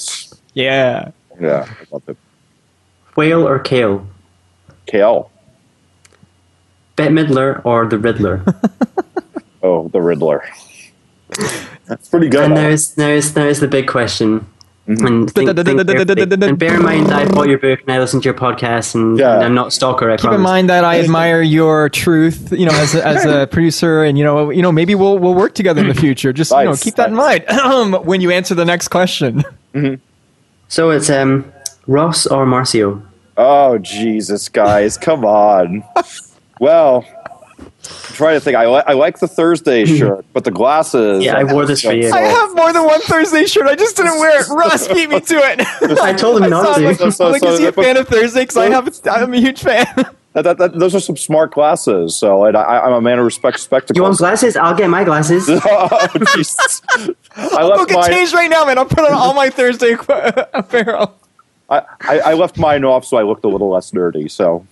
[0.52, 1.10] Yeah.
[1.40, 2.16] Yeah, I love it.
[3.16, 4.06] Whale or Kale.
[4.86, 5.30] Kale.
[6.96, 8.44] Bette Midler or the Riddler.
[9.66, 10.44] Oh, the Riddler.
[11.86, 12.44] That's pretty good.
[12.44, 14.46] and there's there's there's the big question.
[14.86, 15.06] Mm-hmm.
[15.06, 18.24] And, think, think and bear in mind, I bought your book and I listen to
[18.26, 19.36] your podcast, and, Yeah.
[19.36, 20.10] and I'm not stalker.
[20.10, 23.46] I Keep in mind that I admire your truth, you know, as a, as a
[23.50, 26.34] producer, and you know, you know, maybe we'll we'll work together in the future.
[26.34, 27.44] Just you know, keep that in mind
[28.04, 29.42] when you answer the next question.
[30.68, 31.50] So it's um
[31.86, 33.02] Ross or Marcio.
[33.38, 35.82] Oh Jesus, guys, come on.
[36.60, 37.06] well,
[37.90, 38.56] I'm trying to think.
[38.56, 39.96] I, li- I like the Thursday hmm.
[39.96, 41.24] shirt, but the glasses.
[41.24, 42.10] Yeah, I wore this for you.
[42.10, 43.66] I have more than one Thursday shirt.
[43.66, 44.48] I just didn't wear it.
[44.48, 45.98] Ross beat me to it.
[46.00, 46.84] I told him I not saw, to.
[46.84, 48.42] like, So- so- like, so is he a that- fan of Thursday?
[48.42, 49.86] Because I have, I'm a huge fan.
[50.34, 52.16] That, that, that, those are some smart glasses.
[52.16, 53.60] So and I, I'm a man of respect.
[53.60, 53.96] spectacles.
[53.96, 54.56] You want glasses?
[54.56, 55.48] I'll get my glasses.
[55.48, 56.82] oh, Jesus.
[57.36, 58.10] I Go left get mine.
[58.10, 58.76] changed right now, man.
[58.76, 61.14] I'll put on all my Thursday apparel.
[61.70, 64.28] I, I, I left mine off so I looked a little less nerdy.
[64.28, 64.66] So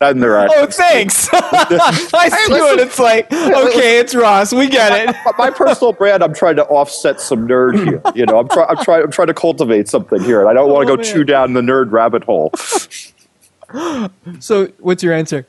[0.00, 1.28] And they're Oh, thanks.
[1.32, 2.78] I see it.
[2.80, 3.32] it's like.
[3.32, 4.52] Okay, it's Ross.
[4.52, 5.16] We get it.
[5.36, 6.22] my personal brand.
[6.22, 8.00] I'm trying to offset some nerd here.
[8.14, 8.66] You know, I'm trying.
[8.68, 9.02] I'm trying.
[9.02, 11.12] I'm trying to cultivate something here, and I don't want to Oh, go man.
[11.12, 12.52] chew down the nerd rabbit hole.
[14.40, 15.46] So, what's your answer?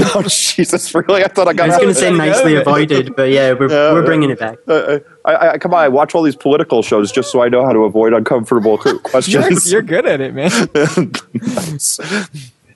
[0.00, 0.94] oh Jesus!
[0.94, 1.24] Really?
[1.24, 1.64] I thought I got.
[1.64, 4.58] I was going to say nicely avoided, but yeah, we're, Yeah, we're bringing it back.
[4.68, 5.82] Uh, I, I, come on!
[5.82, 9.00] I watch all these political shows just so I know how to avoid uncomfortable You're,
[9.00, 9.72] questions.
[9.72, 10.50] you're good at it, man.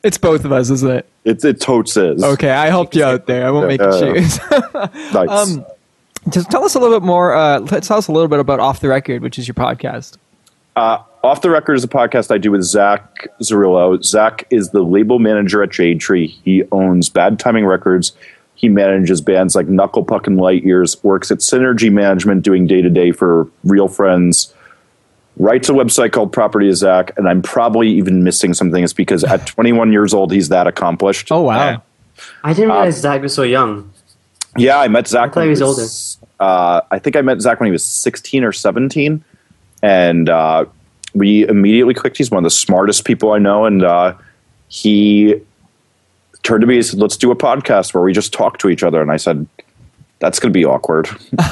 [0.02, 1.08] It's both of us, isn't it?
[1.24, 2.22] It's it totes is.
[2.22, 3.46] Okay, I helped you out there.
[3.46, 4.14] I won't make you Yeah.
[4.14, 4.40] choose.
[5.14, 5.28] Nice.
[5.28, 5.64] Um,
[6.30, 7.34] Just tell us a little bit more.
[7.34, 10.16] Uh, let's tell us a little bit about Off the Record, which is your podcast.
[10.76, 14.02] Uh, Off the Record is a podcast I do with Zach Zarrillo.
[14.04, 16.28] Zach is the label manager at Jade Tree.
[16.44, 18.12] He owns Bad Timing Records.
[18.54, 22.82] He manages bands like Knuckle Puck and Light Years, works at Synergy Management doing day
[22.82, 24.52] to day for Real Friends,
[25.38, 28.82] writes a website called Property of Zach, and I'm probably even missing something.
[28.82, 31.30] It's because at 21 years old, he's that accomplished.
[31.32, 31.82] Oh wow!
[32.42, 33.92] I didn't realize Zach was so young.
[34.56, 35.22] Yeah, I met Zach.
[35.22, 38.44] I thought when he was Uh, I think I met Zach when he was 16
[38.44, 39.22] or 17,
[39.82, 40.64] and uh,
[41.14, 42.18] we immediately clicked.
[42.18, 44.14] He's one of the smartest people I know, and uh,
[44.68, 45.40] he
[46.42, 48.82] turned to me and said, "Let's do a podcast where we just talk to each
[48.82, 49.46] other." And I said,
[50.20, 51.08] "That's going to be awkward,"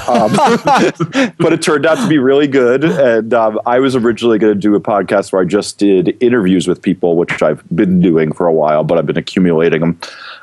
[0.09, 0.33] um,
[1.39, 2.85] but it turned out to be really good.
[2.85, 6.67] And um, I was originally going to do a podcast where I just did interviews
[6.67, 10.01] with people, which I've been doing for a while, but I've been accumulating them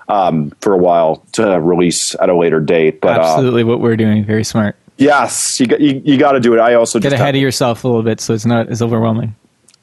[0.08, 3.02] um, for a while to release at a later date.
[3.02, 4.26] But uh, Absolutely, what we're doing.
[4.26, 4.76] Very smart.
[4.98, 6.60] Yes, you got you, you got to do it.
[6.60, 9.36] I also Get ahead have- of yourself a little bit, so it's not as overwhelming.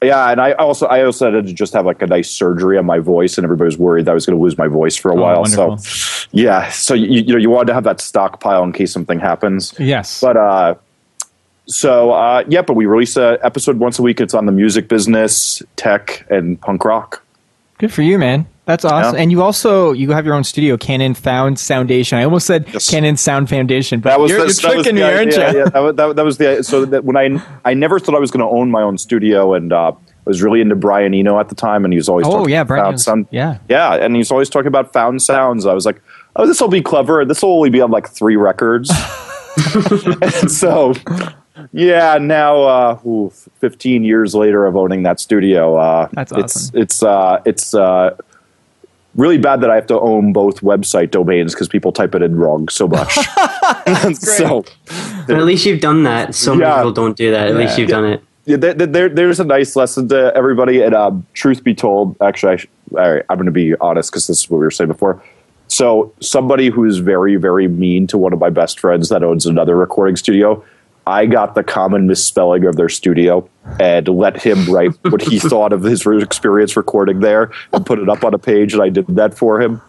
[0.03, 2.85] Yeah, and I also I also had to just have like a nice surgery on
[2.85, 5.11] my voice, and everybody was worried that I was going to lose my voice for
[5.11, 5.41] a Oh, while.
[5.41, 5.77] wonderful.
[5.77, 9.19] So yeah, so you you know you wanted to have that stockpile in case something
[9.19, 9.73] happens.
[9.79, 10.19] Yes.
[10.21, 10.75] But uh,
[11.67, 14.19] so uh, yeah, but we release a episode once a week.
[14.19, 17.23] It's on the music business, tech, and punk rock.
[17.81, 18.45] Good for you, man.
[18.65, 19.15] That's awesome.
[19.15, 19.21] Yeah.
[19.23, 22.19] And you also you have your own studio, Cannon Found Foundation.
[22.19, 22.87] I almost said Yes.
[22.87, 25.31] Cannon Sound Foundation, but That was you're, the, you're that was tricking the me, aren't
[25.31, 25.39] you?
[25.59, 28.19] Yeah, that, was, that, that was the so that when I I never thought I
[28.19, 29.93] was going to own my own studio, and uh, I
[30.25, 32.61] was really into Brian Eno at the time, and he was always Oh, talking yeah,
[32.61, 33.25] about Brian sound.
[33.31, 33.57] yeah.
[33.67, 35.65] yeah, and he's always talking about found sounds.
[35.65, 35.99] I was like,
[36.35, 37.25] oh, this will be clever.
[37.25, 38.91] This will only be on like three records.
[40.21, 40.93] and so,
[41.73, 46.81] yeah, now uh, ooh, 15 years later of owning that studio, uh, That's it's awesome.
[46.81, 48.15] it's uh, it's uh,
[49.15, 52.35] really bad that I have to own both website domains because people type it in
[52.35, 53.13] wrong so much.
[54.15, 54.63] so.
[55.27, 56.33] But at least you've done that.
[56.35, 56.77] So many Yeah.
[56.77, 57.47] people don't do that.
[57.49, 58.23] At least you've done it.
[58.45, 60.81] yeah, there, there, there's a nice lesson to everybody.
[60.81, 64.11] And um, truth be told, actually, I sh- all right, I'm going to be honest
[64.11, 65.21] because this is what we were saying before.
[65.67, 69.77] So, somebody who's very, very mean to one of my best friends that owns another
[69.77, 70.61] recording studio,
[71.07, 73.49] I got the common misspelling of their studio
[73.79, 78.09] and let him write what he thought of his experience recording there and put it
[78.09, 79.81] up on a page, and I did that for him.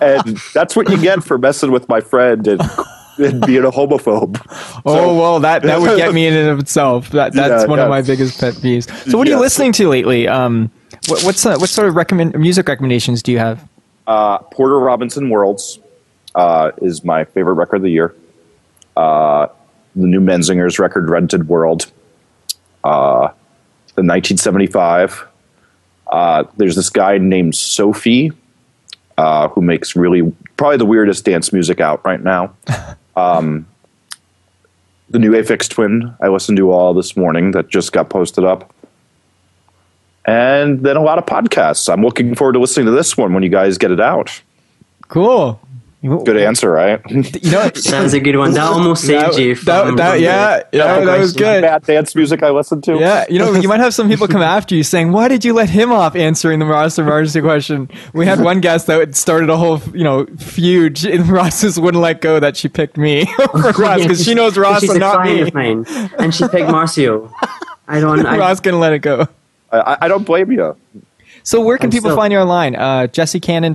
[0.00, 2.60] And that's what you get for messing with my friend and,
[3.18, 4.40] and being a homophobe.
[4.84, 7.10] Oh well, that that would get me in and of itself.
[7.10, 8.90] That that's Yeah, one of my biggest pet peeves.
[9.10, 10.28] So, what are you listening to lately?
[10.28, 10.70] Um,
[11.08, 13.66] what, what's uh, what sort of recommend music recommendations do you have?
[14.06, 15.78] Uh, Porter Robinson Worlds
[16.34, 18.14] uh, is my favorite record of the year.
[18.96, 19.46] Uh,
[19.94, 21.90] the new Menzingers record, Rented World.
[22.82, 23.28] Uh,
[23.94, 25.26] the 1975.
[26.10, 28.32] Uh, there's this guy named Sophie
[29.16, 32.54] uh, who makes really probably the weirdest dance music out right now.
[33.16, 33.66] um,
[35.08, 38.74] the new Aphex Twin I listened to all this morning that just got posted up
[40.24, 41.92] and then a lot of podcasts.
[41.92, 44.42] I'm looking forward to listening to this one when you guys get it out.
[45.08, 45.60] Cool.
[46.04, 47.00] Good answer, right?
[47.10, 48.52] You know, Sounds a good one.
[48.52, 49.54] That almost saved that, you.
[49.54, 51.62] that, From, that- from yeah, the- yeah, the that was good.
[51.62, 52.98] Bad dance music I listened to.
[52.98, 55.54] Yeah, you know, you might have some people come after you saying, "Why did you
[55.54, 59.48] let him off answering the Ross and Marcy question?" We had one guest that started
[59.48, 63.26] a whole, you know, feud, and Ross just wouldn't let go that she picked me
[63.54, 65.40] over Ross because she knows Ross She's and a not me.
[65.40, 65.86] of mine,
[66.18, 67.32] and she picked Marcio.
[67.88, 68.26] I don't.
[68.26, 69.26] I, Ross gonna let it go.
[69.72, 70.76] I, I don't blame you.
[71.42, 72.76] So where can I'm people still- find you online?
[72.76, 73.74] Uh, Jesse Cannon.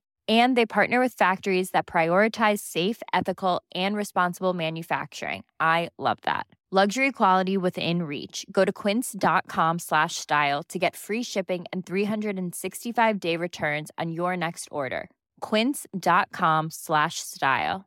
[0.27, 5.43] And they partner with factories that prioritize safe, ethical, and responsible manufacturing.
[5.59, 6.45] I love that.
[6.73, 8.45] Luxury quality within reach.
[8.49, 14.37] Go to quince.com slash style to get free shipping and 365 day returns on your
[14.37, 15.09] next order.
[15.41, 17.83] Quince.com slash style.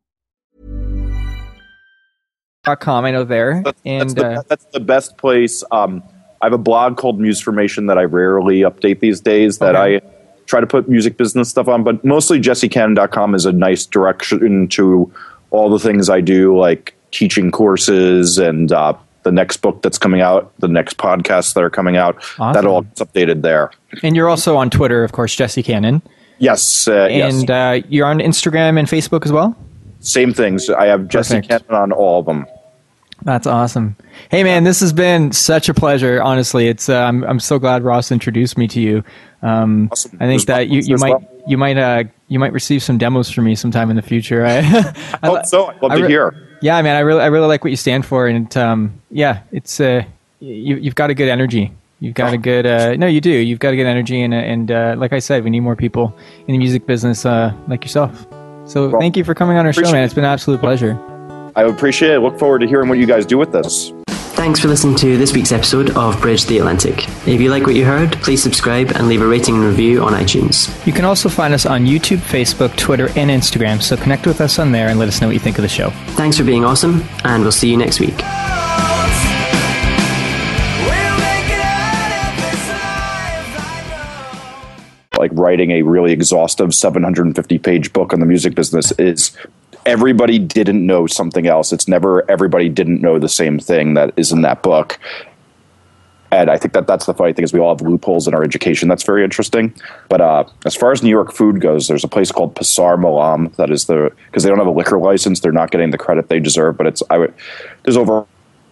[2.64, 3.06] dot com.
[3.06, 5.64] I know there, That's, and that's, the, uh, that's the best place.
[5.70, 6.02] Um,
[6.42, 9.58] I have a blog called Musformation that I rarely update these days.
[9.60, 9.96] That Okay.
[9.96, 10.00] I
[10.46, 15.12] try to put music business stuff on, but mostly jessecannon.com is a nice direction to
[15.50, 20.20] all the things I do, like teaching courses and uh, the next book that's coming
[20.20, 22.16] out, the next podcasts that are coming out.
[22.38, 22.52] Awesome.
[22.52, 23.70] That all gets updated there.
[24.02, 26.02] And you're also on Twitter, of course, Jesse Cannon.
[26.38, 27.34] Yes, uh, yes.
[27.34, 29.56] And uh, you're on Instagram and Facebook as well?
[30.00, 30.68] Same things.
[30.68, 32.46] I have Jesse Cannon on all of them.
[33.22, 33.96] That's awesome.
[34.30, 36.20] Hey man, this has been such a pleasure.
[36.22, 39.02] Honestly, it's uh, I'm I'm so glad Ross introduced me to you.
[39.44, 40.16] Um, Awesome.
[40.20, 41.42] I think There's that you, you might well.
[41.46, 44.44] you might uh you might receive some demos from me sometime in the future.
[44.44, 44.56] I,
[45.22, 45.66] I Hope so.
[45.66, 46.34] I'd love I to hear.
[46.62, 49.78] Yeah, man, I really I really like what you stand for, and um, yeah, it's
[49.80, 50.02] uh,
[50.40, 51.72] you you've got a good energy.
[52.00, 53.30] You've got a good uh, no, you do.
[53.30, 56.16] You've got a good energy, and and uh, like I said, we need more people
[56.46, 58.26] in the music business uh, like yourself.
[58.66, 60.04] So Well, thank you for coming on our show, man.
[60.04, 60.98] It's been an absolute pleasure.
[61.54, 62.20] I appreciate it.
[62.20, 63.92] Look forward to hearing what you guys do with this.
[64.34, 67.08] Thanks for listening to this week's episode of Bridge the Atlantic.
[67.26, 70.12] If you like what you heard, please subscribe and leave a rating and review on
[70.12, 70.84] iTunes.
[70.84, 73.80] You can also find us on YouTube, Facebook, Twitter, and Instagram.
[73.80, 75.68] So connect with us on there and let us know what you think of the
[75.68, 75.90] show.
[76.16, 78.20] Thanks for being awesome, and we'll see you next week.
[85.16, 89.30] like writing a really exhaustive 750 page book on the music business is
[89.86, 91.72] everybody didn't know something else.
[91.72, 94.98] It's never everybody didn't know the same thing that is in that book.
[96.30, 98.42] And I think that that's the funny thing is we all have loopholes in our
[98.42, 98.88] education.
[98.88, 99.72] That's very interesting.
[100.08, 103.52] But uh, as far as New York food goes, there's a place called Pasar Malam
[103.56, 106.28] that is the because they don't have a liquor license, they're not getting the credit
[106.28, 106.76] they deserve.
[106.76, 107.34] But it's I would
[107.84, 108.26] there's over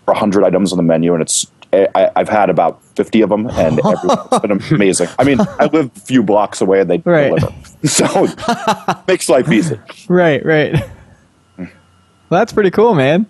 [0.09, 3.81] hundred items on the menu, and it's I, I've had about fifty of them, and
[3.87, 5.09] everyone's been amazing.
[5.19, 7.29] I mean, I live a few blocks away, and they Right.
[7.29, 7.53] deliver,
[7.85, 8.27] so
[9.07, 9.79] makes life easy.
[10.09, 10.83] Right, right.
[12.33, 13.27] Well, that's pretty cool, man.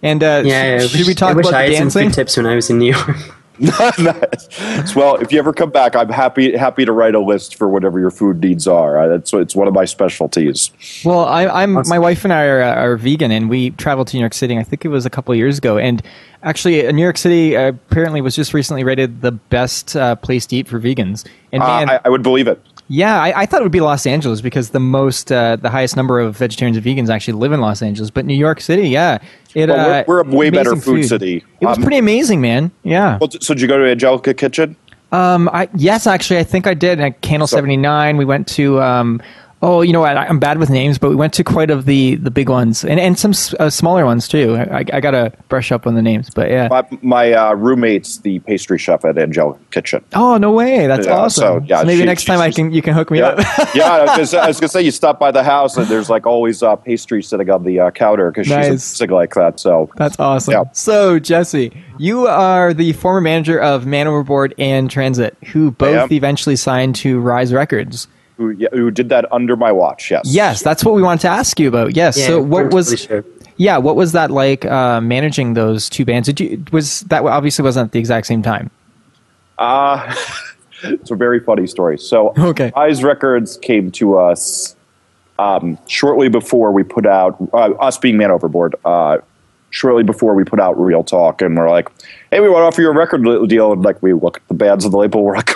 [0.00, 2.06] And uh, Yeah, sh- should we talk I wish about I the had dancing?
[2.10, 3.16] food tips when I was in New York.
[3.58, 4.94] Nice.
[4.96, 7.98] well, if you ever come back, I'm happy happy to write a list for whatever
[8.00, 9.00] your food needs are.
[9.00, 10.70] Uh, That's it's one of my specialties.
[11.04, 14.16] Well, I, I'm my wife and I are, uh, are vegan, and we traveled to
[14.16, 14.58] New York City.
[14.58, 16.02] I think it was a couple of years ago, and
[16.42, 20.46] actually, uh, New York City uh, apparently was just recently rated the best uh, place
[20.46, 21.24] to eat for vegans.
[21.52, 22.60] And Uh, I, I would believe it.
[22.88, 25.96] Yeah, I, I thought it would be Los Angeles because the most, uh, the highest
[25.96, 28.10] number of vegetarians and vegans actually live in Los Angeles.
[28.10, 29.18] But New York City, yeah,
[29.54, 31.44] it, Well, uh, we're- we're a way better amazing food city.
[31.60, 32.70] It was Um, pretty amazing, man.
[32.82, 33.18] Yeah.
[33.20, 34.76] Well, so did you go to Angelica Kitchen?
[35.12, 37.00] Um, I yes, actually, I think I did.
[37.00, 38.82] At Candle So- seventy nine, we went to.
[38.82, 39.22] Um,
[39.64, 40.16] oh, you know what?
[40.16, 42.84] I, I'm bad with names, but we went to quite of the the big ones
[42.84, 44.54] and and some uh, smaller ones too.
[44.56, 46.68] I, I, I gotta brush up on the names, but yeah.
[46.68, 50.04] My, my uh, roommate's the pastry chef at Angelica Kitchen.
[50.12, 50.86] Oh no way!
[50.86, 51.42] That's Yeah, awesome.
[51.60, 53.38] so, yeah, maybe she- next time I can you can hook me Yeah, up.
[53.74, 53.84] yeah.
[53.92, 56.26] I was, gonna, I was gonna say you stop by the house and there's like
[56.26, 58.66] always uh, pastry sitting on the uh, counter because Nice.
[58.66, 59.58] she's amazing like that.
[59.58, 60.52] So That's awesome.
[60.52, 60.64] Yeah.
[60.72, 66.56] So Jesse, you are the former manager of Man Overboard and Transit, who both eventually
[66.56, 68.08] signed to Rise Records.
[68.36, 70.10] Who, who did that under my watch?
[70.10, 70.22] Yes.
[70.26, 71.94] Yes, that's what we wanted to ask you about.
[71.94, 72.18] Yes.
[72.18, 73.24] Yeah, so what was sure.
[73.56, 76.26] Yeah, what was that like uh, managing those two bands?
[76.26, 78.70] Did you was that obviously wasn't at the exact same time?
[79.58, 80.12] Uh,
[80.82, 81.98] it's a very funny story.
[81.98, 82.72] So, Okay.
[82.74, 84.74] Rise Records came to us
[85.38, 89.18] um, shortly before we put out, uh, us being Man Overboard, uh,
[89.70, 91.42] shortly before we put out Real Talk.
[91.42, 91.88] And we're like,
[92.30, 93.72] hey, we want to offer you a record deal.
[93.72, 95.50] And like, we look at the bands on the label, we're like,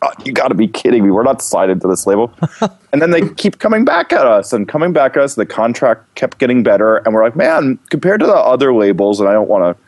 [0.00, 1.10] God, you got to be kidding me.
[1.10, 2.32] We're not signed to this label.
[2.92, 5.34] and then they keep coming back at us and coming back at us.
[5.34, 6.96] The contract kept getting better.
[6.98, 9.82] And we're like, man, compared to the other labels, and I don't want to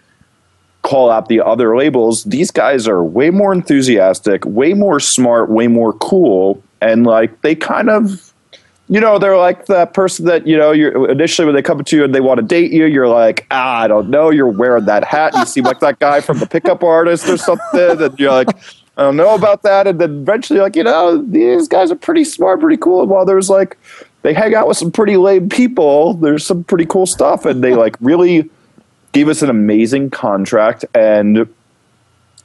[0.83, 5.67] call out the other labels, these guys are way more enthusiastic, way more smart, way
[5.67, 8.33] more cool, and like they kind of,
[8.89, 10.73] you know, they're like that person that you know.
[10.73, 13.47] You're initially when they come to you and they want to date you, you're like,
[13.51, 14.31] ah, I don't know.
[14.31, 15.35] You're wearing that hat.
[15.35, 18.49] And you seem like that guy from the pickup artist or something, and you're like.
[18.99, 22.25] I don't know about that, and then eventually, like you know, these guys are pretty
[22.25, 23.01] smart, pretty cool.
[23.01, 23.79] And while there's like,
[24.23, 26.15] they hang out with some pretty lame people.
[26.15, 28.51] There's some pretty cool stuff, and they like really
[29.13, 31.53] gave us an amazing contract and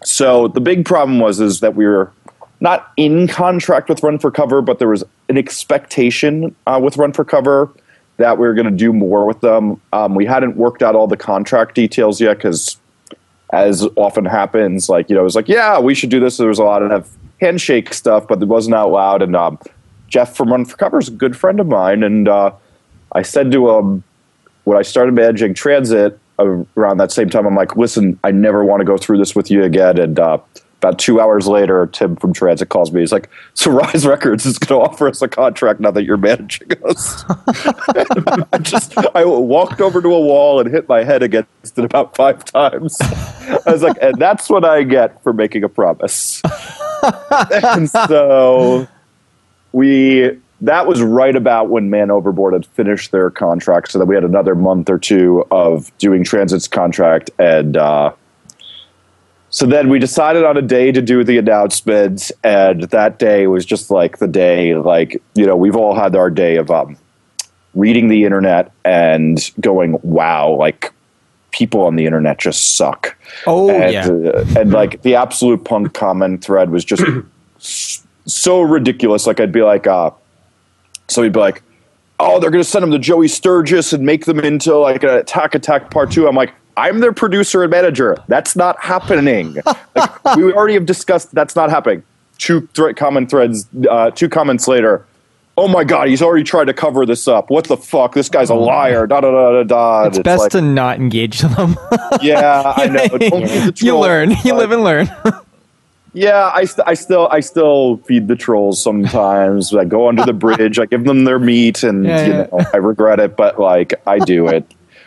[0.04, 2.12] so the big problem was is that we were
[2.60, 7.12] not in contract with run for cover but there was an expectation uh, with run
[7.12, 7.70] for cover
[8.18, 11.08] that we were going to do more with them um, we hadn't worked out all
[11.08, 12.78] the contract details yet because
[13.54, 16.38] as often happens like you know it was like yeah we should do this.
[16.38, 19.22] There was a lot of handshake stuff but it wasn't out loud.
[19.22, 19.60] And um,
[20.08, 22.04] jeff from run for cover is a good friend of mine.
[22.04, 22.52] And uh,
[23.14, 24.04] i said to him
[24.64, 28.64] when I started managing transit uh, around that same time, I'm like, listen, I never
[28.64, 30.00] want to go through this with you again.
[30.00, 30.38] And uh,
[30.84, 33.00] about two hours later, Tim from Transit calls me.
[33.00, 36.18] He's like, "So Rise Records is going to offer us a contract now that you're
[36.18, 37.24] managing us."
[38.52, 42.16] I just I walked over to a wall and hit my head against it about
[42.16, 42.98] five times.
[43.02, 46.42] I was like, "And that's what I get for making a promise."
[47.52, 48.88] and so
[49.72, 54.16] we that was right about when Man Overboard had finished their contract, so that we
[54.16, 58.14] had another month or two of doing Transit's contract, and uh,
[59.54, 63.68] so then we decided on a day to do the announcement, and that day was
[63.68, 66.98] just like the day, like you know, we've all had our day of um,
[67.76, 70.92] reading the internet and going, "Wow!" Like
[71.52, 73.16] people on the internet just suck.
[73.46, 77.04] Oh and, yeah, uh, and like the absolute punk comment thread was just
[78.26, 79.28] so ridiculous.
[79.28, 80.10] Like I'd be like, uh,
[81.08, 81.62] so he'd be like,
[82.20, 85.12] "Oh, they're going to send them to Joey Sturgis and make them into like an
[85.12, 86.28] Attack Attack Part 2.
[86.28, 88.18] I'm like, "I'm their producer and manager.
[88.28, 89.58] That's not happening.
[89.96, 92.04] like, we already have discussed that's not happening."
[92.38, 93.68] Two th- common threads.
[93.90, 95.06] Uh, two comments later.
[95.56, 97.52] Oh my god, he's already tried to cover this up.
[97.52, 98.16] What the fuck?
[98.16, 99.06] This guy's a liar.
[99.06, 100.08] Da da da da da.
[100.08, 101.78] it's, best like, to not engage them.
[102.22, 103.72] yeah, I know.
[103.76, 104.32] you learn.
[104.44, 105.10] You live and learn.
[106.14, 109.76] Yeah, I, st- I still I still feed the trolls sometimes.
[109.76, 110.80] I go under the bridge.
[110.80, 114.20] I give them their meat, and yeah, you know I regret it, but like I
[114.20, 114.66] do it.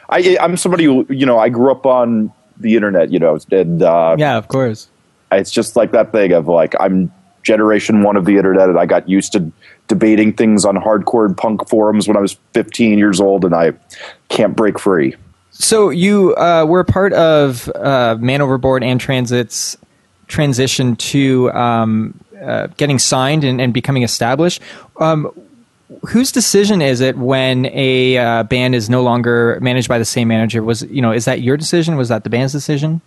[0.09, 3.83] I I'm somebody who you know I grew up on the internet, you know, and
[3.83, 4.89] uh, yeah, of course.
[5.33, 8.87] It's just like that thing of like I'm generation one of the internet, and I
[8.87, 9.51] got used to
[9.89, 13.73] debating things on hardcore punk forums when I was 15 years old, and I
[14.29, 15.15] can't break free.
[15.51, 19.79] So you uh, were a part of uh, Man Overboard and Transit's
[20.27, 24.61] transition to um, uh, getting signed and, and becoming established.
[24.99, 25.31] Um,
[26.09, 30.29] whose decision is it when a uh, band is no longer managed by the same
[30.29, 30.63] manager?
[30.63, 31.97] Was you know is that your decision?
[31.97, 33.01] Was that the band's decision?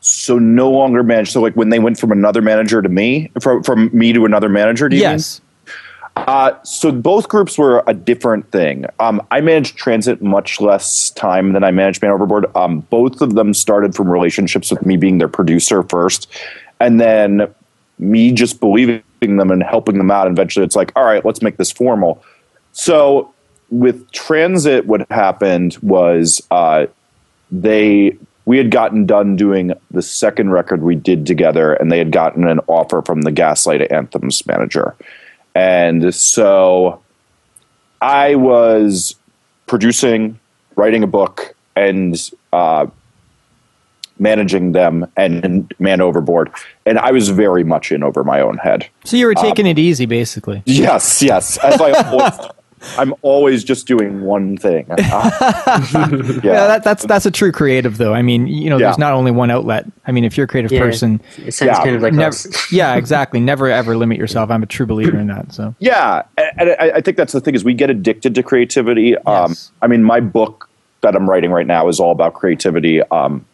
[0.00, 1.32] So no longer managed.
[1.32, 4.48] So like when they went from another manager to me, from from me to another
[4.48, 4.88] manager.
[4.88, 5.40] Do you yes.
[5.40, 5.46] Mean?
[6.16, 8.84] Uh, so both groups were a different thing.
[8.98, 12.44] Um, I managed Transit much less time than I managed Man Overboard.
[12.56, 16.30] Um, both of them started from relationships with me being their producer first,
[16.78, 17.52] and then
[17.98, 20.26] me just believing them and helping them out.
[20.26, 22.22] And eventually, it's like, all right, let's make this formal.
[22.72, 23.32] So
[23.70, 26.86] with Transit, what happened was uh,
[27.50, 28.16] they
[28.46, 32.48] we had gotten done doing the second record we did together, and they had gotten
[32.48, 34.96] an offer from the Gaslight Anthems manager.
[35.54, 37.02] And so
[38.00, 39.14] I was
[39.66, 40.40] producing,
[40.74, 42.16] writing a book, and
[42.52, 42.86] uh,
[44.20, 46.50] managing them and, and, man overboard.
[46.86, 48.88] And I was very much in over my own head.
[49.04, 50.62] So you were taking um, it easy, basically.
[50.66, 51.56] Yes, yes.
[51.58, 52.50] As I always,
[52.98, 54.86] I'm always just doing one thing.
[55.10, 55.30] Uh,
[55.94, 58.14] yeah, yeah that, that's that's a true creative, though.
[58.14, 58.86] I mean, you know, yeah.
[58.86, 59.86] there's not only one outlet.
[60.06, 62.36] I mean, if you're a creative yeah, person, it sounds yeah, kind of like never,
[62.70, 63.40] yeah, exactly.
[63.40, 64.50] Never ever limit yourself.
[64.50, 65.52] I'm a true believer in that.
[65.52, 69.16] So yeah, and I, I think that's the thing is we get addicted to creativity.
[69.18, 69.72] Um, yes.
[69.82, 70.68] I mean, my book
[71.00, 73.02] that I'm writing right now is all about creativity.
[73.02, 73.44] Um,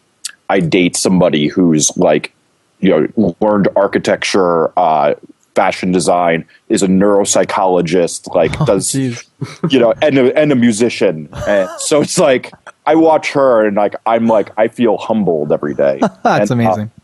[0.49, 2.33] I date somebody who's like,
[2.79, 5.15] you know, learned architecture, uh,
[5.55, 9.23] fashion design, is a neuropsychologist, like oh, does geez.
[9.69, 11.29] you know, and a, and a musician.
[11.47, 12.51] And so it's like
[12.85, 15.99] I watch her and like I'm like I feel humbled every day.
[16.23, 16.91] That's and, uh, amazing.
[16.95, 17.01] Uh,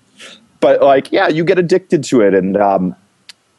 [0.64, 2.96] but like, yeah, you get addicted to it, and um,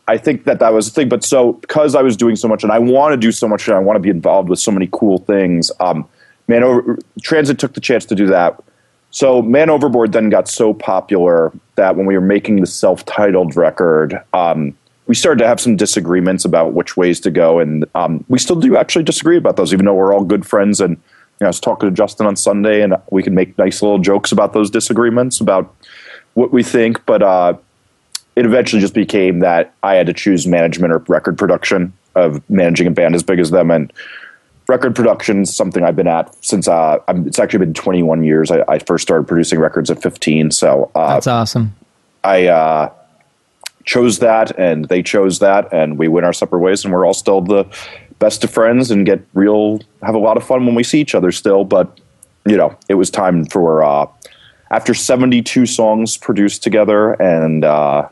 [0.09, 1.11] I think that that was the thing.
[1.11, 3.69] But so because I was doing so much, and I want to do so much,
[3.69, 5.71] and I want to be involved with so many cool things.
[5.81, 6.09] Um,
[6.49, 8.59] man, over, Transit took the chance to do that.
[9.15, 14.21] So Man Overboard then got so popular that when we were making the self-titled record,
[14.33, 18.41] um, we started to have some disagreements about which ways to go, and um, we
[18.41, 20.81] still do actually disagree about those, even though we're all good friends.
[20.81, 23.83] And you know, I was talking to Justin on Sunday, and we can make nice
[23.83, 25.73] little jokes about those disagreements about
[26.33, 27.07] what we think.
[27.07, 27.57] But uh,
[28.35, 32.89] it eventually just became that I had to choose management or record production of managing
[32.89, 33.93] a band as big as them, and
[34.69, 38.51] record production is something I've been at since uh, it's actually been 21 years.
[38.51, 41.75] I, I, first started producing records at 15, so uh, that's awesome.
[42.23, 42.91] I uh,
[43.85, 47.15] chose that and they chose that and we went our separate ways and we're all
[47.15, 47.65] still the
[48.19, 51.15] best of friends and get real have a lot of fun when we see each
[51.15, 52.01] other still but
[52.47, 54.07] you know it was time for uh
[54.71, 58.09] after 72 songs produced together and uh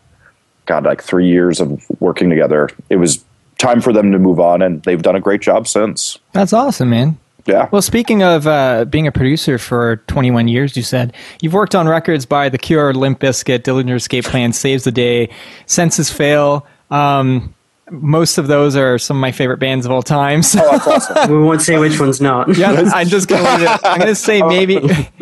[0.67, 3.25] god like 3 years of working together it was
[3.63, 6.91] time for them to move on and they've done a great job since that's awesome
[6.91, 7.69] man yeah.
[7.73, 11.89] Well, speaking of uh, being a producer for 21 years, you said you've worked on
[11.89, 15.29] records by The Cure, Limp Bizkit, Dillinger Escape Plan, Saves the Day,
[15.67, 16.65] Senses Fail.
[16.91, 17.53] Um,
[17.91, 20.43] most of those are some of my favorite bands of all time.
[20.53, 20.61] So.
[20.63, 21.31] Oh, that's awesome.
[21.33, 22.57] we won't say which one's not.
[22.57, 23.79] yeah, I'm just gonna.
[23.85, 24.79] I'm gonna say maybe.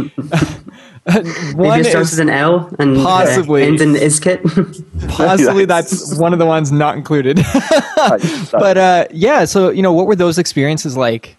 [1.05, 4.43] One it starts with an L and possibly uh, ends in Iskit.
[5.09, 7.37] possibly that's one of the ones not included.
[8.53, 11.37] but uh, yeah, so you know, what were those experiences like?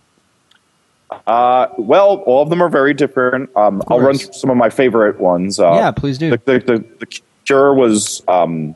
[1.27, 3.55] Uh, well, all of them are very different.
[3.55, 5.59] Um, I'll run through some of my favorite ones.
[5.59, 6.31] Uh, yeah, please do.
[6.31, 8.75] The, the, the, the Cure was um,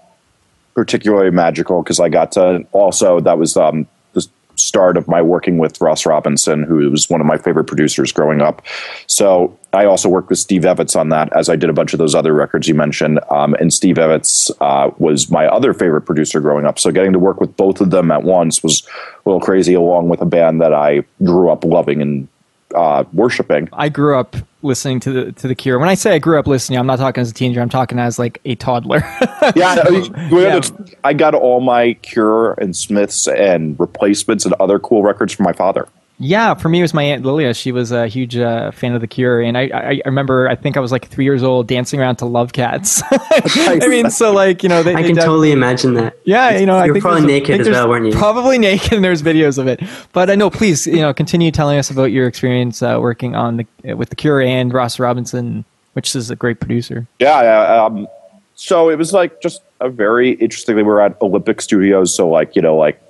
[0.76, 5.58] particularly magical because I got to also that was um, the start of my working
[5.58, 8.62] with Ross Robinson, who was one of my favorite producers growing up.
[9.08, 12.00] So I also worked with Steve Evetts on that, as I did a bunch of
[12.00, 13.20] those other records you mentioned.
[13.30, 16.80] Um, and Steve Evetts uh, was my other favorite producer growing up.
[16.80, 18.88] So getting to work with both of them at once was
[19.26, 22.28] a little crazy, along with a band that I grew up loving and
[22.74, 23.70] uh, worshiping.
[23.74, 25.78] I grew up listening to the to the Cure.
[25.78, 27.62] When I say I grew up listening, I'm not talking as a teenager.
[27.62, 29.00] I'm talking as like a toddler.
[29.56, 30.62] yeah, yeah,
[31.04, 35.54] I got all my Cure and Smiths and replacements and other cool records from my
[35.54, 35.88] father.
[36.18, 37.54] Yeah, for me it was my aunt Lilia.
[37.54, 40.78] She was a huge uh, fan of The Cure, and I, I, remember I think
[40.78, 43.04] I was like three years old dancing around to Love Cats.
[43.12, 46.18] I mean, so like you know, they, I they can totally imagine that.
[46.24, 48.14] Yeah, you know, you were probably naked as well, weren't you?
[48.14, 49.82] Probably naked, and there's videos of it.
[50.14, 53.58] But I know, please, you know, continue telling us about your experience uh, working on
[53.58, 57.08] the with The Cure and Ross Robinson, which is a great producer.
[57.20, 57.84] Yeah, yeah.
[57.84, 58.08] Um,
[58.56, 60.78] so it was like just a very interesting.
[60.78, 63.02] We were at Olympic Studios, so like you know, like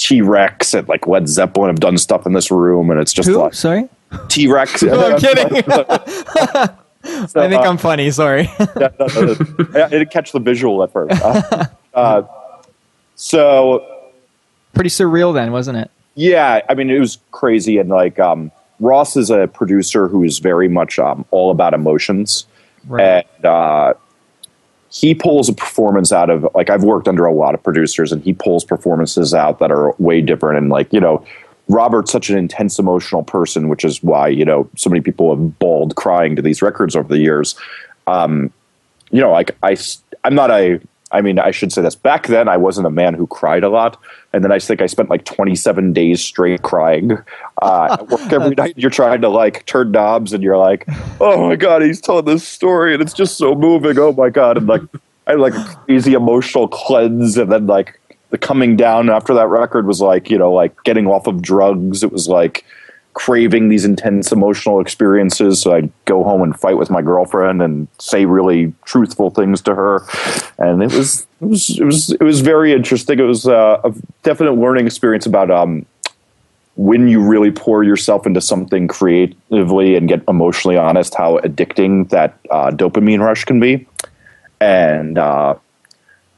[0.00, 3.28] T Rex and like Led Zeppelin have done stuff in this room, and it's just
[3.28, 3.36] Who?
[3.36, 3.86] like sorry,
[4.28, 4.82] T Rex.
[4.82, 5.62] no, I'm kidding.
[5.62, 5.84] So,
[7.04, 8.10] I think uh, I'm funny.
[8.10, 8.50] Sorry.
[8.58, 9.36] yeah, no, no,
[9.74, 11.22] I didn't catch the visual at first.
[11.22, 12.22] Uh, uh,
[13.14, 14.08] so
[14.72, 15.90] pretty surreal then, wasn't it?
[16.14, 20.38] Yeah, I mean it was crazy, and like um, Ross is a producer who is
[20.38, 22.46] very much um, all about emotions,
[22.86, 23.26] right.
[23.36, 23.94] and uh,
[24.90, 28.22] he pulls a performance out of like I've worked under a lot of producers and
[28.22, 31.24] he pulls performances out that are way different and like you know
[31.68, 35.58] Robert's such an intense emotional person which is why you know so many people have
[35.58, 37.54] bawled crying to these records over the years.
[38.06, 38.52] Um
[39.10, 39.76] you know like I
[40.24, 40.80] I'm not a
[41.12, 41.94] I mean, I should say this.
[41.94, 44.00] Back then, I wasn't a man who cried a lot,
[44.32, 47.12] and then I think I spent like 27 days straight crying.
[47.60, 48.74] Uh, I work every night.
[48.76, 50.86] You're trying to like turn knobs, and you're like,
[51.20, 54.56] "Oh my god, he's telling this story, and it's just so moving." Oh my god,
[54.56, 54.82] and like
[55.26, 57.98] I had like a crazy emotional cleanse, and then like
[58.30, 62.04] the coming down after that record was like you know like getting off of drugs.
[62.04, 62.64] It was like
[63.14, 65.60] craving these intense emotional experiences.
[65.60, 69.74] So I'd go home and fight with my girlfriend and say really truthful things to
[69.74, 70.02] her.
[70.58, 73.18] And it was, it was, it was, it was very interesting.
[73.18, 73.92] It was uh, a
[74.22, 75.86] definite learning experience about, um,
[76.76, 82.38] when you really pour yourself into something creatively and get emotionally honest, how addicting that
[82.50, 83.86] uh, dopamine rush can be.
[84.60, 85.56] And uh,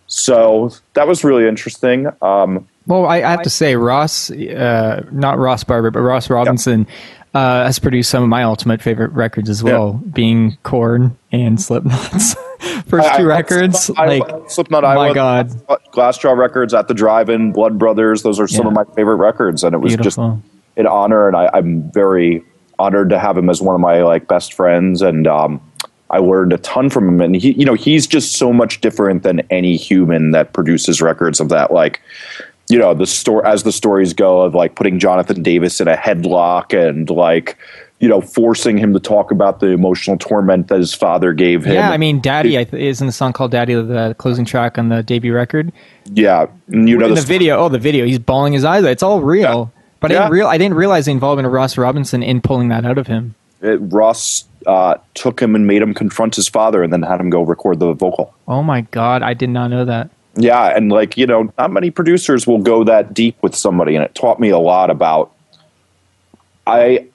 [0.08, 2.08] so that was really interesting.
[2.22, 6.86] Um, well, I, I have to say, Ross, uh, not Ross Barber, but Ross Robinson
[7.34, 12.34] uh, has produced some of my ultimate favorite records as well, being Korn and Slipknot's
[12.86, 13.88] first I, two I, records.
[13.90, 15.50] Like Slipknot, my God,
[15.92, 18.22] Glassjaw Records at the Drive-In, Blood Brothers.
[18.22, 18.68] Those are some yeah.
[18.68, 20.42] of my favorite records, and it was Beautiful.
[20.42, 20.42] just
[20.76, 22.44] an honor, and I, am very
[22.78, 25.60] honored to have him as one of my like best friends, and um,
[26.10, 27.20] I learned a ton from him.
[27.22, 31.40] And he, you know, he's just so much different than any human that produces records
[31.40, 32.00] of that like
[32.72, 35.96] you know the story as the stories go of like putting Jonathan Davis in a
[35.96, 37.58] headlock and like
[38.00, 41.74] you know forcing him to talk about the emotional torment that his father gave him.
[41.74, 44.88] Yeah, I mean, "Daddy" it, is in the song called "Daddy," the closing track on
[44.88, 45.70] the debut record.
[46.06, 47.58] Yeah, and you know in the, the video.
[47.58, 48.06] Oh, the video.
[48.06, 48.90] He's bawling his eyes out.
[48.90, 49.70] It's all real.
[49.74, 49.80] Yeah.
[50.00, 52.84] But I, didn't real, I didn't realize the involvement of Ross Robinson in pulling that
[52.84, 53.36] out of him.
[53.60, 57.30] It, Ross uh, took him and made him confront his father, and then had him
[57.30, 58.34] go record the vocal.
[58.48, 60.10] Oh my god, I did not know that.
[60.34, 64.04] Yeah, and like you know, not many producers will go that deep with somebody, and
[64.04, 65.32] it taught me a lot about.
[66.66, 67.06] I,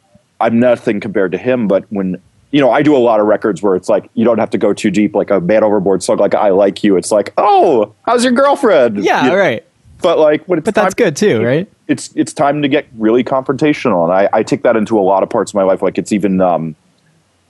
[0.41, 3.61] I'm nothing compared to him, but when you know, I do a lot of records
[3.61, 6.17] where it's like you don't have to go too deep, like a Man Overboard song,
[6.17, 6.95] like I Like You.
[6.95, 9.03] It's like, oh, how's your girlfriend?
[9.03, 9.65] Yeah, you right.
[10.01, 11.67] But like, when but that's good too, right?
[11.87, 15.23] It's it's time to get really confrontational, and I, I take that into a lot
[15.23, 15.81] of parts of my life.
[15.81, 16.75] Like it's even um,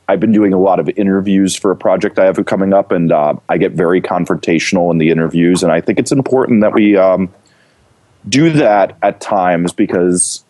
[0.09, 3.11] I've been doing a lot of interviews for a project I have coming up, and
[3.11, 5.63] uh, I get very confrontational in the interviews.
[5.63, 7.33] And I think it's important that we um,
[8.29, 10.43] do that at times because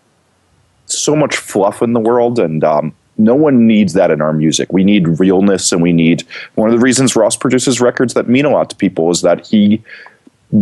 [0.85, 4.71] so much fluff in the world, and um, no one needs that in our music.
[4.71, 6.23] We need realness, and we need
[6.55, 9.45] one of the reasons Ross produces records that mean a lot to people is that
[9.47, 9.83] he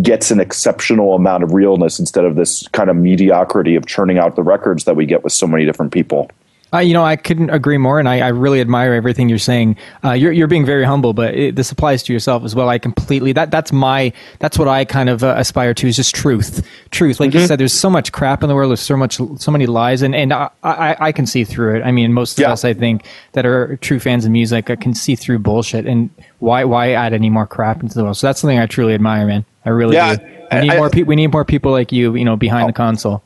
[0.01, 4.35] gets an exceptional amount of realness instead of this kind of mediocrity of churning out
[4.35, 6.29] the records that we get with so many different people.
[6.75, 9.77] Uh, you know, I couldn't agree more, and I, I really admire everything you're saying.
[10.03, 12.67] Uh, you're you're being very humble, but it, this applies to yourself as well.
[12.67, 16.13] I completely that that's my that's what I kind of uh, aspire to is just
[16.13, 17.21] truth, truth.
[17.21, 17.39] Like mm-hmm.
[17.39, 18.71] you said, there's so much crap in the world.
[18.71, 21.83] There's so much so many lies, and and I I, I can see through it.
[21.83, 22.51] I mean, most of yeah.
[22.51, 25.85] us, I think, that are true fans of music, I can see through bullshit.
[25.85, 26.09] And
[26.39, 28.17] why why add any more crap into the world?
[28.17, 29.45] So that's something I truly admire, man.
[29.63, 30.25] I really yeah, do.
[30.51, 31.07] We need I, more people.
[31.07, 32.67] We need more people like you, you know, behind oh.
[32.67, 33.23] the console.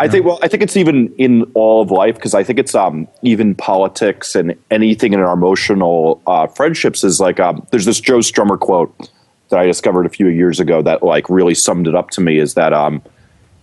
[0.00, 2.74] I think well, I think it's even in all of life because I think it's
[2.74, 8.00] um, even politics and anything in our emotional uh, friendships is like um, there's this
[8.00, 9.10] Joe Strummer quote
[9.50, 12.38] that I discovered a few years ago that like really summed it up to me
[12.38, 13.02] is that um,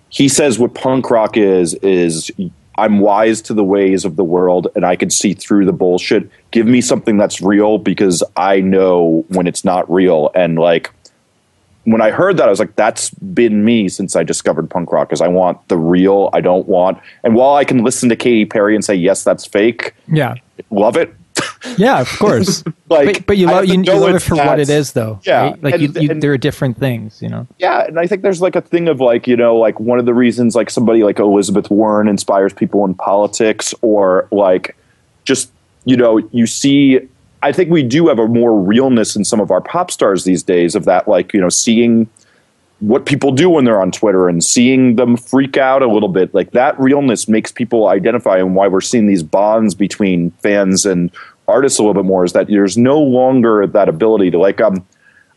[0.09, 2.31] he says what punk rock is is
[2.77, 6.29] I'm wise to the ways of the world and I can see through the bullshit.
[6.51, 10.91] Give me something that's real because I know when it's not real and like
[11.88, 15.07] when I heard that, I was like, that's been me since I discovered punk rock.
[15.07, 16.29] Because I want the real.
[16.33, 16.99] I don't want.
[17.23, 19.95] And while I can listen to Katy Perry and say yes, that's fake.
[20.05, 20.35] Yeah,
[20.69, 21.15] love it.
[21.77, 22.61] yeah, of course.
[22.89, 25.21] like, but, but you love you, you love it for what it is, though.
[25.23, 25.63] Yeah, right?
[25.63, 27.47] like and, you, you, and, there are different things, you know.
[27.57, 30.05] Yeah, and I think there's like a thing of like you know like one of
[30.05, 34.75] the reasons like somebody like Elizabeth Warren inspires people in politics, or like
[35.23, 35.53] just
[35.85, 37.07] you know you see
[37.43, 40.43] I think we do have a more realness in some of our pop stars these
[40.43, 42.09] days of that, like, you know, seeing
[42.79, 46.33] what people do when they're on Twitter and seeing them freak out a little bit.
[46.33, 51.11] Like that realness makes people identify and why we're seeing these bonds between fans and
[51.47, 54.85] artists a little bit more is that there's no longer that ability to like um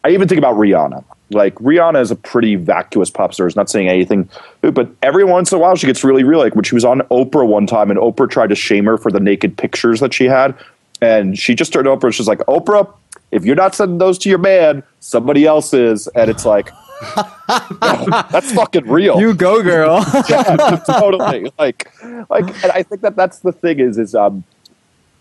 [0.02, 1.04] I even think about Rihanna.
[1.30, 3.46] Like Rihanna is a pretty vacuous pop star.
[3.46, 4.28] Is not saying anything,
[4.60, 6.40] but every once in a while she gets really real.
[6.40, 9.10] Like when she was on Oprah one time, and Oprah tried to shame her for
[9.12, 10.54] the naked pictures that she had.
[11.00, 12.92] And she just turned over and she's like, Oprah,
[13.30, 16.08] if you're not sending those to your man, somebody else is.
[16.08, 16.70] And it's like,
[17.48, 19.20] that's fucking real.
[19.20, 20.04] You go, girl.
[20.28, 21.50] yeah, totally.
[21.58, 21.90] Like,
[22.28, 24.44] like, and I think that that's the thing is, is um,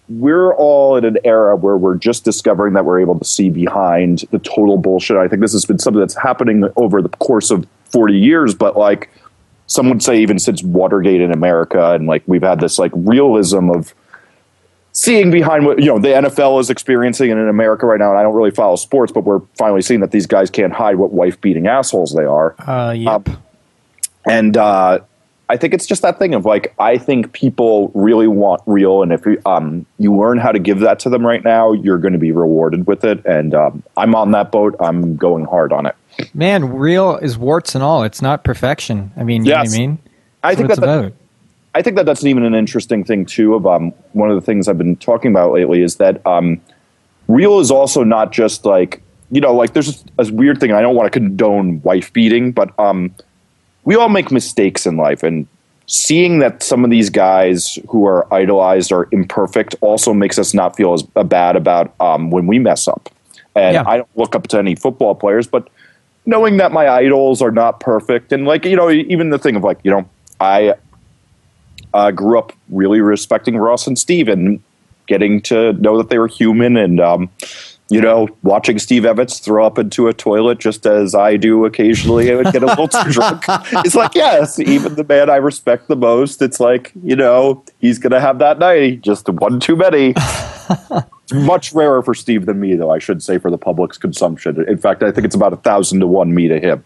[0.09, 4.25] we're all in an era where we're just discovering that we're able to see behind
[4.32, 5.17] the total bullshit.
[5.17, 8.75] I think this has been something that's happening over the course of 40 years, but
[8.75, 9.09] like
[9.67, 13.69] some would say even since Watergate in America, and like we've had this like realism
[13.69, 13.93] of
[14.92, 18.24] seeing behind what you know the NFL is experiencing in America right now, and I
[18.24, 21.40] don't really follow sports, but we're finally seeing that these guys can't hide what wife
[21.42, 22.56] beating assholes they are.
[22.60, 23.28] Uh, yep.
[23.30, 23.44] Um,
[24.26, 25.00] and uh,
[25.50, 29.12] I think it's just that thing of like I think people really want real, and
[29.12, 32.14] if you, um, you learn how to give that to them right now, you're going
[32.14, 33.26] to be rewarded with it.
[33.26, 34.76] And um, I'm on that boat.
[34.80, 35.96] I'm going hard on it.
[36.34, 38.04] Man, real is warts and all.
[38.04, 39.12] It's not perfection.
[39.16, 39.56] I mean, you yes.
[39.56, 40.00] know what I mean.
[40.44, 41.14] I think that's that,
[41.76, 43.55] I think that that's even an interesting thing too.
[43.55, 46.61] Of um, one of the things I've been talking about lately is that um,
[47.28, 49.01] real is also not just like
[49.32, 50.72] you know, like there's a weird thing.
[50.72, 53.13] I don't want to condone wife beating, but um,
[53.84, 55.47] we all make mistakes in life, and
[55.86, 60.76] seeing that some of these guys who are idolized are imperfect also makes us not
[60.76, 63.09] feel as bad about um, when we mess up.
[63.55, 63.84] And yeah.
[63.86, 65.67] I don't look up to any football players, but
[66.26, 69.63] knowing that my idols are not perfect, and like you know, even the thing of
[69.63, 70.09] like you know,
[70.39, 70.74] I
[71.94, 74.62] uh, grew up really respecting Ross and Steve and
[75.08, 77.30] getting to know that they were human and um,
[77.90, 82.32] you know, watching Steve Evetts throw up into a toilet just as I do occasionally,
[82.32, 83.44] I would get a little too drunk.
[83.84, 87.98] It's like, yes, even the man I respect the most, it's like, you know, he's
[87.98, 90.14] going to have that night, just one too many.
[91.34, 94.63] much rarer for Steve than me, though, I should say, for the public's consumption.
[94.67, 96.84] In fact, I think it's about a thousand to one me to him.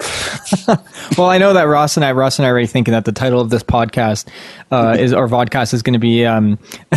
[1.18, 3.12] well, I know that Ross and I, Ross and I are already thinking that the
[3.12, 4.28] title of this podcast
[4.72, 6.60] uh, is, or vodcast is going to be, um,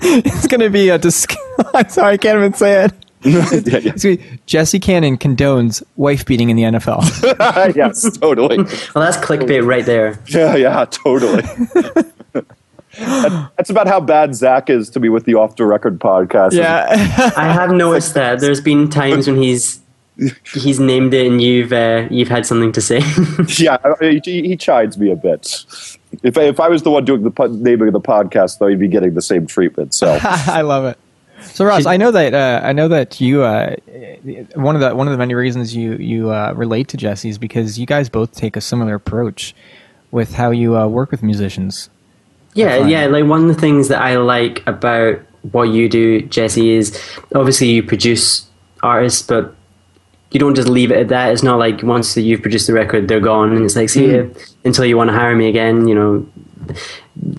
[0.00, 1.34] it's going to be a disc-
[1.74, 2.92] I'm sorry, I can't even say it.
[3.22, 4.36] yeah, yeah.
[4.46, 7.74] Jesse Cannon condones wife beating in the NFL.
[7.74, 8.58] yes, totally.
[8.58, 10.20] Well, that's clickbait right there.
[10.28, 11.42] Yeah, yeah, totally.
[12.96, 16.52] That's about how bad Zach is to be with the Off the Record podcast.
[16.52, 16.86] Yeah,
[17.36, 18.40] I have noticed that.
[18.40, 19.80] There's been times when he's
[20.52, 23.00] he's named it and you've uh, you've had something to say.
[23.62, 25.64] yeah, he, he, chides me a bit.
[26.22, 28.66] If I, if I was the one doing the po- naming of the podcast, though,
[28.66, 29.94] he'd be getting the same treatment.
[29.94, 30.98] So I love it.
[31.42, 33.76] So Ross, I know that uh, I know that you uh,
[34.54, 37.38] one of the one of the many reasons you you uh, relate to Jesse is
[37.38, 39.54] because you guys both take a similar approach
[40.10, 41.90] with how you uh, work with musicians.
[42.54, 43.06] Yeah, yeah.
[43.06, 45.20] Like one of the things that I like about
[45.52, 46.98] what you do, Jesse, is
[47.34, 48.46] obviously you produce
[48.82, 49.54] artists, but
[50.30, 51.32] you don't just leave it at that.
[51.32, 54.12] It's not like once you've produced the record, they're gone, and it's like see mm.
[54.12, 54.34] you
[54.64, 55.88] until you want to hire me again.
[55.88, 56.26] You know,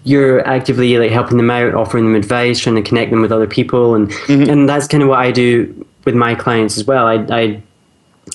[0.04, 3.48] you're actively like helping them out, offering them advice, trying to connect them with other
[3.48, 4.50] people, and mm-hmm.
[4.50, 7.06] and that's kind of what I do with my clients as well.
[7.06, 7.62] I I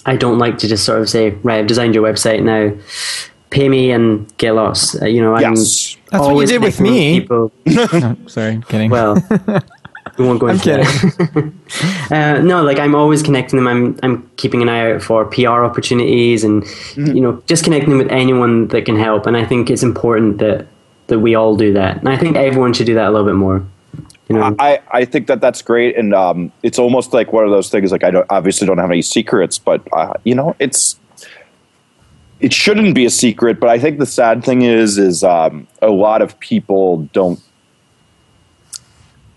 [0.06, 2.76] I don't like to just sort of say, right, I've designed your website now,
[3.50, 5.00] pay me and get lost.
[5.00, 5.93] Uh, you know, yes.
[6.14, 7.20] I'm That's what you did with me.
[7.20, 7.52] people.
[7.66, 8.90] No, sorry, kidding.
[8.90, 9.14] Well,
[10.18, 11.52] we won't go I'm into kidding.
[12.10, 12.10] that.
[12.38, 13.66] uh, no, like I'm always connecting them.
[13.68, 17.16] I'm I'm keeping an eye out for PR opportunities and Mm-hmm.
[17.16, 19.26] you know just connecting them with anyone that can help.
[19.26, 20.66] And I think it's important that
[21.08, 21.98] that we all do that.
[21.98, 23.64] And I think everyone should do that a little bit more.
[24.28, 27.50] You know, I, I think that that's great, and um, it's almost like one of
[27.50, 27.92] those things.
[27.92, 30.98] Like I don't obviously don't have any secrets, but uh, you know, it's
[32.44, 33.58] it shouldn't be a secret.
[33.58, 37.40] But I think the sad thing is, is um, a lot of people don't.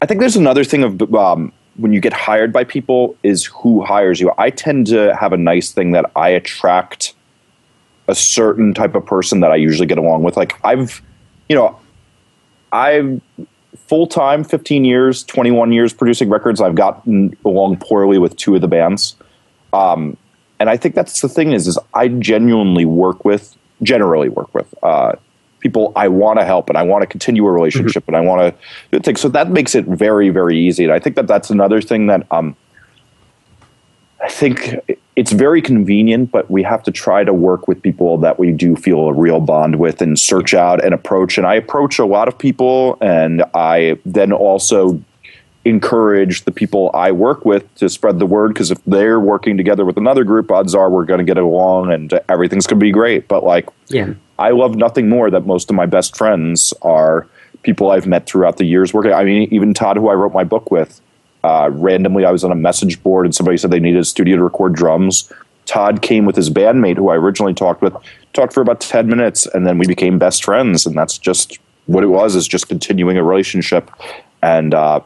[0.02, 3.82] I think there's another thing of um, when you get hired by people is who
[3.82, 4.34] hires you.
[4.38, 7.14] I tend to have a nice thing that I attract
[8.10, 10.36] a certain type of person that I usually get along with.
[10.36, 11.02] Like I've,
[11.48, 11.80] you know,
[12.74, 13.22] I've
[13.88, 16.60] full time, 15 years, 21 years producing records.
[16.60, 19.16] I've gotten along poorly with two of the bands.
[19.72, 20.18] Um,
[20.60, 24.74] and I think that's the thing is, is I genuinely work with, generally work with,
[24.84, 25.14] uh,
[25.60, 28.56] people I want to help and I want to continue a relationship and I want
[28.92, 29.18] to think.
[29.18, 30.84] So that makes it very, very easy.
[30.84, 32.56] And I think that that's another thing that, um,
[34.22, 34.76] I think
[35.16, 38.76] it's very convenient, but we have to try to work with people that we do
[38.76, 41.38] feel a real bond with and search out and approach.
[41.38, 45.02] And I approach a lot of people, and I then also
[45.68, 49.86] encourage the people I work with to spread the word because if they're working together
[49.86, 52.92] with another group, odds are we're going to get along and everything's going to be
[52.92, 53.28] great.
[53.28, 54.14] But like, yeah.
[54.40, 57.28] I love nothing more that most of my best friends are
[57.64, 59.14] people I've met throughout the years working.
[59.14, 61.02] I mean, even Todd, who I wrote my book with,
[61.44, 64.38] uh, randomly I was on a message board and somebody said they needed a studio
[64.38, 65.32] to record drums.
[65.66, 67.96] Todd came with his bandmate, who I originally talked with,
[68.34, 70.86] talked for about ten minutes, and then we became best friends.
[70.86, 73.92] And that's just what it was: is just continuing a relationship.
[74.42, 75.02] And uh,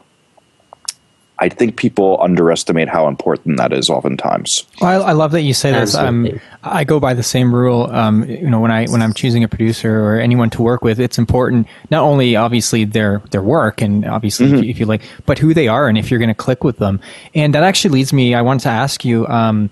[1.42, 4.64] I think people underestimate how important that is oftentimes.
[4.80, 5.96] Well, I, I love that you say this.
[5.96, 6.28] Um,
[6.62, 7.90] I go by the same rule.
[7.90, 11.00] Um, you know, when I when I'm choosing a producer or anyone to work with,
[11.00, 15.02] it's important not only obviously their their work and obviously if, you, if you like,
[15.26, 17.00] but who they are and if you're going to click with them.
[17.34, 18.36] And that actually leads me.
[18.36, 19.26] I wanted to ask you.
[19.26, 19.68] Um,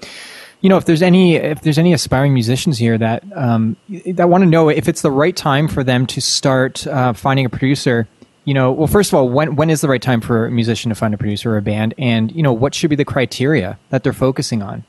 [0.62, 4.42] you know, if there's any if there's any aspiring musicians here that um, that want
[4.42, 8.08] to know if it's the right time for them to start uh, finding a producer.
[8.44, 10.88] You know, well, first of all, when when is the right time for a musician
[10.88, 13.78] to find a producer or a band, and you know, what should be the criteria
[13.90, 14.84] that they're focusing on?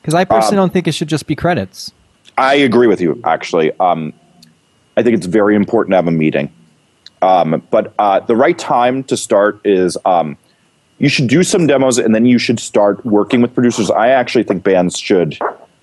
[0.00, 1.92] Because I personally don't think it should just be credits.
[2.36, 3.72] I agree with you, actually.
[3.78, 4.12] Um,
[4.96, 6.52] I think it's very important to have a meeting.
[7.22, 10.36] Um, but uh, the right time to start is um,
[10.98, 13.90] you should do some demos and then you should start working with producers.
[13.90, 15.38] I actually think bands should,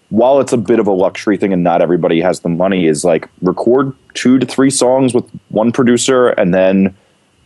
[0.09, 3.05] while it's a bit of a luxury thing and not everybody has the money, is
[3.05, 6.95] like record two to three songs with one producer and then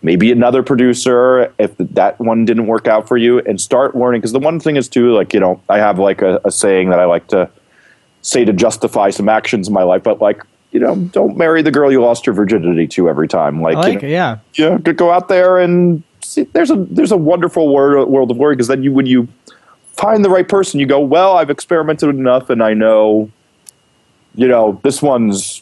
[0.01, 4.21] maybe another producer if that one didn't work out for you and start learning.
[4.21, 6.89] Because the one thing is, too, like, you know, I have like a, a saying
[6.89, 7.49] that I like to
[8.21, 10.41] say to justify some actions in my life, but like,
[10.71, 13.61] you know, don't marry the girl you lost your virginity to every time.
[13.61, 14.39] Like, like you it, yeah.
[14.55, 18.37] yeah, go- go out there and see, there's a there's a wonderful world world of
[18.37, 19.27] worry because then you when you
[19.93, 23.31] find the right person, you go, well, I've experimented enough and I know,
[24.35, 25.61] you know, this one's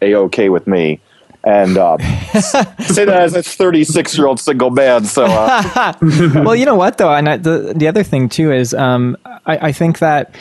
[0.00, 1.00] a okay with me.
[1.44, 1.98] And uh,
[2.38, 5.04] say that as a 36 year old single man.
[5.04, 5.92] So uh,
[6.34, 9.68] well, you know what though, and I, the the other thing too is, um, I,
[9.68, 10.36] I think that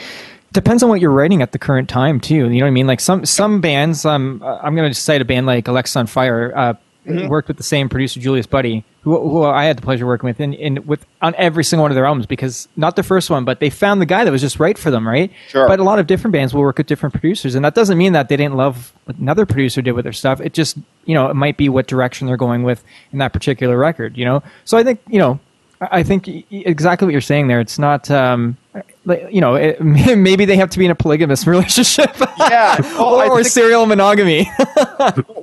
[0.51, 2.35] depends on what you're writing at the current time too.
[2.35, 2.85] You know what I mean?
[2.85, 6.55] Like some some bands, um, I'm going to cite a band like Alexisonfire.
[6.55, 6.73] Uh,
[7.05, 10.27] Worked with the same producer Julius Butty, who, who I had the pleasure of working
[10.27, 13.29] with, and, and with on every single one of their albums because not the first
[13.29, 15.31] one, but they found the guy that was just right for them, right?
[15.47, 15.67] Sure.
[15.67, 18.13] But a lot of different bands will work with different producers, and that doesn't mean
[18.13, 20.39] that they didn't love what another producer did with their stuff.
[20.41, 23.77] It just you know it might be what direction they're going with in that particular
[23.77, 24.43] record, you know.
[24.65, 25.39] So I think you know
[25.81, 27.59] I think exactly what you're saying there.
[27.59, 28.57] It's not, um,
[29.05, 33.39] you know, it, maybe they have to be in a polygamous relationship, yeah, well, or,
[33.39, 34.45] or serial monogamy.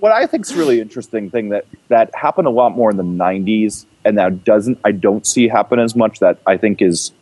[0.01, 3.03] what I think is really interesting thing that that happened a lot more in the
[3.03, 6.21] '90s, and that doesn't I don't see happen as much.
[6.21, 7.13] That I think is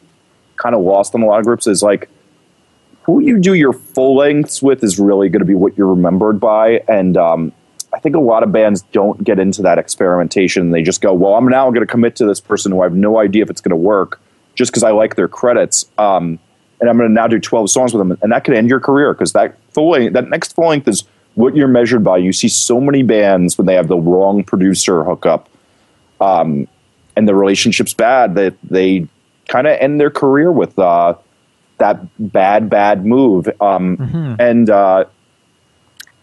[0.56, 2.08] kind of lost in a lot of groups is like
[3.02, 6.40] who you do your full lengths with is really going to be what you're remembered
[6.40, 7.52] by, and um,
[7.94, 10.70] I think a lot of bands don't get into that experimentation.
[10.70, 12.94] They just go, "Well, I'm now going to commit to this person who I have
[12.94, 14.20] no idea if it's going to work,
[14.56, 16.40] just because I like their credits." Um,
[16.80, 18.80] and I'm going to now do 12 songs with them, and that could end your
[18.80, 21.04] career because that full length, that next full length is
[21.34, 22.18] what you're measured by.
[22.18, 25.48] You see so many bands when they have the wrong producer hookup,
[26.20, 26.66] um,
[27.16, 29.06] and the relationship's bad that they
[29.48, 31.14] kind of end their career with uh,
[31.78, 33.48] that bad, bad move.
[33.60, 33.96] Um,
[34.38, 35.04] And uh,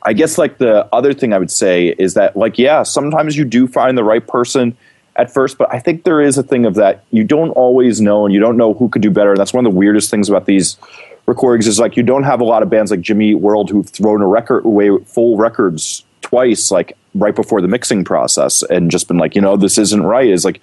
[0.03, 3.45] I guess like the other thing I would say is that like yeah, sometimes you
[3.45, 4.75] do find the right person
[5.15, 8.25] at first, but I think there is a thing of that you don't always know
[8.25, 9.31] and you don't know who could do better.
[9.31, 10.77] And that's one of the weirdest things about these
[11.25, 13.87] recordings is like you don't have a lot of bands like Jimmy Eat World who've
[13.87, 19.07] thrown a record away full records twice, like right before the mixing process, and just
[19.07, 20.29] been like, you know, this isn't right.
[20.29, 20.61] Is like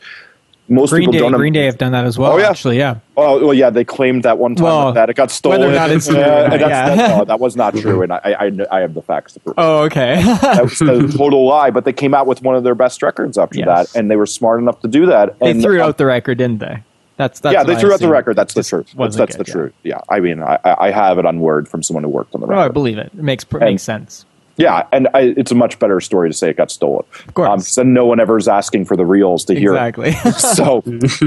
[0.71, 1.33] most Green people Day, don't.
[1.33, 2.33] Green Day have done that as well.
[2.33, 2.49] Oh, yeah.
[2.49, 3.01] actually, yeah.
[3.17, 5.61] Oh well, yeah, they claimed that one time Well, that it got stolen.
[5.61, 6.95] whether or not it's true or Uh, that's, yeah.
[6.97, 9.55] that, no, that was not true, and I, I, I have the facts to prove.
[9.59, 9.61] it.
[9.61, 10.23] Oh, okay.
[10.23, 11.71] that was the total lie.
[11.71, 13.93] But they came out with one of their best records after Yes.
[13.93, 15.37] that, and they were smart enough to do that.
[15.41, 16.83] And they threw uh, out the record, didn't they?
[17.17, 18.35] That's, that's yeah, what they I threw out the record.
[18.37, 18.95] That's the truth.
[18.97, 19.53] That's, that's good, the yeah.
[19.55, 19.73] truth.
[19.83, 22.41] Yeah, I mean, I, I I have it on word from someone who worked on
[22.41, 22.61] the record.
[22.61, 23.07] Oh, I believe it.
[23.09, 24.25] It makes makes sense.
[24.57, 27.05] Yeah, and I, it's a much better story to say it got stolen.
[27.27, 27.79] Of course.
[27.79, 29.75] um, no one ever is asking for the reels to hear.
[29.75, 29.77] it.
[29.77, 30.13] Exactly.
[30.33, 30.79] so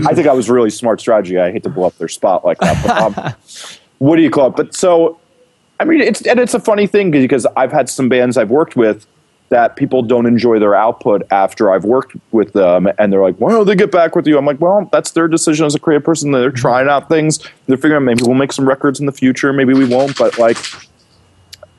[0.07, 1.39] I think that was really smart strategy.
[1.39, 3.33] I hate to blow up their spot like that, but um,
[3.97, 4.55] what do you call it?
[4.55, 5.19] But so,
[5.79, 8.75] I mean, it's and it's a funny thing because I've had some bands I've worked
[8.75, 9.05] with
[9.49, 13.51] that people don't enjoy their output after I've worked with them, and they're like, "Why
[13.51, 16.03] don't they get back with you?" I'm like, "Well, that's their decision as a creative
[16.03, 16.31] person.
[16.31, 17.39] They're trying out things.
[17.67, 20.37] They're figuring out maybe we'll make some records in the future, maybe we won't." But
[20.39, 20.57] like,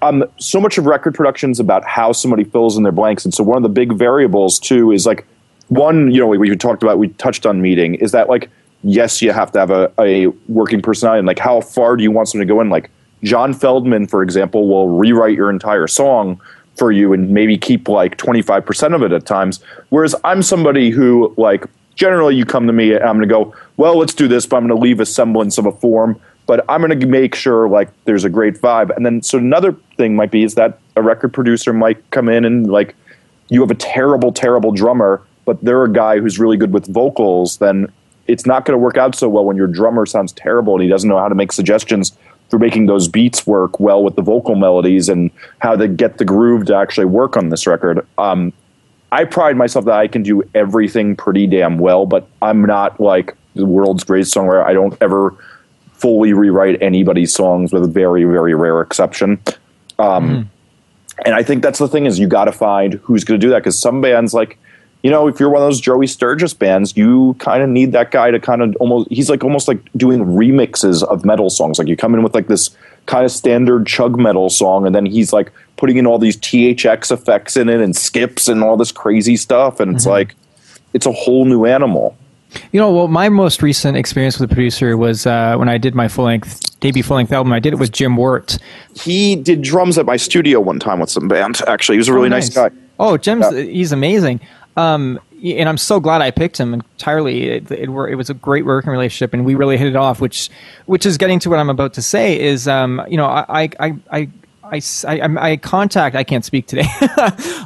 [0.08, 3.34] um, so much of record production is about how somebody fills in their blanks, and
[3.34, 5.26] so one of the big variables too is like
[5.68, 6.10] one.
[6.10, 8.50] You know, we, we talked about, we touched on meeting is that like
[8.84, 12.10] yes, you have to have a, a working personality, and like how far do you
[12.10, 12.68] want someone to go in?
[12.68, 12.90] Like
[13.22, 16.40] John Feldmann, for example, will rewrite your entire song
[16.76, 19.60] for you and maybe keep like 25% of it at times.
[19.88, 23.54] Whereas I'm somebody who, like, generally you come to me and I'm going to go,
[23.76, 26.20] well, let's do this, but I'm going to leave a semblance of a form.
[26.46, 28.94] But I'm going to make sure like there's a great vibe.
[28.94, 32.44] And then, so another thing might be is that a record producer might come in
[32.44, 32.94] and like,
[33.48, 37.58] you have a terrible, terrible drummer, but they're a guy who's really good with vocals,
[37.58, 37.90] then
[38.26, 40.88] it's not going to work out so well when your drummer sounds terrible and he
[40.88, 42.16] doesn't know how to make suggestions
[42.50, 46.24] for making those beats work well with the vocal melodies and how to get the
[46.24, 48.06] groove to actually work on this record.
[48.18, 48.52] Um,
[49.12, 53.36] I pride myself that I can do everything pretty damn well, but I'm not like
[53.54, 54.64] the world's greatest songwriter.
[54.64, 55.34] I don't ever
[56.04, 59.40] fully rewrite anybody's songs with a very, very rare exception.
[59.98, 60.50] Um,
[61.24, 63.50] And I think that's the thing is you got to find who's going to do
[63.50, 64.58] that because some bands like,
[65.02, 68.10] you know, if you're one of those Joey Sturgis bands, you kind of need that
[68.10, 71.78] guy to kind of almost, he's like almost like doing remixes of metal songs.
[71.78, 72.70] Like you come in with like this
[73.06, 77.12] kind of standard chug metal song, and then he's like putting in all these THX
[77.12, 79.78] effects in it and skips and all this crazy stuff.
[79.78, 80.34] And it's like,
[80.94, 82.16] it's a whole new animal.
[82.72, 85.94] You know, well, my most recent experience with a producer was uh, when I did
[85.94, 87.52] my full length debut full length album.
[87.52, 88.58] I did it with Jim Wirt.
[88.94, 91.96] He did drums at my studio one time with some band, actually.
[91.96, 92.70] He was a really Oh, nice guy.
[92.98, 93.62] Oh, Jim's Yeah.
[93.62, 94.40] he's amazing.
[94.76, 97.48] Um, and I'm so glad I picked him entirely.
[97.48, 100.20] It, it, were, it was a great working relationship, and we really hit it off.
[100.20, 100.48] Which,
[100.86, 103.94] which is getting to what I'm about to say is, um, you know, I, I,
[104.10, 104.28] I,
[104.64, 106.16] I I, I- contact.
[106.16, 106.84] I can't speak today.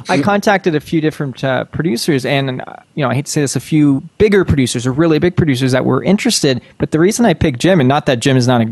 [0.09, 3.41] I contacted a few different uh, producers, and uh, you know, I hate to say
[3.41, 6.61] this, a few bigger producers or really big producers that were interested.
[6.77, 8.71] But the reason I picked Jim, and not that Jim is not a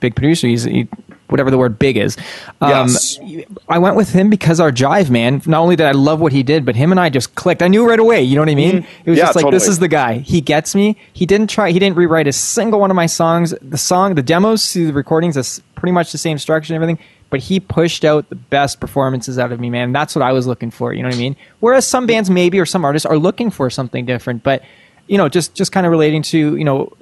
[0.00, 0.86] big producer, he's he,
[1.28, 2.16] whatever the word big is.
[2.60, 3.18] Um, Yes.
[3.70, 5.40] I went with him because our jive, man.
[5.46, 7.62] Not only did I love what he did, but him and I just clicked.
[7.62, 8.22] I knew right away.
[8.22, 8.86] You know what I mean?
[9.06, 10.18] It was Yeah, just like this is the guy.
[10.18, 10.96] He gets me.
[11.14, 11.70] He didn't try.
[11.70, 13.54] He didn't rewrite a single one of my songs.
[13.62, 17.02] The song, the demos, the recordings, is pretty much the same structure and everything.
[17.32, 19.90] But he pushed out the best performances out of me, man.
[19.90, 20.92] That's what I was looking for.
[20.92, 21.34] You know what I mean?
[21.60, 24.44] Whereas some bands, maybe, or some artists are looking for something different.
[24.44, 24.62] But
[25.08, 26.92] you know, just just kind of relating to you know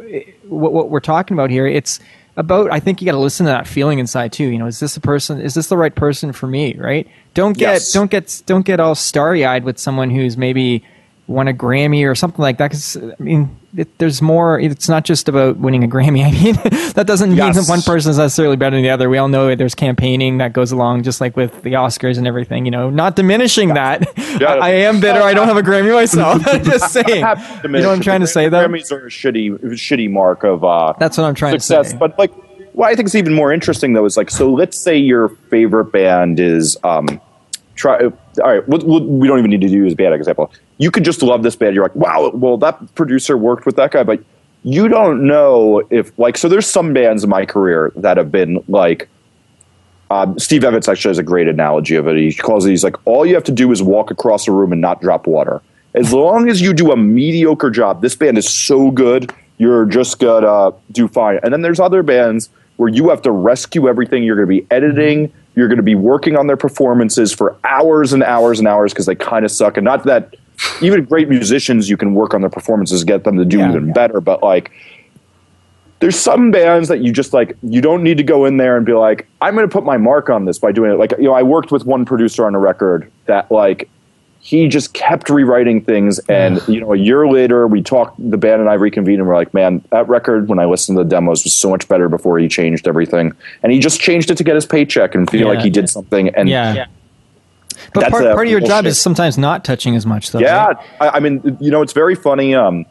[0.44, 1.66] what, what we're talking about here.
[1.66, 2.00] It's
[2.36, 2.72] about.
[2.72, 4.46] I think you got to listen to that feeling inside too.
[4.46, 5.40] You know, is this a person?
[5.40, 6.74] Is this the right person for me?
[6.76, 7.06] Right?
[7.34, 7.92] Don't get Yes.
[7.92, 10.82] don't get don't get all starry eyed with someone who's maybe
[11.26, 12.70] won a Grammy or something like that.
[12.70, 14.58] Because I mean, it, there's more.
[14.58, 16.24] It's not just about winning a Grammy.
[16.26, 16.54] I mean,
[16.94, 17.56] that doesn't mean Yes.
[17.56, 19.08] that one person is necessarily better than the other.
[19.08, 22.64] We all know there's campaigning that goes along, just like with the Oscars and everything.
[22.64, 24.06] You know, not diminishing that.
[24.40, 24.54] Yeah.
[24.54, 25.20] I, I am bitter.
[25.22, 26.42] I don't have a Grammy myself.
[26.46, 27.06] I'm just saying.
[27.08, 28.66] You know what I'm trying to say though.
[28.66, 31.90] Grammys are a shitty, shitty mark of uh, That's what I'm trying to success.
[31.92, 31.96] say.
[31.96, 32.32] But like,
[32.74, 35.86] what I think is even more interesting though is like, so let's say your favorite
[35.92, 37.20] band is um,
[37.80, 38.04] try.
[38.04, 40.52] All right, we don't even need to use a bad example.
[40.78, 41.74] You could just love this band.
[41.74, 44.22] You're like, wow, well that producer worked with that guy, but
[44.62, 46.36] you don't know if like.
[46.36, 49.08] So there's some bands in my career that have been like.
[50.12, 52.16] Um, Steve Evetts actually has a great analogy of it.
[52.16, 54.72] He calls it, he's like, all you have to do is walk across a room
[54.72, 55.62] and not drop water.
[55.94, 60.18] As long as you do a mediocre job, this band is so good, you're just
[60.18, 61.38] gonna do fine.
[61.44, 64.24] And then there's other bands where you have to rescue everything.
[64.24, 68.58] You're gonna be editing, you're gonna be working on their performances for hours and hours
[68.58, 69.76] and hours because they kind of suck.
[69.76, 70.34] And not that
[70.80, 73.70] even great musicians, you can work on their performances, get them to do Yeah.
[73.70, 74.70] even better, but like,
[76.00, 78.86] there's some bands that you just like you don't need to go in there and
[78.86, 81.24] be like i'm going to put my mark on this by doing it like you
[81.24, 83.86] know i worked with one producer on a record that like
[84.42, 88.60] he just kept rewriting things and you know a year later we talked the band
[88.60, 91.44] and i reconvened and we're like man that record when i listened to the demos
[91.44, 94.54] was so much better before he changed everything and he just changed it to get
[94.54, 95.46] his paycheck and feel Yeah.
[95.48, 96.86] like he did something and yeah.
[97.94, 98.86] But part, part of your job bullshit.
[98.86, 100.38] is sometimes not touching as much, though.
[100.38, 100.76] Yeah, right?
[101.00, 102.54] I, I mean, you know, it's very funny.
[102.54, 102.84] Um,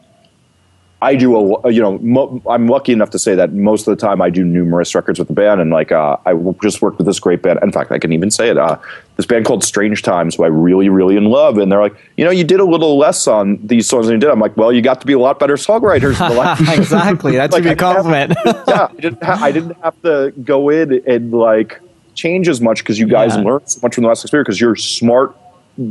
[1.02, 4.00] I do a, you know, mo- I'm lucky enough to say that most of the
[4.06, 7.06] time I do numerous records with the band, and like uh, I just worked with
[7.06, 7.58] this great band.
[7.62, 8.58] In fact, I can even say it.
[8.58, 8.76] Uh,
[9.16, 12.24] this band called Strange Times, who I really, really in love, and they're like, you
[12.24, 14.28] know, you did a little less on these songs than you did.
[14.30, 16.20] I'm like, well, you got to be a lot better songwriters.
[16.20, 17.32] In the last exactly.
[17.32, 18.34] that's Like, a have- compliment.
[18.68, 21.80] yeah, I didn't, ha- I didn't have to go in and like
[22.14, 23.42] change as much because you guys Yeah.
[23.42, 25.34] learned so much from the last experience because you're smart,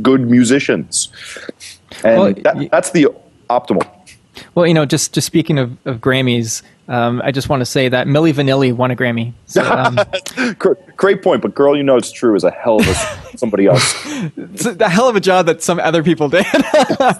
[0.02, 1.08] good musicians,
[2.04, 3.08] and Well, that, that's the
[3.48, 3.82] optimal.
[4.54, 7.88] Well, you know, just just speaking of, of Grammys, um, I just want to say
[7.88, 9.32] that Milli Vanilli won a Grammy.
[9.46, 9.98] So, um,
[10.96, 12.94] Great point, but girl, you know it's true is a hell of a
[13.38, 13.94] somebody else.
[14.36, 16.44] it's a hell of a job that some other people did.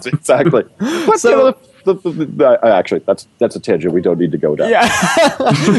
[0.05, 0.63] exactly.
[0.79, 4.19] But So- you know, the, the, the, uh, actually, that's that's a tangent we don't
[4.19, 4.69] need to go down.
[4.69, 4.87] yeah,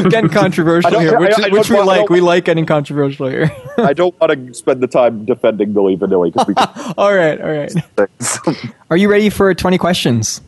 [0.09, 2.09] getting controversial I here, I- which, I which we want- like.
[2.09, 3.49] We like getting controversial here.
[3.77, 6.55] I don't want to spend the time defending Milli Vanilli because we.
[6.97, 7.73] all right, all right.
[8.89, 10.41] Are you ready for twenty questions?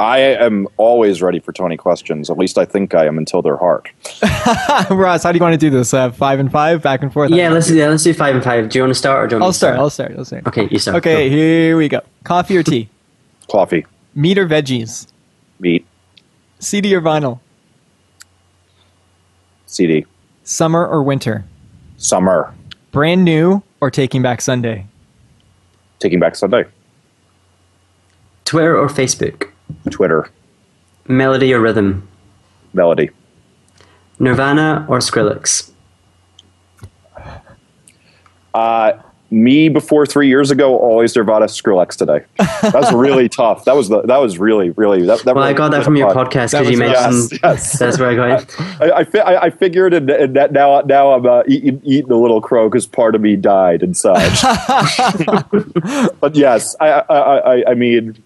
[0.00, 2.30] I am always ready for twenty questions.
[2.30, 3.90] At least I think I am until they're hard.
[4.90, 5.92] Ross, how do you want to do this?
[5.92, 7.30] Uh, five and five, back and forth.
[7.30, 8.70] Yeah, let's do, yeah, let's do five and five.
[8.70, 9.76] Do you want to start or do you want I'll me to start.
[9.78, 10.12] I'll start.
[10.16, 10.46] I'll start.
[10.46, 10.96] Okay, you start.
[10.96, 11.36] Okay, Go.
[11.36, 12.00] here we go.
[12.24, 12.88] Coffee or tea?
[13.50, 15.06] Coffee, Meat or veggies?
[15.58, 15.84] meat,
[16.60, 17.40] CD or vinyl?
[19.66, 20.06] CD,
[20.44, 21.44] Summer or winter?
[21.98, 22.54] summer,
[22.90, 24.86] Brand new or Taking Back Sunday?
[25.98, 26.64] Taking Back Sunday,
[28.46, 29.50] Twitter or Facebook?
[29.90, 30.30] Twitter,
[31.08, 32.06] Melody or rhythm?
[32.72, 33.10] melody,
[34.18, 35.70] Nirvana or Skrillex?
[38.54, 38.92] Uh,
[39.32, 42.24] me before three years ago, always Nirvana, Skrillex today.
[42.72, 43.64] That's really tough.
[43.64, 45.06] That was the that was really really.
[45.06, 46.26] That, that Well, I got that from your fun.
[46.26, 47.78] podcast because you was- mentioned Yes, yes.
[47.78, 48.60] that's where I got it.
[48.80, 52.10] I, I, fi- I I figured, and, and that now now I'm uh, eating, eating
[52.10, 54.30] a little crow because part of me died inside.
[56.20, 58.20] but yes, I I, I I mean,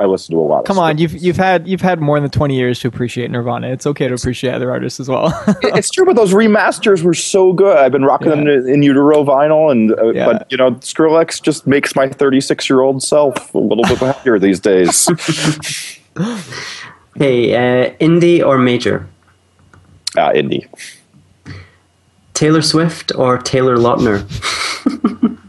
[0.00, 0.60] I listen to a lot.
[0.60, 0.84] Of Come stuff.
[0.84, 3.68] on, you've you've had you've had more than twenty years to appreciate Nirvana.
[3.68, 5.32] It's okay to appreciate other artists as well.
[5.62, 7.76] It's true, but those remasters were so good.
[7.76, 10.26] I've been rocking them in, in utero vinyl, and uh, Yeah.
[10.26, 14.38] but you know, Skrillex just makes my 36 year old self a little bit happier
[14.38, 15.08] these days.
[17.14, 19.08] Hey, uh, indie or major?
[20.16, 20.66] uh, indie.
[22.34, 24.22] Taylor Swift or Taylor Lautner?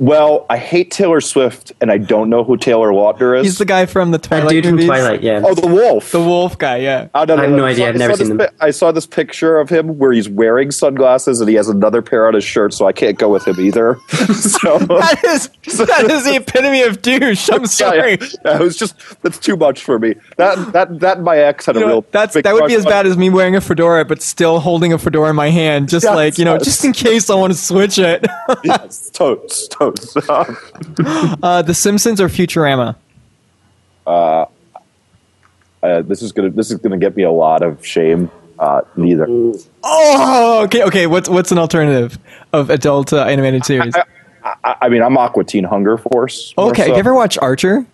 [0.00, 3.44] Well, I hate Taylor Swift, and I don't know who Taylor Lautner is.
[3.44, 4.86] He's the guy from the That Twilight dude from movies.
[4.86, 5.42] Twilight, yeah.
[5.44, 6.10] oh, the Wolf.
[6.10, 6.78] the wolf guy.
[6.78, 7.08] Yeah.
[7.14, 7.56] Oh, no, no, I have no.
[7.58, 7.88] no idea.
[7.90, 8.56] I've never saw seen this them.
[8.58, 12.00] pi- I saw this picture of him where he's wearing sunglasses and he has another
[12.00, 13.98] pair on his shirt, so I can't go with him either.
[14.08, 17.50] so That is that is the epitome of douche.
[17.52, 18.12] I'm sorry.
[18.20, 18.26] yeah.
[18.46, 20.14] Yeah, it was just that's too much for me.
[20.38, 22.06] That that that my ex had You a know, real.
[22.10, 24.94] that's big that would be as bad as me wearing a fedora, but still holding
[24.94, 26.64] a fedora in my hand, just Yes, like you know, yes.
[26.64, 28.26] just in case I want to switch it.
[28.64, 29.89] yes, totes, totes.
[31.42, 32.96] Uh, the Simpsons or Futurama?
[34.06, 34.46] uh,
[35.82, 38.30] this is gonna this is gonna get me a lot of shame.
[38.58, 39.26] Uh, neither.
[39.82, 41.06] Oh, okay, okay.
[41.06, 42.18] What's what's an alternative
[42.52, 43.94] of adult uh, animated series?
[44.44, 46.52] I, I mean, I'm Aqua Teen Hunger Force.
[46.58, 46.86] Okay, so.
[46.88, 47.86] have you ever watched Archer?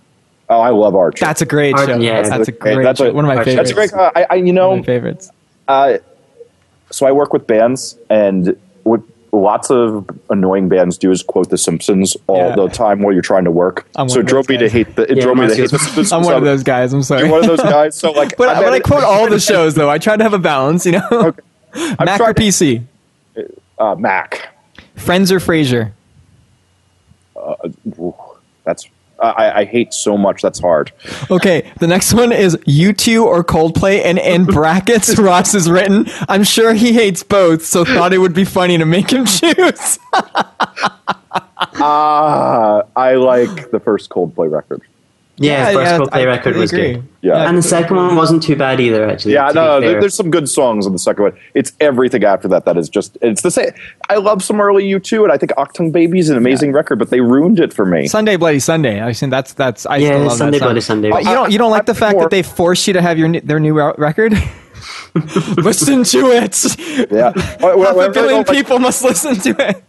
[0.49, 1.25] Oh, I love Archer.
[1.25, 1.99] That's a great Art- show.
[1.99, 2.23] yeah.
[2.23, 3.07] that's a great that's show.
[3.11, 3.73] a- One of my Archer- favorites.
[3.73, 4.01] That's great.
[4.01, 5.31] Uh, I, I, you One know, of my favorites.
[5.69, 5.99] uh,
[6.91, 9.01] so I work with bands, and what
[9.41, 12.57] lots of annoying bands do is quote The Simpsons all Yeah.
[12.57, 13.87] the time while you're trying to work.
[13.97, 15.11] I'm so it drove me to hate the.
[15.11, 16.13] It Yeah, drove me to hate The Simpsons.
[16.13, 16.93] I'm one of those guys.
[16.93, 17.23] I'm sorry.
[17.23, 17.95] You're one of those guys.
[17.97, 19.91] So like, but I'm but I quote all the shows though.
[19.91, 20.87] I try to have a balance.
[20.87, 21.41] You know, Okay.
[22.05, 22.85] Mac or PC,
[23.79, 24.49] uh, Mac.
[24.97, 25.93] Friends or Frasier.
[27.99, 28.15] Ooh,
[28.65, 30.43] that's I, I hate so much.
[30.43, 30.93] That's hard.
[31.31, 36.45] Okay, the next one is U2 or Coldplay, and in brackets, Ross has written, I'm
[36.45, 39.99] sure he hates both, so thought it would be funny to make him choose.
[41.79, 44.83] Ah, I like the first Coldplay record.
[45.39, 46.93] Yeah, first Coldplay I record totally was agree.
[46.95, 47.09] good.
[47.21, 47.47] Yeah.
[47.49, 49.35] And the second one wasn't too bad either, actually.
[49.35, 51.39] Yeah, no, there, there's some good songs on the second one.
[51.55, 53.71] It's everything after that that is just it's the same.
[54.09, 56.99] I love some early U two, and I think Achtung Baby is an amazing record,
[56.99, 58.07] but they ruined it for me.
[58.07, 59.03] Sunday Bloody Sunday.
[59.03, 60.67] I think that's that's I Yeah, still love Sunday that song.
[60.69, 61.11] Bloody Sunday.
[61.11, 63.03] But you don't you don't like the I'm fact more- that they forced you to
[63.03, 64.33] have your their new record?
[65.59, 67.09] listen to it.
[67.11, 69.69] Yeah, what, what- Half what I a really billion don't like- people must listen to
[69.69, 69.83] it.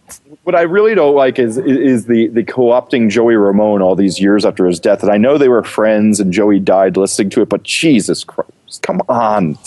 [0.48, 4.46] What I really don't like is, is the the co-opting Joey Ramone all these years
[4.46, 7.50] after his death, and I know they were friends, and Joey died listening to it,
[7.50, 9.58] but Jesus Christ, come on!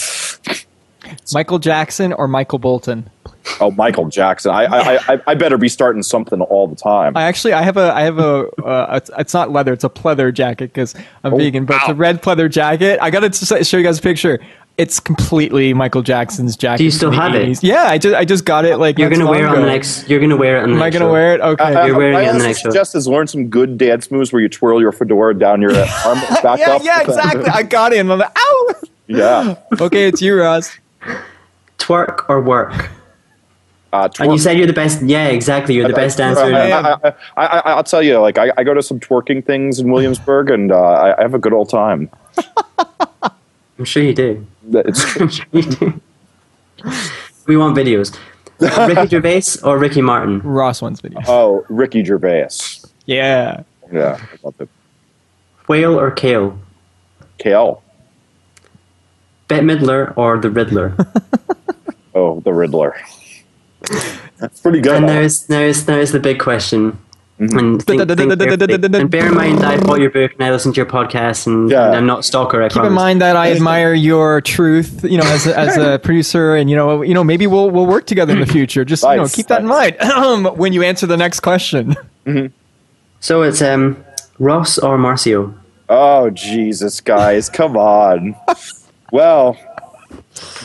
[1.31, 3.11] Michael Jackson or Michael Bolton?
[3.59, 7.15] Oh, Michael Jackson, I I, I I better be starting something all the time.
[7.15, 9.89] I actually I have a I have a uh, it's, it's not leather it's a
[9.89, 12.97] pleather jacket because I'm vegan but it's a red pleather jacket.
[13.03, 13.31] I gotta
[13.63, 14.39] show you guys a picture.
[14.81, 16.79] It's completely Michael Jackson's jacket.
[16.79, 17.63] Do you still from the have it?
[17.63, 18.77] Yeah, I just I just got it.
[18.77, 19.67] Like You're gonna so wear it on the ago.
[19.67, 20.09] next.
[20.09, 20.95] You're gonna wear it on the Am I next.
[20.97, 21.11] gonna show.
[21.11, 21.41] wear it?
[21.41, 21.63] Okay.
[21.63, 22.69] Uh, You're wearing my it on the next show.
[22.69, 25.71] suggest is learn some good dance moves where you twirl your fedora down your
[26.05, 26.83] arm back yeah, up.
[26.83, 27.45] yeah, exactly.
[27.45, 27.99] I got it.
[27.99, 28.73] I'm like, ow.
[29.07, 29.55] yeah.
[29.79, 30.77] Okay, it's you, Ross.
[31.77, 32.89] Twerk or work.
[33.93, 35.01] Uh, And you said you're the best.
[35.03, 35.75] Yeah, exactly.
[35.75, 36.41] You're the best dancer.
[36.43, 36.95] I, I, I,
[37.35, 40.49] I, I, I'll tell you, like I, I go to some twerking things in Williamsburg,
[40.49, 42.09] and uh, I, I have a good old time.
[43.77, 44.45] I'm sure you do.
[44.69, 46.01] It's I'm sure you do.
[47.47, 48.17] we want videos.
[48.59, 50.39] Ricky Gervais or Ricky Martin?
[50.41, 51.25] Ross one's videos.
[51.27, 52.49] oh, Ricky Gervais.
[53.05, 53.63] Yeah.
[53.91, 54.69] Yeah, I love.
[55.67, 56.57] Whale or Kale?
[57.39, 57.81] Kale.
[59.47, 60.95] Bette Midler or the Riddler?
[62.13, 62.93] Oh, the Riddler.
[64.37, 64.97] That's pretty good.
[64.97, 66.99] and there's there's there's the big question.
[67.41, 67.57] Mm-hmm.
[67.57, 68.99] And, think, think carefully.
[69.01, 71.47] and bear in mind, that I bought your book and I listen to your podcast,
[71.47, 71.87] and, Yeah.
[71.87, 72.61] and I'm not a stalker.
[72.61, 75.97] I Keep in mind that I admire your truth, you know, as a, as a
[76.03, 78.85] producer, and you know, you know, maybe we'll we'll work together in the future.
[78.85, 79.97] Just you know, keep that in mind
[80.57, 81.95] when you answer the next question.
[83.19, 84.03] So it's um
[84.37, 85.53] Ross or Marcio.
[85.89, 88.35] Oh Jesus, guys, come on.
[89.13, 89.70] Well, I'm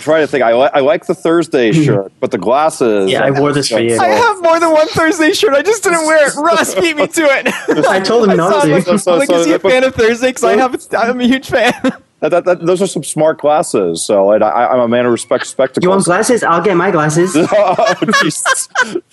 [0.00, 0.42] trying to think.
[0.44, 3.10] I, li- I like the Thursday shirt, but the glasses.
[3.10, 3.98] Yeah, I wore this for you.
[3.98, 5.54] I have more than one Thursday shirt.
[5.54, 6.34] I just didn't wear it.
[6.36, 7.48] Ross beat me to it.
[7.88, 8.76] I told him I not saw to.
[8.76, 8.84] it.
[8.84, 10.28] So- so- like, so is he a that- fan of Thursday?
[10.28, 11.72] Because I have, I'm a huge fan.
[12.20, 14.02] That, that, that, those are some smart glasses.
[14.02, 15.46] So, and I, I'm a man of respect.
[15.46, 15.82] spectacles.
[15.84, 16.42] You want glasses?
[16.42, 17.36] I'll get my glasses.
[17.36, 18.70] oh, Jesus.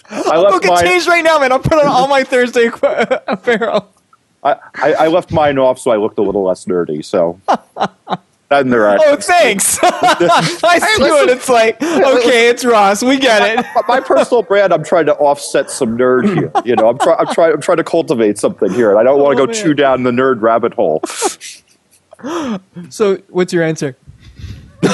[0.10, 0.84] I Go left get mine.
[0.86, 1.52] changed right now, man.
[1.52, 2.68] I'll put on all my Thursday
[3.28, 3.90] apparel.
[4.42, 7.04] I, I, I left mine off so I looked a little less nerdy.
[7.04, 7.42] So,
[8.62, 9.78] and they're Oh, thanks.
[9.84, 11.30] I see it.
[11.30, 13.04] It's like, okay, it's Ross.
[13.04, 13.66] We get it.
[13.88, 16.52] my personal brand, I'm trying to offset some nerd here.
[16.66, 19.20] You know, I'm trying, I'm trying, I'm trying to cultivate something here, and I don't
[19.22, 19.62] want to Oh, go man.
[19.64, 21.02] too down the nerd rabbit hole.
[22.90, 23.96] So, what's your answer?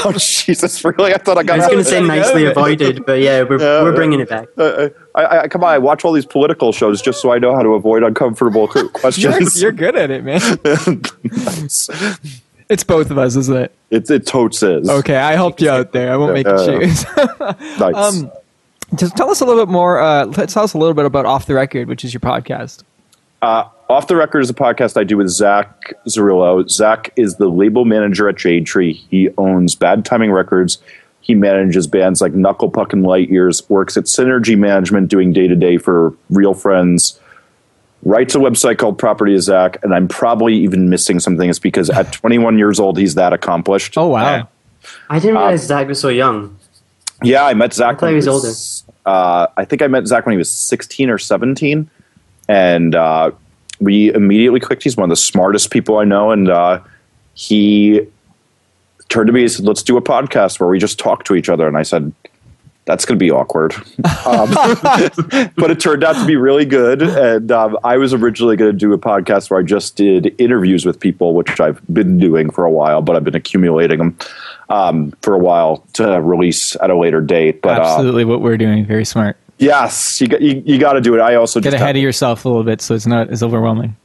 [0.06, 1.14] oh Jesus, really?
[1.14, 1.56] I thought I got.
[1.56, 4.48] I was going to say nicely avoided, but yeah, we're, Yeah, we're bringing it back.
[4.57, 7.56] Uh, I, I, come on, I watch all these political shows just so I know
[7.56, 9.61] how to avoid uncomfortable qu- You're, questions.
[9.61, 10.40] you're good at it, man.
[12.69, 13.75] It's both of us, isn't it?
[13.89, 14.87] it, it totes is.
[14.89, 16.13] Okay, I helped you out there.
[16.13, 16.79] I won't make you Yeah.
[16.79, 17.05] choose.
[17.79, 17.95] Nice.
[17.95, 18.31] Um,
[18.95, 19.99] Just tell us a little bit more.
[19.99, 22.83] Uh, tell us a little bit about Off the Record, which is your podcast.
[23.41, 26.69] Uh, Off the Record is a podcast I do with Zach Zarrillo.
[26.69, 28.93] Zach is the label manager at Jade Tree.
[29.09, 30.77] He owns Bad Timing Records.
[31.21, 35.47] He manages bands like Knuckle Puck and Light Years, works at Synergy Management doing day
[35.47, 37.19] to day for Real Friends,
[38.03, 41.49] writes a website called Property of Zach, and I'm probably even missing something.
[41.49, 43.97] It's because at 21 years old, he's that accomplished.
[43.97, 44.47] Oh wow!
[45.09, 46.57] I didn't realize Zach was so young.
[47.23, 48.01] Yeah, I met Zach.
[48.01, 51.17] I when he was Uh, I think I met Zach when he was 16 or
[51.17, 51.89] 17,
[52.47, 53.31] and uh,
[53.80, 54.84] we immediately clicked.
[54.84, 56.80] He's one of the smartest people I know, and uh,
[57.34, 58.07] he
[59.09, 61.49] turned to me and said, "Let's do a podcast where we just talk to each
[61.49, 62.13] other." And I said,
[62.89, 63.73] "That's going to be awkward,"
[64.25, 64.49] um,
[65.55, 67.01] but it turned out to be really good.
[67.03, 70.85] And um, I was originally going to do a podcast where I just did interviews
[70.85, 74.17] with people, which I've been doing for a while, but I've been accumulating them
[74.69, 77.61] um, for a while to release at a later date.
[77.61, 79.37] But uh, Absolutely, what we're doing, very smart.
[79.59, 81.21] yes, you got you, you got to do it.
[81.21, 83.95] I also Get ahead have- of yourself a little bit, so it's not as overwhelming.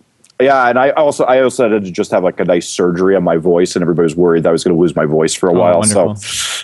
[0.40, 3.22] Yeah, and I also I also had to just have like a nice surgery on
[3.22, 5.48] my voice, and everybody was worried that I was going to lose my voice for
[5.48, 5.82] a while.
[5.84, 6.14] So Oh,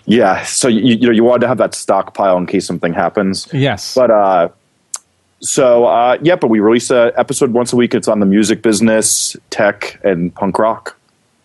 [0.07, 3.49] yeah, so you you know you wanted to have that stockpile in case something happens.
[3.53, 4.49] Yes, But uh,
[5.41, 7.95] so uh, yeah, but we release a episode once a week.
[7.95, 10.97] It's on the music business, tech, and punk rock.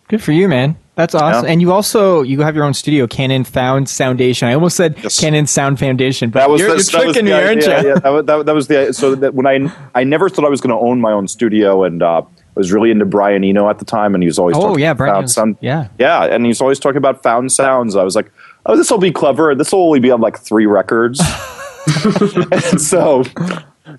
[0.08, 0.76] good for you, man.
[0.96, 1.44] That's awesome.
[1.44, 1.52] Yeah.
[1.52, 4.48] And you also you have your own studio, Cannon Found Foundation.
[4.48, 5.20] I almost said Yes.
[5.20, 7.70] Cannon Sound Foundation, but That was you're, the, you're was tricking me, aren't you?
[7.70, 10.48] Yeah, that, was, that, that was the so that when I I never thought I
[10.48, 12.24] was going to own my own studio, and uh, I
[12.54, 14.92] was really into Brian Eno at the time, and he was always Oh talking yeah,
[14.92, 15.14] about Brian.
[15.14, 15.56] found was- sound.
[15.60, 15.88] Yeah.
[15.98, 17.94] Yeah, and he's always talking about found sounds.
[17.94, 18.32] I was like,
[18.64, 19.54] oh, this will be clever.
[19.54, 21.20] This will only be on like three records.
[22.50, 23.22] and so,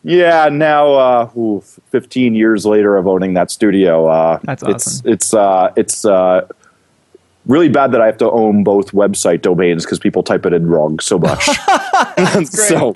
[0.03, 1.61] yeah, now, uh, ooh,
[1.91, 5.11] 15 years later of owning that studio, uh, That's it's, awesome.
[5.11, 6.47] It's, uh, it's, uh,
[7.47, 10.67] really bad that I have to own both website domains because people type it in
[10.67, 11.43] wrong so much.
[12.45, 12.95] so,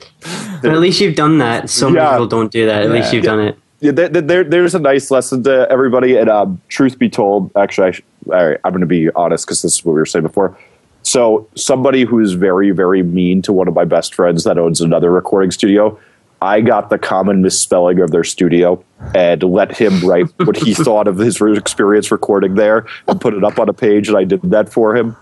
[0.61, 1.69] But at least you've done that.
[1.69, 2.84] So many people don't do that.
[2.84, 3.57] At least you've done it.
[3.80, 6.18] yeah, there, there, there's a nice lesson to everybody.
[6.18, 9.45] And um, truth be told, actually, I sh- all right, I'm going to be honest
[9.45, 10.56] because this is what we were saying before.
[11.03, 15.10] So, somebody who's very, very mean to one of my best friends that owns another
[15.10, 15.99] recording studio,
[16.41, 21.07] I got the common misspelling of their studio and let him write what he thought
[21.07, 24.41] of his experience recording there and put it up on a page, and I did
[24.43, 25.15] that for him.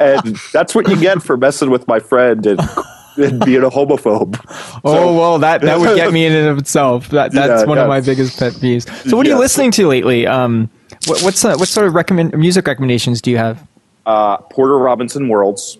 [0.00, 2.60] And that's what you get for messing with my friend and,
[3.16, 4.40] and being a homophobe.
[4.84, 7.08] Oh well, that that would get me in and of itself.
[7.10, 8.88] That that's Yeah, one of my biggest pet peeves.
[9.08, 10.26] So, what are you listening to lately?
[10.26, 10.70] Um,
[11.06, 13.64] what, what's uh, what sort of recommend music recommendations do you have?
[14.06, 15.78] Uh, Porter Robinson Worlds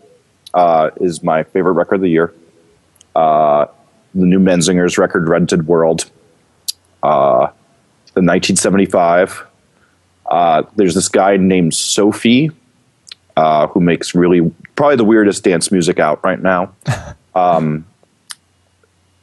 [0.55, 2.32] uh, is my favorite record of the year.
[3.16, 3.66] Uh,
[4.18, 6.10] the new Menzingers record, Rented World.
[7.02, 7.48] Uh,
[8.14, 9.46] the 1975.
[10.26, 12.50] Uh, there's this guy named Sophie
[13.36, 16.72] uh, who makes really probably the weirdest dance music out right now.
[17.34, 17.86] um,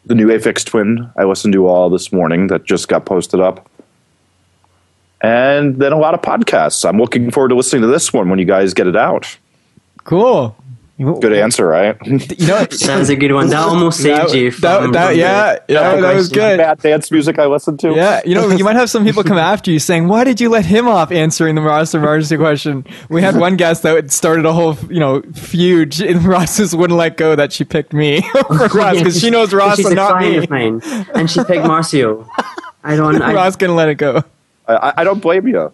[0.05, 3.69] the new Aphex Twin I listened to all this morning that just got posted up.
[5.21, 6.87] And then a lot of podcasts.
[6.87, 9.37] I'm looking forward to listening to this one when you guys get it out.
[10.03, 10.55] Cool.
[10.97, 11.97] Good answer, right?
[12.05, 12.17] You
[12.47, 13.49] know, That's a good one.
[13.49, 14.51] That almost saved That- you.
[14.51, 16.57] that- From, that- from yeah, the- yeah, the that was good.
[16.57, 17.93] Bad dance music I listened to.
[17.93, 20.47] Yeah, you know, you might have some people come after you saying, "Why did you
[20.49, 24.53] let him off answering the Ross emergency question?" We had one guest that started a
[24.53, 28.67] whole, you know, feud, and Ross just wouldn't let go that she picked me over
[28.67, 30.37] Ross because she knows Ross She's and a not me.
[30.37, 30.81] of mine,
[31.13, 32.25] and she picked Marcio.
[32.85, 33.21] I don't.
[33.21, 34.23] I, Ross gonna let it go.
[34.67, 35.73] I, I don't blame you.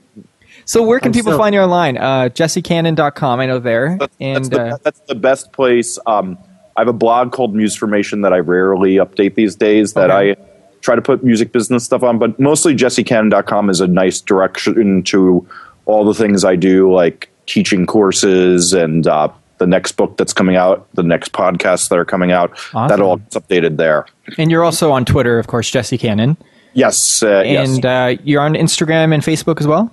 [0.66, 1.98] So where can I'm people still- find you online?
[1.98, 5.98] Uh, JesseCannon.com, I know there, That's, and that's, the, uh, that's the best place.
[6.06, 6.38] Um,
[6.78, 9.94] I have a blog called Musformation that I rarely update these days.
[9.94, 10.32] That Okay.
[10.32, 10.36] I
[10.82, 15.46] try to put music business stuff on, but mostly JesseCannon.com is a nice direction to
[15.86, 19.28] all the things I do, like teaching courses and uh,
[19.58, 22.52] the next book that's coming out, the next podcasts that are coming out.
[22.74, 22.88] Awesome.
[22.88, 24.06] That all gets updated there.
[24.38, 26.38] and you're also on Twitter, of course, Jesse Cannon,
[26.74, 27.70] Yes, uh, yes.
[27.70, 29.92] and uh, you're on Instagram and Facebook as well.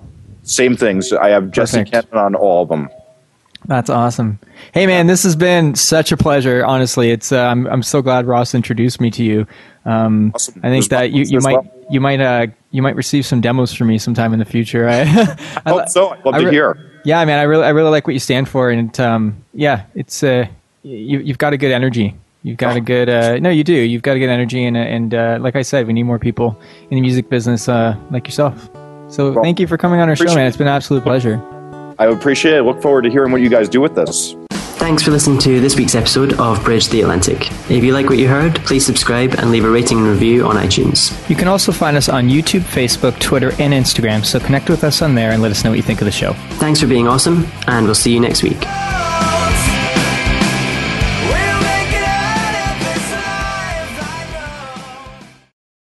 [0.49, 1.13] Same things.
[1.13, 1.91] I have Jesse Perfect.
[2.11, 2.89] Cannon on all of them.
[3.65, 4.39] That's awesome.
[4.73, 6.65] Hey man, this has been such a pleasure.
[6.65, 9.47] Honestly, it's uh, I'm I'm so glad Ross introduced me to you.
[9.85, 10.59] Um, Awesome.
[10.63, 11.85] I think that you, you might well.
[11.89, 14.87] you might uh you might receive some demos from me sometime in the future.
[14.89, 15.01] I,
[15.65, 16.09] I hope so.
[16.09, 17.01] I'd love I to hear.
[17.05, 20.23] yeah, man, I really I really like what you stand for, and um, yeah, it's
[20.23, 20.47] uh,
[20.83, 22.15] you you've got a good energy.
[22.41, 23.73] You've got a good uh, no, you do.
[23.73, 26.19] You've got a good energy, and uh, and uh, like I said, we need more
[26.19, 26.57] people
[26.89, 28.69] in the music business uh, like yourself.
[29.09, 30.47] So Well, thank you for coming on our show, man.
[30.47, 31.41] It's been an absolute pleasure.
[31.97, 32.63] I appreciate it.
[32.63, 34.35] Look forward to hearing what you guys do with this.
[34.79, 37.51] Thanks for listening to this week's episode of Bridge the Atlantic.
[37.69, 40.55] If you like what you heard, please subscribe and leave a rating and review on
[40.55, 41.11] iTunes.
[41.29, 45.01] You can also find us on YouTube, Facebook, Twitter, and Instagram, so connect with us
[45.01, 46.31] on there and let us know what you think of the show.
[46.59, 48.65] Thanks for being awesome, and we'll see you next week.